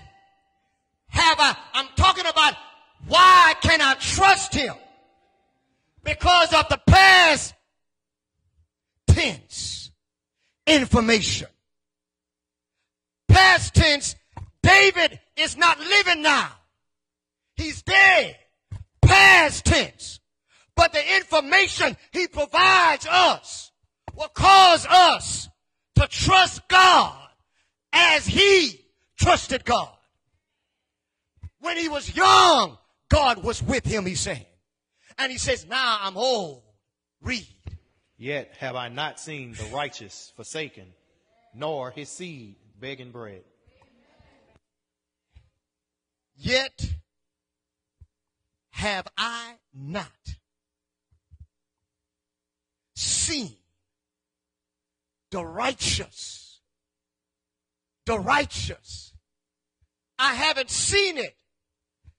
have 1.08 1.38
I, 1.40 1.56
I'm 1.72 1.88
talking 1.96 2.26
about 2.26 2.54
why 3.06 3.54
can 3.62 3.80
I 3.80 3.94
trust 3.94 4.54
him? 4.54 4.74
Because 6.04 6.52
of 6.52 6.68
the 6.68 6.80
past 6.86 7.54
tense 9.06 9.90
information. 10.66 11.48
Past 13.28 13.74
tense, 13.74 14.16
David 14.62 15.18
is 15.36 15.56
not 15.56 15.78
living 15.80 16.22
now. 16.22 16.50
He's 17.56 17.82
dead. 17.82 18.36
Past 19.00 19.64
tense. 19.64 20.20
But 20.76 20.92
the 20.92 21.16
information 21.16 21.96
he 22.12 22.26
provides 22.26 23.06
us 23.06 23.72
will 24.14 24.28
cause 24.28 24.86
us 24.86 25.48
to 25.96 26.06
trust 26.08 26.66
God 26.68 27.22
as 27.92 28.26
he 28.26 28.84
trusted 29.16 29.64
God. 29.64 29.90
When 31.60 31.76
he 31.76 31.88
was 31.88 32.14
young, 32.14 32.78
God 33.08 33.44
was 33.44 33.62
with 33.62 33.84
him, 33.84 34.06
he 34.06 34.14
said. 34.14 34.46
And 35.18 35.30
he 35.30 35.38
says, 35.38 35.66
now 35.66 35.98
I'm 36.00 36.16
old. 36.16 36.62
Read. 37.20 37.46
Yet 38.16 38.54
have 38.58 38.74
I 38.74 38.88
not 38.88 39.20
seen 39.20 39.52
the 39.52 39.64
righteous 39.72 40.32
forsaken, 40.36 40.86
nor 41.54 41.90
his 41.90 42.08
seed 42.08 42.56
begging 42.80 43.10
bread. 43.10 43.42
Yet 46.36 46.84
have 48.70 49.06
I 49.16 49.54
not 49.72 50.10
seen 52.96 53.54
the 55.30 55.44
righteous. 55.44 56.41
The 58.06 58.18
righteous. 58.18 59.14
I 60.18 60.34
haven't 60.34 60.70
seen 60.70 61.18
it. 61.18 61.36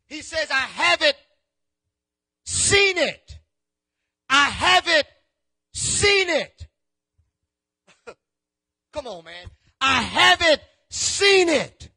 He 0.08 0.22
says, 0.22 0.48
I 0.52 0.62
haven't 0.62 1.16
seen 2.46 2.98
it. 2.98 3.40
I 4.30 4.46
haven't 4.46 5.08
seen 5.74 6.30
it. 6.30 6.68
Come 8.94 9.08
on, 9.08 9.26
man. 9.26 9.48
I 9.80 10.02
haven't 10.02 10.62
seen 10.90 11.50
it. 11.50 11.90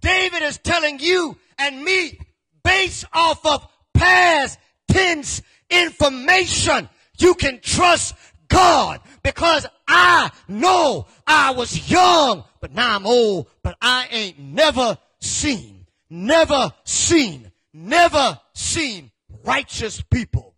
David 0.00 0.42
is 0.42 0.58
telling 0.58 0.98
you 0.98 1.36
and 1.58 1.82
me 1.82 2.18
based 2.64 3.04
off 3.12 3.44
of 3.46 3.66
past 3.94 4.58
tense 4.88 5.42
information. 5.70 6.88
You 7.18 7.34
can 7.34 7.60
trust 7.60 8.14
God 8.52 9.00
because 9.22 9.66
I 9.88 10.30
know 10.46 11.06
I 11.26 11.52
was 11.52 11.90
young, 11.90 12.44
but 12.60 12.72
now 12.74 12.94
I'm 12.94 13.06
old, 13.06 13.48
but 13.62 13.76
I 13.80 14.06
ain't 14.10 14.38
never 14.38 14.98
seen, 15.20 15.86
never 16.10 16.72
seen, 16.84 17.50
never 17.72 18.38
seen 18.52 19.10
righteous 19.44 20.02
people. 20.02 20.54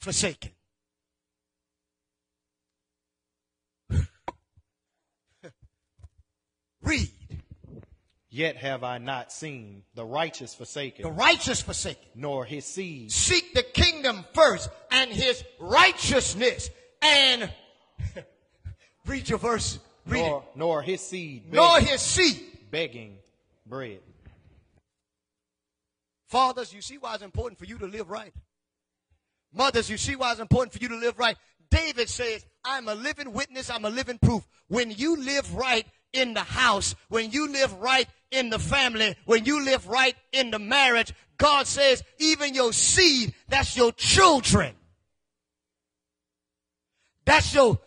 Forsaken. 0.00 0.50
Read. 6.82 7.21
Yet 8.34 8.56
have 8.56 8.82
I 8.82 8.96
not 8.96 9.30
seen 9.30 9.82
the 9.94 10.06
righteous 10.06 10.54
forsaken, 10.54 11.02
The 11.02 11.10
righteous 11.12 11.60
forsaken. 11.60 12.08
nor 12.14 12.46
his 12.46 12.64
seed 12.64 13.12
Seek 13.12 13.52
the 13.52 13.62
kingdom 13.62 14.24
first 14.32 14.70
and 14.90 15.10
his 15.10 15.44
righteousness. 15.60 16.70
And 17.02 17.52
read 19.06 19.28
your 19.28 19.38
verse. 19.38 19.78
Read 20.06 20.20
nor, 20.22 20.38
it. 20.38 20.58
nor 20.58 20.80
his 20.82 21.02
seed 21.02 21.52
Nor 21.52 21.78
his 21.80 22.00
seed 22.00 22.42
begging 22.70 23.18
bread. 23.66 24.00
Fathers, 26.28 26.72
you 26.72 26.80
see 26.80 26.96
why 26.96 27.12
it's 27.12 27.22
important 27.22 27.58
for 27.58 27.66
you 27.66 27.76
to 27.80 27.86
live 27.86 28.10
right. 28.10 28.32
Mothers, 29.52 29.90
you 29.90 29.98
see 29.98 30.16
why 30.16 30.30
it's 30.30 30.40
important 30.40 30.72
for 30.72 30.78
you 30.78 30.88
to 30.88 30.96
live 30.96 31.18
right. 31.18 31.36
David 31.70 32.08
says, 32.08 32.46
I'm 32.64 32.88
a 32.88 32.94
living 32.94 33.34
witness, 33.34 33.68
I'm 33.68 33.84
a 33.84 33.90
living 33.90 34.16
proof. 34.16 34.42
When 34.68 34.90
you 34.90 35.16
live 35.16 35.54
right 35.54 35.86
in 36.12 36.34
the 36.34 36.40
house, 36.40 36.94
when 37.08 37.30
you 37.30 37.48
live 37.50 37.72
right 37.80 38.08
in 38.30 38.50
the 38.50 38.58
family, 38.58 39.16
when 39.24 39.44
you 39.44 39.64
live 39.64 39.86
right 39.88 40.14
in 40.32 40.50
the 40.50 40.58
marriage, 40.58 41.12
God 41.38 41.66
says, 41.66 42.02
even 42.18 42.54
your 42.54 42.72
seed, 42.72 43.34
that's 43.48 43.76
your 43.76 43.92
children. 43.92 44.74
That's 47.24 47.54
your 47.54 47.78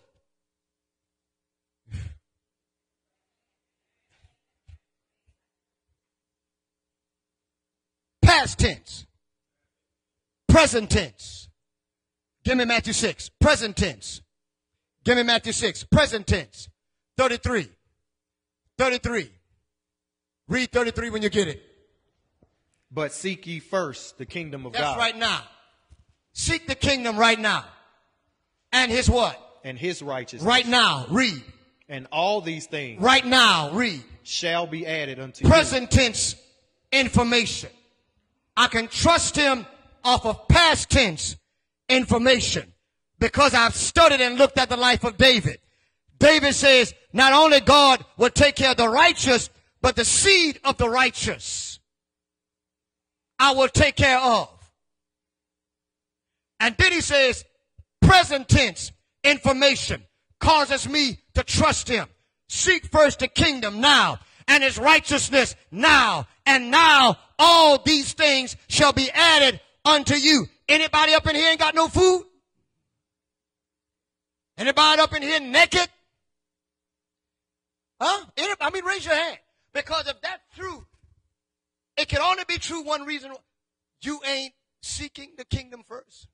past 8.21 8.59
tense, 8.59 9.05
present 10.47 10.89
tense. 10.89 11.49
Give 12.43 12.57
me 12.57 12.65
Matthew 12.65 12.93
6, 12.93 13.29
present 13.41 13.75
tense. 13.75 14.21
Give 15.03 15.17
me 15.17 15.23
Matthew 15.23 15.51
6, 15.51 15.83
present 15.85 16.27
tense. 16.27 16.69
33. 17.17 17.69
33. 18.77 19.29
Read 20.47 20.71
33 20.71 21.09
when 21.09 21.21
you 21.21 21.29
get 21.29 21.47
it. 21.47 21.61
But 22.91 23.11
seek 23.11 23.47
ye 23.47 23.59
first 23.59 24.17
the 24.17 24.25
kingdom 24.25 24.65
of 24.65 24.73
That's 24.73 24.83
God 24.83 24.97
right 24.97 25.17
now. 25.17 25.41
Seek 26.33 26.67
the 26.67 26.75
kingdom 26.75 27.17
right 27.17 27.39
now. 27.39 27.65
And 28.71 28.91
his 28.91 29.09
what? 29.09 29.41
and 29.65 29.77
his 29.77 30.01
righteousness. 30.01 30.47
Right 30.47 30.65
now. 30.65 31.07
Read. 31.09 31.43
And 31.89 32.07
all 32.11 32.39
these 32.39 32.67
things 32.67 33.01
Right 33.01 33.25
now. 33.25 33.71
Read. 33.71 34.03
shall 34.23 34.65
be 34.67 34.87
added 34.87 35.19
unto 35.19 35.45
Present 35.45 35.91
tense 35.91 36.35
information. 36.91 37.69
I 38.55 38.67
can 38.67 38.87
trust 38.87 39.35
him 39.35 39.65
off 40.03 40.25
of 40.25 40.47
past 40.47 40.89
tense 40.89 41.35
information 41.89 42.71
because 43.19 43.53
I've 43.53 43.75
studied 43.75 44.21
and 44.21 44.37
looked 44.37 44.57
at 44.57 44.69
the 44.69 44.77
life 44.77 45.03
of 45.03 45.17
David. 45.17 45.59
David 46.19 46.53
says 46.53 46.93
not 47.13 47.33
only 47.33 47.59
God 47.59 48.03
will 48.17 48.29
take 48.29 48.55
care 48.55 48.71
of 48.71 48.77
the 48.77 48.89
righteous, 48.89 49.49
but 49.81 49.95
the 49.95 50.05
seed 50.05 50.59
of 50.63 50.77
the 50.77 50.89
righteous 50.89 51.79
I 53.39 53.53
will 53.53 53.67
take 53.67 53.95
care 53.95 54.19
of. 54.19 54.49
And 56.59 56.75
then 56.77 56.91
he 56.91 57.01
says 57.01 57.43
present 58.01 58.47
tense 58.47 58.91
information 59.23 60.03
causes 60.39 60.87
me 60.87 61.19
to 61.33 61.43
trust 61.43 61.87
him. 61.87 62.07
Seek 62.47 62.85
first 62.85 63.19
the 63.19 63.27
kingdom 63.27 63.81
now 63.81 64.19
and 64.47 64.63
his 64.63 64.77
righteousness 64.77 65.55
now. 65.71 66.27
And 66.45 66.71
now 66.71 67.17
all 67.37 67.79
these 67.79 68.13
things 68.13 68.55
shall 68.67 68.93
be 68.93 69.09
added 69.11 69.59
unto 69.83 70.15
you. 70.15 70.47
Anybody 70.69 71.13
up 71.13 71.27
in 71.27 71.35
here 71.35 71.49
ain't 71.49 71.59
got 71.59 71.75
no 71.75 71.87
food? 71.87 72.23
Anybody 74.57 75.01
up 75.01 75.13
in 75.13 75.21
here 75.21 75.39
naked? 75.39 75.87
Huh? 77.99 78.25
I 78.59 78.69
mean, 78.71 78.85
raise 78.85 79.05
your 79.05 79.15
hand. 79.15 79.39
Because 79.73 80.07
if 80.07 80.19
that's 80.21 80.43
true, 80.57 80.85
it 81.97 82.07
can 82.07 82.19
only 82.19 82.43
be 82.47 82.57
true 82.57 82.83
one 82.83 83.03
reason. 83.05 83.31
You 84.01 84.19
ain't 84.25 84.53
seeking 84.81 85.31
the 85.37 85.45
kingdom 85.45 85.83
first. 85.87 86.27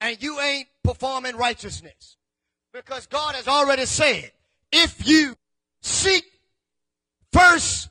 And 0.00 0.22
you 0.22 0.40
ain't 0.40 0.68
performing 0.82 1.36
righteousness. 1.36 2.16
Because 2.72 3.06
God 3.06 3.34
has 3.34 3.48
already 3.48 3.84
said, 3.84 4.32
if 4.72 5.06
you 5.06 5.34
seek 5.82 6.24
first, 7.32 7.88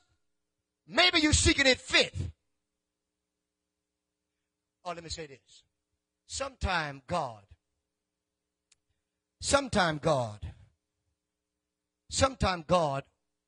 maybe 0.88 1.20
you're 1.20 1.34
seeking 1.34 1.68
it 1.68 1.80
fifth. 1.80 2.32
Oh, 4.86 4.94
let 4.94 5.04
me 5.04 5.10
say 5.10 5.28
this. 5.28 5.64
Sometime 6.26 7.02
God, 7.08 7.42
sometime 9.40 10.00
God, 10.02 10.40
sometime 12.10 12.64
God 12.68 13.04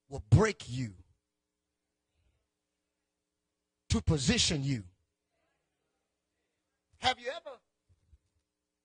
will 0.09 0.23
break 0.29 0.65
you 0.67 0.93
to 3.89 4.01
position 4.01 4.63
you. 4.63 4.83
Have 6.99 7.19
you 7.19 7.27
ever 7.29 7.57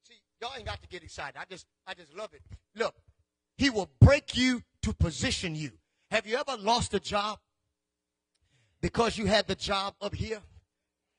see 0.06 0.14
y'all 0.40 0.52
ain't 0.56 0.66
got 0.66 0.82
to 0.82 0.88
get 0.88 1.02
excited. 1.02 1.38
I 1.38 1.44
just 1.48 1.66
I 1.86 1.94
just 1.94 2.14
love 2.14 2.32
it. 2.32 2.42
Look, 2.74 2.94
he 3.56 3.70
will 3.70 3.90
break 4.00 4.36
you 4.36 4.62
to 4.82 4.92
position 4.92 5.54
you. 5.54 5.72
Have 6.10 6.26
you 6.26 6.36
ever 6.36 6.56
lost 6.60 6.94
a 6.94 7.00
job 7.00 7.38
because 8.80 9.18
you 9.18 9.26
had 9.26 9.46
the 9.46 9.54
job 9.54 9.94
up 10.00 10.14
here 10.14 10.40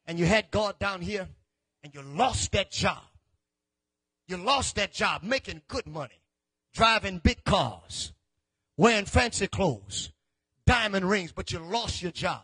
and 0.05 0.17
you 0.17 0.25
had 0.25 0.49
God 0.51 0.79
down 0.79 1.01
here 1.01 1.27
and 1.83 1.93
you 1.93 2.01
lost 2.01 2.51
that 2.53 2.71
job? 2.71 3.03
You 4.27 4.37
lost 4.37 4.75
that 4.75 4.91
job 4.93 5.23
making 5.23 5.61
good 5.67 5.87
money, 5.87 6.19
driving 6.73 7.19
big 7.19 7.43
cars, 7.45 8.11
wearing 8.77 9.05
fancy 9.05 9.47
clothes, 9.47 10.11
diamond 10.65 11.09
rings, 11.09 11.31
but 11.31 11.51
you 11.51 11.59
lost 11.59 12.01
your 12.01 12.11
job. 12.11 12.43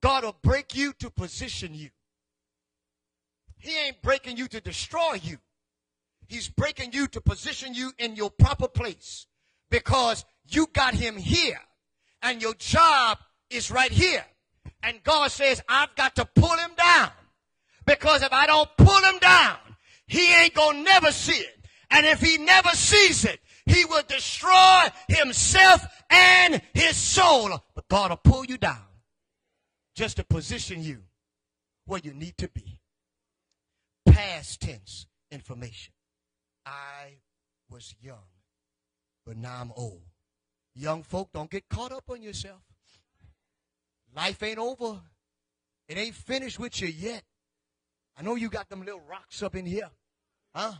God 0.00 0.24
will 0.24 0.36
break 0.42 0.76
you 0.76 0.92
to 1.00 1.10
position 1.10 1.74
you. 1.74 1.90
He 3.58 3.76
ain't 3.86 4.02
breaking 4.02 4.36
you 4.36 4.46
to 4.48 4.60
destroy 4.60 5.14
you. 5.22 5.38
He's 6.28 6.48
breaking 6.48 6.92
you 6.92 7.06
to 7.08 7.20
position 7.20 7.74
you 7.74 7.92
in 7.98 8.16
your 8.16 8.30
proper 8.30 8.68
place 8.68 9.26
because 9.70 10.24
you 10.46 10.66
got 10.72 10.94
him 10.94 11.16
here 11.16 11.60
and 12.22 12.40
your 12.40 12.54
job 12.54 13.18
is 13.50 13.70
right 13.70 13.90
here. 13.90 14.24
And 14.82 15.02
God 15.02 15.30
says, 15.30 15.62
I've 15.68 15.94
got 15.94 16.16
to 16.16 16.26
pull 16.34 16.56
him 16.56 16.72
down 16.76 17.10
because 17.86 18.22
if 18.22 18.32
I 18.32 18.46
don't 18.46 18.68
pull 18.76 19.02
him 19.02 19.18
down, 19.18 19.56
he 20.06 20.34
ain't 20.34 20.54
gonna 20.54 20.82
never 20.82 21.10
see 21.10 21.40
it. 21.40 21.66
And 21.90 22.04
if 22.06 22.20
he 22.20 22.38
never 22.38 22.70
sees 22.70 23.24
it, 23.24 23.40
he 23.66 23.84
will 23.84 24.02
destroy 24.06 24.88
himself 25.08 25.84
and 26.10 26.60
his 26.74 26.96
soul. 26.96 27.62
But 27.74 27.88
God 27.88 28.10
will 28.10 28.16
pull 28.18 28.44
you 28.44 28.58
down 28.58 28.84
just 29.94 30.16
to 30.16 30.24
position 30.24 30.82
you 30.82 31.02
where 31.86 32.00
you 32.02 32.12
need 32.12 32.36
to 32.38 32.48
be. 32.48 32.80
Past 34.06 34.60
tense 34.60 35.06
information. 35.30 35.92
I 36.66 37.18
was 37.70 37.94
young, 38.00 38.28
but 39.26 39.36
now 39.36 39.60
I'm 39.60 39.72
old. 39.76 40.02
Young 40.74 41.02
folk, 41.02 41.30
don't 41.32 41.50
get 41.50 41.68
caught 41.68 41.92
up 41.92 42.04
on 42.10 42.22
yourself. 42.22 42.60
Life 44.14 44.42
ain't 44.42 44.58
over. 44.58 45.00
It 45.88 45.98
ain't 45.98 46.14
finished 46.14 46.58
with 46.58 46.80
you 46.80 46.88
yet. 46.88 47.22
I 48.16 48.22
know 48.22 48.36
you 48.36 48.48
got 48.48 48.68
them 48.68 48.84
little 48.84 49.00
rocks 49.00 49.42
up 49.42 49.54
in 49.56 49.66
here. 49.66 49.90
Huh? 50.54 50.72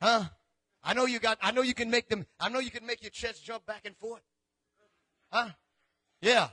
Huh? 0.00 0.24
I 0.84 0.92
know 0.92 1.06
you 1.06 1.18
got, 1.18 1.38
I 1.40 1.50
know 1.50 1.62
you 1.62 1.74
can 1.74 1.90
make 1.90 2.08
them, 2.08 2.26
I 2.38 2.50
know 2.50 2.58
you 2.58 2.70
can 2.70 2.84
make 2.86 3.02
your 3.02 3.10
chest 3.10 3.42
jump 3.42 3.64
back 3.64 3.82
and 3.86 3.96
forth. 3.96 4.22
Huh? 5.32 5.48
Yeah. 6.20 6.48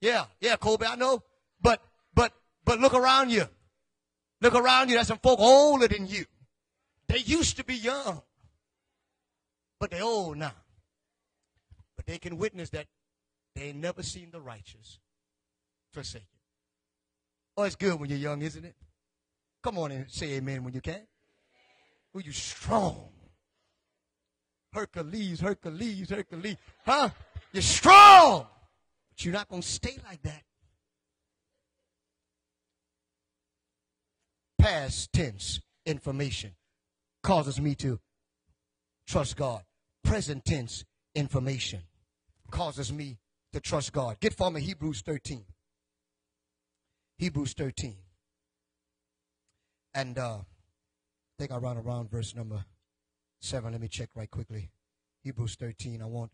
Yeah. 0.00 0.24
Yeah, 0.40 0.56
Colby, 0.56 0.86
I 0.86 0.96
know. 0.96 1.22
But, 1.60 1.82
but, 2.14 2.32
but 2.64 2.80
look 2.80 2.94
around 2.94 3.30
you. 3.30 3.44
Look 4.40 4.54
around 4.54 4.88
you. 4.88 4.94
There's 4.96 5.08
some 5.08 5.18
folk 5.18 5.38
older 5.38 5.86
than 5.86 6.06
you. 6.06 6.24
They 7.08 7.18
used 7.18 7.58
to 7.58 7.64
be 7.64 7.74
young, 7.74 8.22
but 9.78 9.90
they're 9.90 10.02
old 10.02 10.38
now. 10.38 10.54
But 11.96 12.06
they 12.06 12.18
can 12.18 12.38
witness 12.38 12.70
that 12.70 12.86
they 13.54 13.64
ain't 13.64 13.78
never 13.78 14.02
seen 14.02 14.30
the 14.30 14.40
righteous 14.40 14.98
forsaken. 15.92 16.26
Oh, 17.56 17.62
it's 17.62 17.76
good 17.76 18.00
when 18.00 18.10
you're 18.10 18.18
young, 18.18 18.42
isn't 18.42 18.64
it? 18.64 18.74
Come 19.62 19.78
on 19.78 19.92
and 19.92 20.10
say 20.10 20.32
amen 20.32 20.64
when 20.64 20.74
you 20.74 20.80
can. 20.80 21.06
Oh, 22.14 22.18
you 22.18 22.32
strong. 22.32 23.08
Hercules, 24.74 25.40
Hercules, 25.40 26.10
Hercules. 26.10 26.56
Huh? 26.84 27.08
You're 27.52 27.62
strong. 27.62 28.46
But 29.10 29.24
you're 29.24 29.32
not 29.32 29.48
going 29.48 29.62
to 29.62 29.68
stay 29.68 29.96
like 30.08 30.20
that. 30.22 30.42
Past 34.58 35.12
tense 35.12 35.60
information 35.86 36.52
causes 37.22 37.60
me 37.60 37.76
to 37.76 38.00
trust 39.06 39.36
God. 39.36 39.62
Present 40.02 40.44
tense 40.44 40.84
information 41.14 41.82
causes 42.50 42.92
me 42.92 43.18
to 43.52 43.60
trust 43.60 43.92
God. 43.92 44.18
Get 44.20 44.34
for 44.34 44.50
me 44.50 44.60
Hebrews 44.60 45.02
13. 45.02 45.44
Hebrews 47.18 47.52
13. 47.52 47.94
And 49.94 50.18
uh, 50.18 50.38
I 50.38 50.44
think 51.38 51.52
I 51.52 51.58
run 51.58 51.76
around 51.76 52.10
verse 52.10 52.34
number 52.34 52.64
7. 53.44 53.72
Let 53.72 53.80
me 53.80 53.88
check 53.88 54.08
right 54.14 54.30
quickly. 54.30 54.70
Hebrews 55.22 55.56
13. 55.56 56.00
I 56.00 56.06
want 56.06 56.30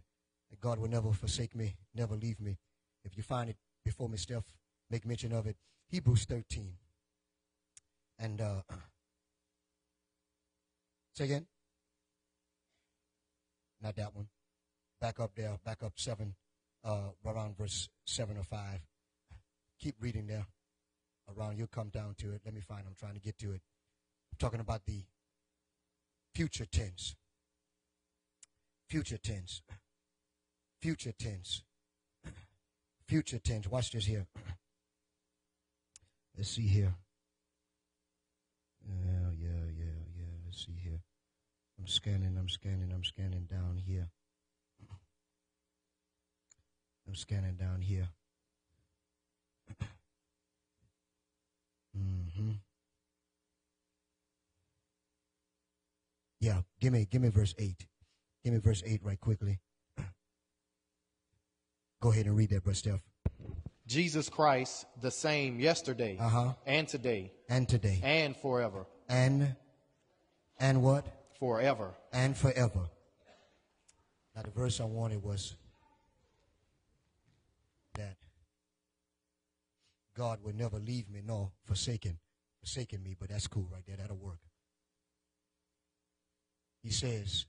that 0.51 0.61
God 0.61 0.79
will 0.79 0.89
never 0.89 1.13
forsake 1.13 1.57
me, 1.57 1.77
never 1.95 2.15
leave 2.15 2.41
me. 2.41 2.59
If 3.05 3.17
you 3.17 3.23
find 3.23 3.51
it 3.51 3.57
before 3.85 4.09
me, 4.09 4.17
Steph, 4.17 4.45
make 4.91 5.05
mention 5.05 5.33
of 5.33 5.47
it. 5.47 5.57
Hebrews 5.89 6.25
13. 6.25 6.73
And 8.21 8.41
uh, 8.41 8.63
say 11.15 11.25
again. 11.25 11.47
Not 13.83 13.97
that 13.97 14.15
one. 14.15 14.29
Back 15.01 15.19
up 15.19 15.33
there. 15.35 15.59
Back 15.65 15.83
up 15.83 15.95
seven. 15.97 16.35
Uh, 16.85 17.11
around 17.27 17.57
verse 17.57 17.89
seven 18.05 18.37
or 18.37 18.45
five. 18.45 18.81
Keep 19.81 19.97
reading 20.01 20.27
there. 20.29 20.47
around. 21.37 21.59
You'll 21.59 21.67
come 21.67 21.89
down 21.89 22.15
to 22.19 22.33
it. 22.33 22.43
Let 22.45 22.55
me 22.55 22.61
find. 22.61 22.83
I'm 22.87 22.95
trying 22.99 23.15
to 23.15 23.21
get 23.21 23.39
to 23.39 23.53
it. 23.53 23.63
I'm 24.33 24.39
talking 24.39 24.61
about 24.61 24.85
the 24.85 25.03
future 26.41 26.64
tense. 26.64 27.16
Future 28.88 29.18
tense. 29.18 29.61
Future 30.80 31.12
tense. 31.12 31.62
Future 33.07 33.38
tense. 33.38 33.68
Watch 33.68 33.91
this 33.91 34.07
here. 34.07 34.26
Let's 36.34 36.49
see 36.49 36.66
here. 36.66 36.95
Yeah, 38.88 39.32
yeah, 39.38 39.64
yeah, 39.76 40.01
yeah. 40.16 40.32
Let's 40.47 40.64
see 40.64 40.78
here. 40.82 41.03
I'm 41.78 41.86
scanning, 41.86 42.34
I'm 42.38 42.49
scanning, 42.49 42.91
I'm 42.91 43.05
scanning 43.05 43.45
down 43.45 43.76
here. 43.86 44.09
I'm 47.07 47.14
scanning 47.14 47.57
down 47.57 47.82
here. 47.82 48.09
hmm 51.95 52.53
Yeah, 56.41 56.62
give 56.80 56.93
me 56.93 57.07
give 57.11 57.20
me 57.22 57.28
verse 57.28 57.55
eight. 57.59 57.86
Give 58.43 58.55
me 58.55 58.61
verse 58.61 58.82
eight 58.86 59.01
right 59.05 59.20
quickly. 59.20 59.61
Go 62.01 62.11
ahead 62.11 62.24
and 62.26 62.34
read 62.36 62.49
that, 62.51 62.64
Brother 62.64 62.74
Steph. 62.76 63.01
Jesus 63.86 64.28
Christ, 64.30 64.86
the 65.03 65.11
same 65.11 65.61
yesterday 65.61 66.16
Uh-huh. 66.18 66.55
and 66.64 66.88
today 66.88 67.32
And 67.49 67.68
today. 67.68 68.01
and 68.03 68.36
forever. 68.36 68.86
And 69.09 69.55
and 70.59 70.82
what? 70.82 71.05
Forever. 71.38 71.93
And 72.12 72.36
forever. 72.36 72.88
Now 74.34 74.43
the 74.43 74.51
verse 74.51 74.80
I 74.80 74.84
wanted 74.84 75.22
was 75.22 75.57
that 77.95 78.16
God 80.16 80.38
would 80.45 80.55
never 80.55 80.78
leave 80.78 81.11
me 81.11 81.20
nor 81.24 81.51
forsaken 81.64 82.18
forsaken 82.61 83.03
me, 83.03 83.16
but 83.18 83.28
that's 83.30 83.47
cool 83.47 83.68
right 83.72 83.84
there. 83.86 83.97
That'll 83.97 84.16
work. 84.16 84.38
He 86.83 86.91
says, 86.91 87.47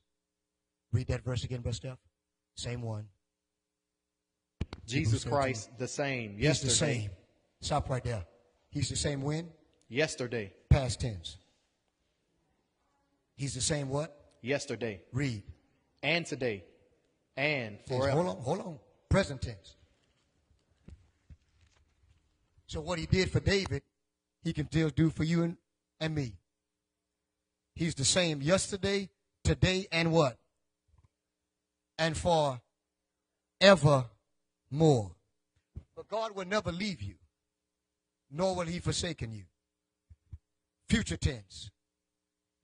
read 0.91 1.07
that 1.07 1.23
verse 1.23 1.43
again, 1.43 1.61
Brother 1.61 1.75
Steph. 1.75 1.97
Same 2.55 2.82
one. 2.82 3.05
Jesus 4.86 5.23
Christ, 5.23 5.69
the 5.77 5.88
same 5.88 6.34
He's 6.34 6.43
yesterday. 6.43 6.69
the 6.69 6.75
same. 6.75 7.09
Stop 7.61 7.89
right 7.89 8.03
there. 8.03 8.25
He's 8.69 8.89
the 8.89 8.95
same 8.95 9.21
when? 9.21 9.49
Yesterday. 9.88 10.53
Past 10.69 11.01
tense. 11.01 11.38
He's 13.36 13.53
the 13.53 13.61
same 13.61 13.89
what? 13.89 14.15
Yesterday. 14.41 15.01
Read. 15.13 15.43
And 16.03 16.25
today. 16.25 16.63
And 17.38 17.79
forever. 17.88 18.11
Hold 18.11 18.27
on, 18.27 18.36
hold 18.38 18.59
on. 18.59 18.79
Present 19.09 19.41
tense. 19.41 19.75
So 22.67 22.82
what 22.82 22.99
he 22.99 23.05
did 23.05 23.32
for 23.32 23.39
David, 23.39 23.84
he 24.43 24.53
can 24.53 24.67
still 24.67 24.89
do 24.89 25.09
for 25.09 25.23
you 25.23 25.43
and, 25.43 25.57
and 25.99 26.15
me. 26.15 26.34
He's 27.75 27.95
the 27.95 28.05
same 28.05 28.41
yesterday, 28.41 29.09
today, 29.43 29.87
and 29.91 30.11
what? 30.11 30.37
And 31.97 32.17
for 32.17 32.61
ever 33.59 34.05
more. 34.69 35.11
But 35.95 36.07
God 36.07 36.35
will 36.35 36.45
never 36.45 36.71
leave 36.71 37.01
you, 37.01 37.15
nor 38.31 38.55
will 38.55 38.65
he 38.65 38.79
forsaken 38.79 39.31
you. 39.31 39.43
Future 40.89 41.17
tense. 41.17 41.69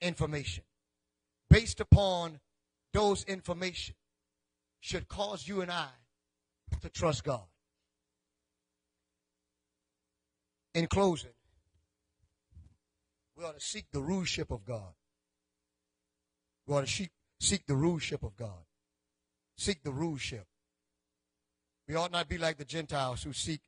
Information. 0.01 0.63
Based 1.49 1.80
upon 1.80 2.39
those 2.93 3.23
information 3.23 3.95
should 4.80 5.07
cause 5.07 5.47
you 5.47 5.61
and 5.61 5.71
I 5.71 5.89
to 6.82 6.89
trust 6.89 7.23
God. 7.23 7.45
In 10.73 10.88
closing, 10.88 11.32
we 13.36 13.43
ought 13.43 13.55
to 13.55 13.65
seek 13.65 13.86
the 13.91 13.99
ruleship 13.99 14.51
of 14.51 14.65
God. 14.65 14.93
We 16.68 16.76
ought 16.76 16.82
to 16.82 16.88
seek, 16.88 17.09
seek 17.39 17.65
the 17.65 17.74
ruleship 17.74 18.24
of 18.24 18.36
God. 18.36 18.65
Seek 19.57 19.82
the 19.84 19.89
ruleship. 19.89 20.43
We 21.88 21.95
ought 21.95 22.11
not 22.11 22.28
be 22.28 22.38
like 22.38 22.57
the 22.57 22.65
Gentiles 22.65 23.24
who 23.24 23.32
seek 23.32 23.61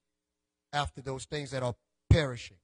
after 0.74 1.02
those 1.02 1.26
things 1.26 1.52
that 1.52 1.64
are 1.64 1.76
perishing. 2.10 2.58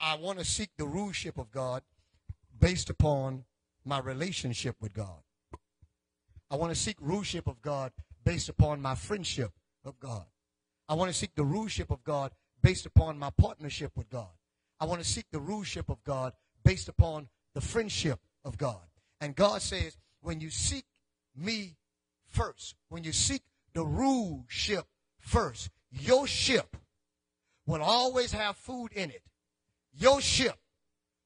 I 0.00 0.16
want 0.16 0.38
to 0.40 0.44
seek 0.44 0.70
the 0.76 0.84
ruleship 0.84 1.38
of 1.38 1.50
God 1.50 1.82
based 2.58 2.90
upon 2.90 3.44
my 3.84 4.00
relationship 4.00 4.76
with 4.80 4.92
God. 4.92 5.22
I 6.50 6.56
want 6.56 6.72
to 6.72 6.78
seek 6.78 6.98
ruleship 7.00 7.46
of 7.46 7.62
God 7.62 7.92
based 8.24 8.48
upon 8.48 8.80
my 8.80 8.94
friendship 8.94 9.52
of 9.84 9.98
God. 10.00 10.24
I 10.88 10.94
want 10.94 11.10
to 11.10 11.16
seek 11.16 11.34
the 11.34 11.44
ruleship 11.44 11.90
of 11.90 12.02
God 12.02 12.32
based 12.62 12.86
upon 12.86 13.18
my 13.18 13.30
partnership 13.30 13.92
with 13.96 14.08
God. 14.10 14.28
I 14.80 14.86
want 14.86 15.00
to 15.00 15.06
seek 15.06 15.26
the 15.30 15.38
ruleship 15.38 15.88
of 15.88 16.02
God 16.04 16.32
based 16.64 16.88
upon 16.88 17.28
the 17.54 17.60
friendship 17.60 18.20
of 18.48 18.58
God. 18.58 18.80
And 19.20 19.36
God 19.36 19.62
says, 19.62 19.96
when 20.20 20.40
you 20.40 20.50
seek 20.50 20.84
me 21.36 21.76
first, 22.26 22.74
when 22.88 23.04
you 23.04 23.12
seek 23.12 23.42
the 23.74 23.84
ruleship 23.84 24.84
first, 25.20 25.70
your 25.90 26.26
ship 26.26 26.76
will 27.66 27.82
always 27.82 28.32
have 28.32 28.56
food 28.56 28.92
in 28.92 29.10
it. 29.10 29.22
Your 29.92 30.20
ship 30.20 30.58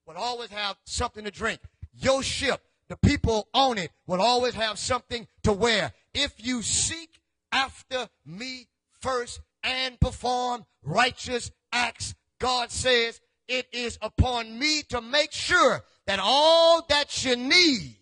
will 0.06 0.16
always 0.16 0.50
have 0.50 0.76
something 0.84 1.24
to 1.24 1.30
drink. 1.30 1.60
Your 1.94 2.22
ship, 2.22 2.60
the 2.88 2.96
people 2.96 3.48
on 3.54 3.78
it, 3.78 3.92
will 4.06 4.20
always 4.20 4.54
have 4.54 4.78
something 4.78 5.26
to 5.44 5.52
wear. 5.52 5.92
If 6.12 6.34
you 6.44 6.62
seek 6.62 7.20
after 7.52 8.08
me 8.26 8.68
first 9.00 9.40
and 9.62 9.98
perform 10.00 10.64
righteous 10.82 11.50
acts, 11.72 12.14
God 12.40 12.70
says, 12.70 13.20
it 13.48 13.66
is 13.72 13.98
upon 14.02 14.58
me 14.58 14.82
to 14.88 15.00
make 15.00 15.32
sure 15.32 15.84
that 16.06 16.18
all 16.22 16.84
that 16.88 17.24
you 17.24 17.36
need, 17.36 17.96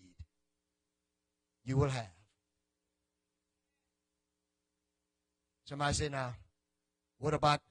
you 1.63 1.77
will 1.77 1.89
have. 1.89 2.07
Somebody 5.65 5.93
say 5.93 6.09
now, 6.09 6.33
what 7.19 7.33
about 7.33 7.61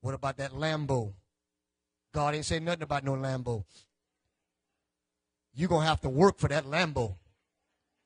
what 0.00 0.14
about 0.14 0.36
that 0.36 0.52
Lambo? 0.52 1.12
God 2.12 2.34
ain't 2.34 2.44
say 2.44 2.60
nothing 2.60 2.84
about 2.84 3.04
no 3.04 3.12
Lambo. 3.12 3.64
You're 5.54 5.68
gonna 5.68 5.86
have 5.86 6.00
to 6.02 6.08
work 6.08 6.38
for 6.38 6.48
that 6.48 6.64
Lambo. 6.64 7.16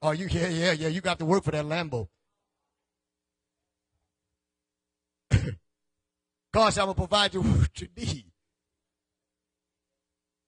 Oh, 0.01 0.13
you 0.13 0.29
yeah, 0.31 0.49
yeah, 0.49 0.73
yeah, 0.73 0.89
you 0.89 1.01
got 1.01 1.19
to 1.19 1.25
work 1.25 1.45
for 1.45 1.51
that 1.51 1.65
Lambo. 1.65 2.09
God 6.53 6.71
said, 6.71 6.81
I'm 6.81 6.87
gonna 6.87 6.95
provide 6.95 7.35
you 7.35 7.43
what 7.43 7.81
you 7.81 7.89
need. 7.97 8.28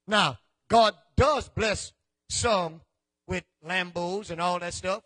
Now, 0.06 0.38
God 0.68 0.94
does 1.16 1.48
bless 1.48 1.92
some 2.28 2.80
with 3.26 3.44
Lambos 3.64 4.30
and 4.30 4.40
all 4.40 4.58
that 4.58 4.74
stuff. 4.74 5.02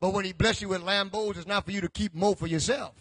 But 0.00 0.12
when 0.12 0.24
he 0.24 0.32
bless 0.32 0.60
you 0.60 0.68
with 0.68 0.82
Lambos, 0.82 1.36
it's 1.36 1.46
not 1.46 1.64
for 1.64 1.70
you 1.70 1.80
to 1.80 1.88
keep 1.88 2.14
more 2.14 2.34
for 2.34 2.46
yourself. 2.46 2.94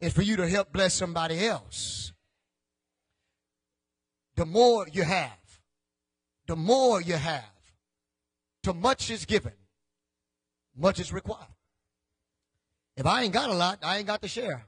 It's 0.00 0.14
for 0.14 0.22
you 0.22 0.36
to 0.36 0.48
help 0.48 0.72
bless 0.72 0.94
somebody 0.94 1.46
else. 1.46 2.12
The 4.36 4.46
more 4.46 4.86
you 4.92 5.02
have, 5.02 5.60
the 6.46 6.56
more 6.56 7.00
you 7.00 7.14
have, 7.14 7.44
to 8.62 8.74
much 8.74 9.10
is 9.10 9.24
given, 9.24 9.52
much 10.76 11.00
is 11.00 11.12
required. 11.12 11.48
If 12.96 13.06
I 13.06 13.22
ain't 13.22 13.32
got 13.32 13.48
a 13.48 13.54
lot, 13.54 13.78
I 13.82 13.98
ain't 13.98 14.06
got 14.06 14.22
to 14.22 14.28
share. 14.28 14.66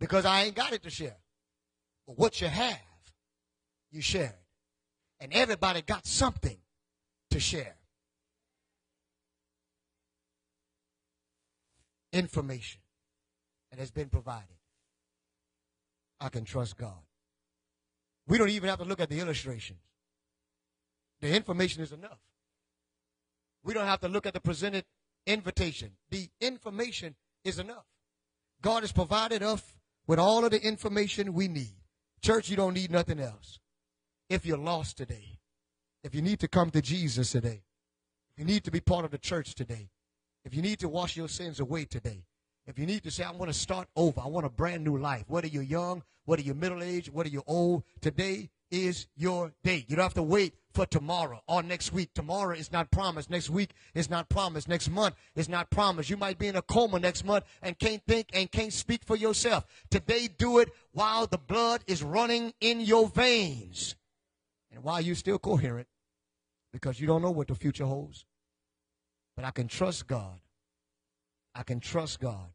Because 0.00 0.24
I 0.24 0.44
ain't 0.44 0.54
got 0.54 0.72
it 0.72 0.82
to 0.84 0.90
share. 0.90 1.16
But 2.06 2.18
what 2.18 2.40
you 2.40 2.48
have, 2.48 2.80
you 3.92 4.00
share 4.00 4.24
it. 4.24 4.38
And 5.20 5.32
everybody 5.32 5.82
got 5.82 6.06
something 6.06 6.56
to 7.30 7.38
share. 7.38 7.76
Information 12.12 12.80
that 13.70 13.78
has 13.78 13.90
been 13.90 14.08
provided. 14.08 14.56
I 16.20 16.28
can 16.28 16.44
trust 16.44 16.76
God. 16.76 16.98
We 18.26 18.38
don't 18.38 18.50
even 18.50 18.68
have 18.68 18.78
to 18.78 18.84
look 18.84 19.00
at 19.00 19.08
the 19.08 19.20
illustrations. 19.20 19.80
The 21.20 21.34
information 21.34 21.82
is 21.82 21.92
enough. 21.92 22.18
We 23.64 23.74
don't 23.74 23.86
have 23.86 24.00
to 24.00 24.08
look 24.08 24.26
at 24.26 24.34
the 24.34 24.40
presented 24.40 24.84
invitation. 25.26 25.92
The 26.10 26.28
information 26.40 27.14
is 27.44 27.58
enough. 27.58 27.84
God 28.60 28.82
has 28.82 28.92
provided 28.92 29.42
us 29.42 29.62
with 30.06 30.18
all 30.18 30.44
of 30.44 30.50
the 30.50 30.60
information 30.60 31.32
we 31.32 31.48
need. 31.48 31.74
Church, 32.22 32.48
you 32.48 32.56
don't 32.56 32.74
need 32.74 32.90
nothing 32.90 33.20
else. 33.20 33.58
If 34.28 34.46
you're 34.46 34.58
lost 34.58 34.96
today, 34.96 35.38
if 36.04 36.14
you 36.14 36.22
need 36.22 36.40
to 36.40 36.48
come 36.48 36.70
to 36.70 36.82
Jesus 36.82 37.32
today, 37.32 37.62
if 38.32 38.38
you 38.38 38.44
need 38.44 38.64
to 38.64 38.70
be 38.70 38.80
part 38.80 39.04
of 39.04 39.10
the 39.10 39.18
church 39.18 39.54
today, 39.54 39.90
if 40.44 40.54
you 40.54 40.62
need 40.62 40.78
to 40.80 40.88
wash 40.88 41.16
your 41.16 41.28
sins 41.28 41.60
away 41.60 41.84
today, 41.84 42.24
if 42.66 42.78
you 42.78 42.86
need 42.86 43.02
to 43.04 43.10
say, 43.10 43.24
I 43.24 43.32
want 43.32 43.52
to 43.52 43.58
start 43.58 43.88
over, 43.96 44.20
I 44.20 44.26
want 44.26 44.46
a 44.46 44.50
brand 44.50 44.84
new 44.84 44.96
life, 44.96 45.24
whether 45.26 45.46
you're 45.46 45.62
young, 45.62 46.02
whether 46.24 46.42
you're 46.42 46.54
middle 46.54 46.82
aged, 46.82 47.12
whether 47.12 47.28
you're 47.28 47.42
old, 47.46 47.82
today 48.00 48.50
is 48.70 49.06
your 49.16 49.52
day. 49.62 49.84
You 49.88 49.96
don't 49.96 50.04
have 50.04 50.14
to 50.14 50.22
wait 50.22 50.54
for 50.72 50.86
tomorrow 50.86 51.42
or 51.46 51.62
next 51.62 51.92
week. 51.92 52.14
Tomorrow 52.14 52.56
is 52.56 52.72
not 52.72 52.90
promised. 52.90 53.28
Next 53.28 53.50
week 53.50 53.70
is 53.94 54.08
not 54.08 54.28
promised. 54.28 54.68
Next 54.68 54.88
month 54.88 55.16
is 55.36 55.48
not 55.48 55.70
promised. 55.70 56.08
You 56.08 56.16
might 56.16 56.38
be 56.38 56.48
in 56.48 56.56
a 56.56 56.62
coma 56.62 56.98
next 56.98 57.24
month 57.24 57.44
and 57.60 57.78
can't 57.78 58.02
think 58.06 58.28
and 58.32 58.50
can't 58.50 58.72
speak 58.72 59.04
for 59.04 59.16
yourself. 59.16 59.66
Today, 59.90 60.28
do 60.28 60.58
it 60.58 60.70
while 60.92 61.26
the 61.26 61.38
blood 61.38 61.82
is 61.86 62.02
running 62.02 62.54
in 62.60 62.80
your 62.80 63.08
veins 63.08 63.96
and 64.72 64.82
while 64.82 65.00
you're 65.00 65.14
still 65.14 65.38
coherent 65.38 65.86
because 66.72 66.98
you 66.98 67.06
don't 67.06 67.22
know 67.22 67.30
what 67.30 67.48
the 67.48 67.54
future 67.54 67.84
holds. 67.84 68.24
But 69.36 69.44
I 69.44 69.50
can 69.50 69.68
trust 69.68 70.06
God. 70.06 70.40
I 71.54 71.62
can 71.62 71.80
trust 71.80 72.20
God. 72.20 72.52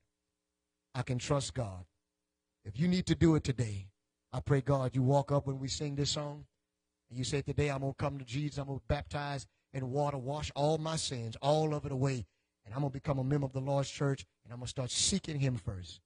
I 0.95 1.03
can 1.03 1.19
trust 1.19 1.53
God. 1.53 1.85
If 2.65 2.79
you 2.79 2.87
need 2.87 3.05
to 3.07 3.15
do 3.15 3.35
it 3.35 3.43
today, 3.43 3.87
I 4.33 4.39
pray 4.39 4.61
God 4.61 4.95
you 4.95 5.03
walk 5.03 5.31
up 5.31 5.47
when 5.47 5.59
we 5.59 5.67
sing 5.67 5.95
this 5.95 6.09
song 6.11 6.45
and 7.09 7.17
you 7.17 7.23
say, 7.23 7.41
Today 7.41 7.69
I'm 7.69 7.81
going 7.81 7.93
to 7.93 7.97
come 7.97 8.17
to 8.17 8.25
Jesus. 8.25 8.57
I'm 8.57 8.67
going 8.67 8.79
to 8.79 8.85
baptize 8.87 9.45
in 9.73 9.89
water, 9.91 10.17
wash 10.17 10.51
all 10.55 10.77
my 10.77 10.95
sins, 10.95 11.37
all 11.41 11.73
of 11.73 11.85
it 11.85 11.91
away. 11.91 12.25
And 12.65 12.73
I'm 12.73 12.81
going 12.81 12.91
to 12.91 12.99
become 12.99 13.19
a 13.19 13.23
member 13.23 13.45
of 13.45 13.53
the 13.53 13.61
Lord's 13.61 13.89
church 13.89 14.25
and 14.43 14.51
I'm 14.51 14.59
going 14.59 14.65
to 14.65 14.69
start 14.69 14.91
seeking 14.91 15.39
Him 15.39 15.55
first 15.55 16.01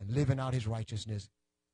and 0.00 0.10
living 0.10 0.40
out 0.40 0.54
His 0.54 0.66
righteousness 0.66 1.28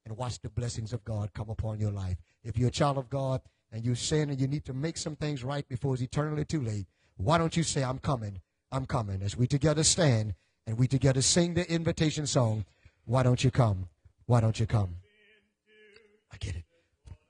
and 0.04 0.16
watch 0.16 0.40
the 0.40 0.50
blessings 0.50 0.92
of 0.92 1.04
God 1.04 1.32
come 1.32 1.48
upon 1.48 1.80
your 1.80 1.92
life. 1.92 2.18
If 2.42 2.58
you're 2.58 2.68
a 2.68 2.72
child 2.72 2.98
of 2.98 3.08
God 3.08 3.40
and 3.72 3.84
you 3.84 3.94
sin 3.94 4.30
and 4.30 4.40
you 4.40 4.46
need 4.46 4.64
to 4.64 4.72
make 4.72 4.96
some 4.96 5.16
things 5.16 5.44
right 5.44 5.68
before 5.68 5.94
it's 5.94 6.02
eternally 6.02 6.44
too 6.44 6.60
late, 6.60 6.86
why 7.16 7.38
don't 7.38 7.56
you 7.56 7.62
say, 7.62 7.82
I'm 7.84 7.98
coming, 7.98 8.40
I'm 8.72 8.86
coming, 8.86 9.22
as 9.22 9.36
we 9.36 9.46
together 9.46 9.84
stand 9.84 10.34
and 10.66 10.78
we 10.78 10.86
together 10.86 11.22
sing 11.22 11.54
the 11.54 11.70
invitation 11.70 12.26
song, 12.26 12.64
Why 13.04 13.22
Don't 13.22 13.42
You 13.42 13.50
Come? 13.50 13.88
Why 14.26 14.40
Don't 14.40 14.58
You 14.58 14.66
Come? 14.66 14.96
I 16.32 16.36
get 16.38 16.56
it. 16.56 16.64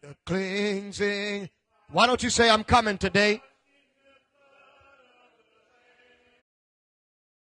The 0.02 0.14
cleansing. 0.26 1.48
Why 1.92 2.06
don't 2.06 2.22
you 2.22 2.30
say, 2.30 2.48
I'm 2.48 2.64
coming 2.64 2.98
today? 2.98 3.42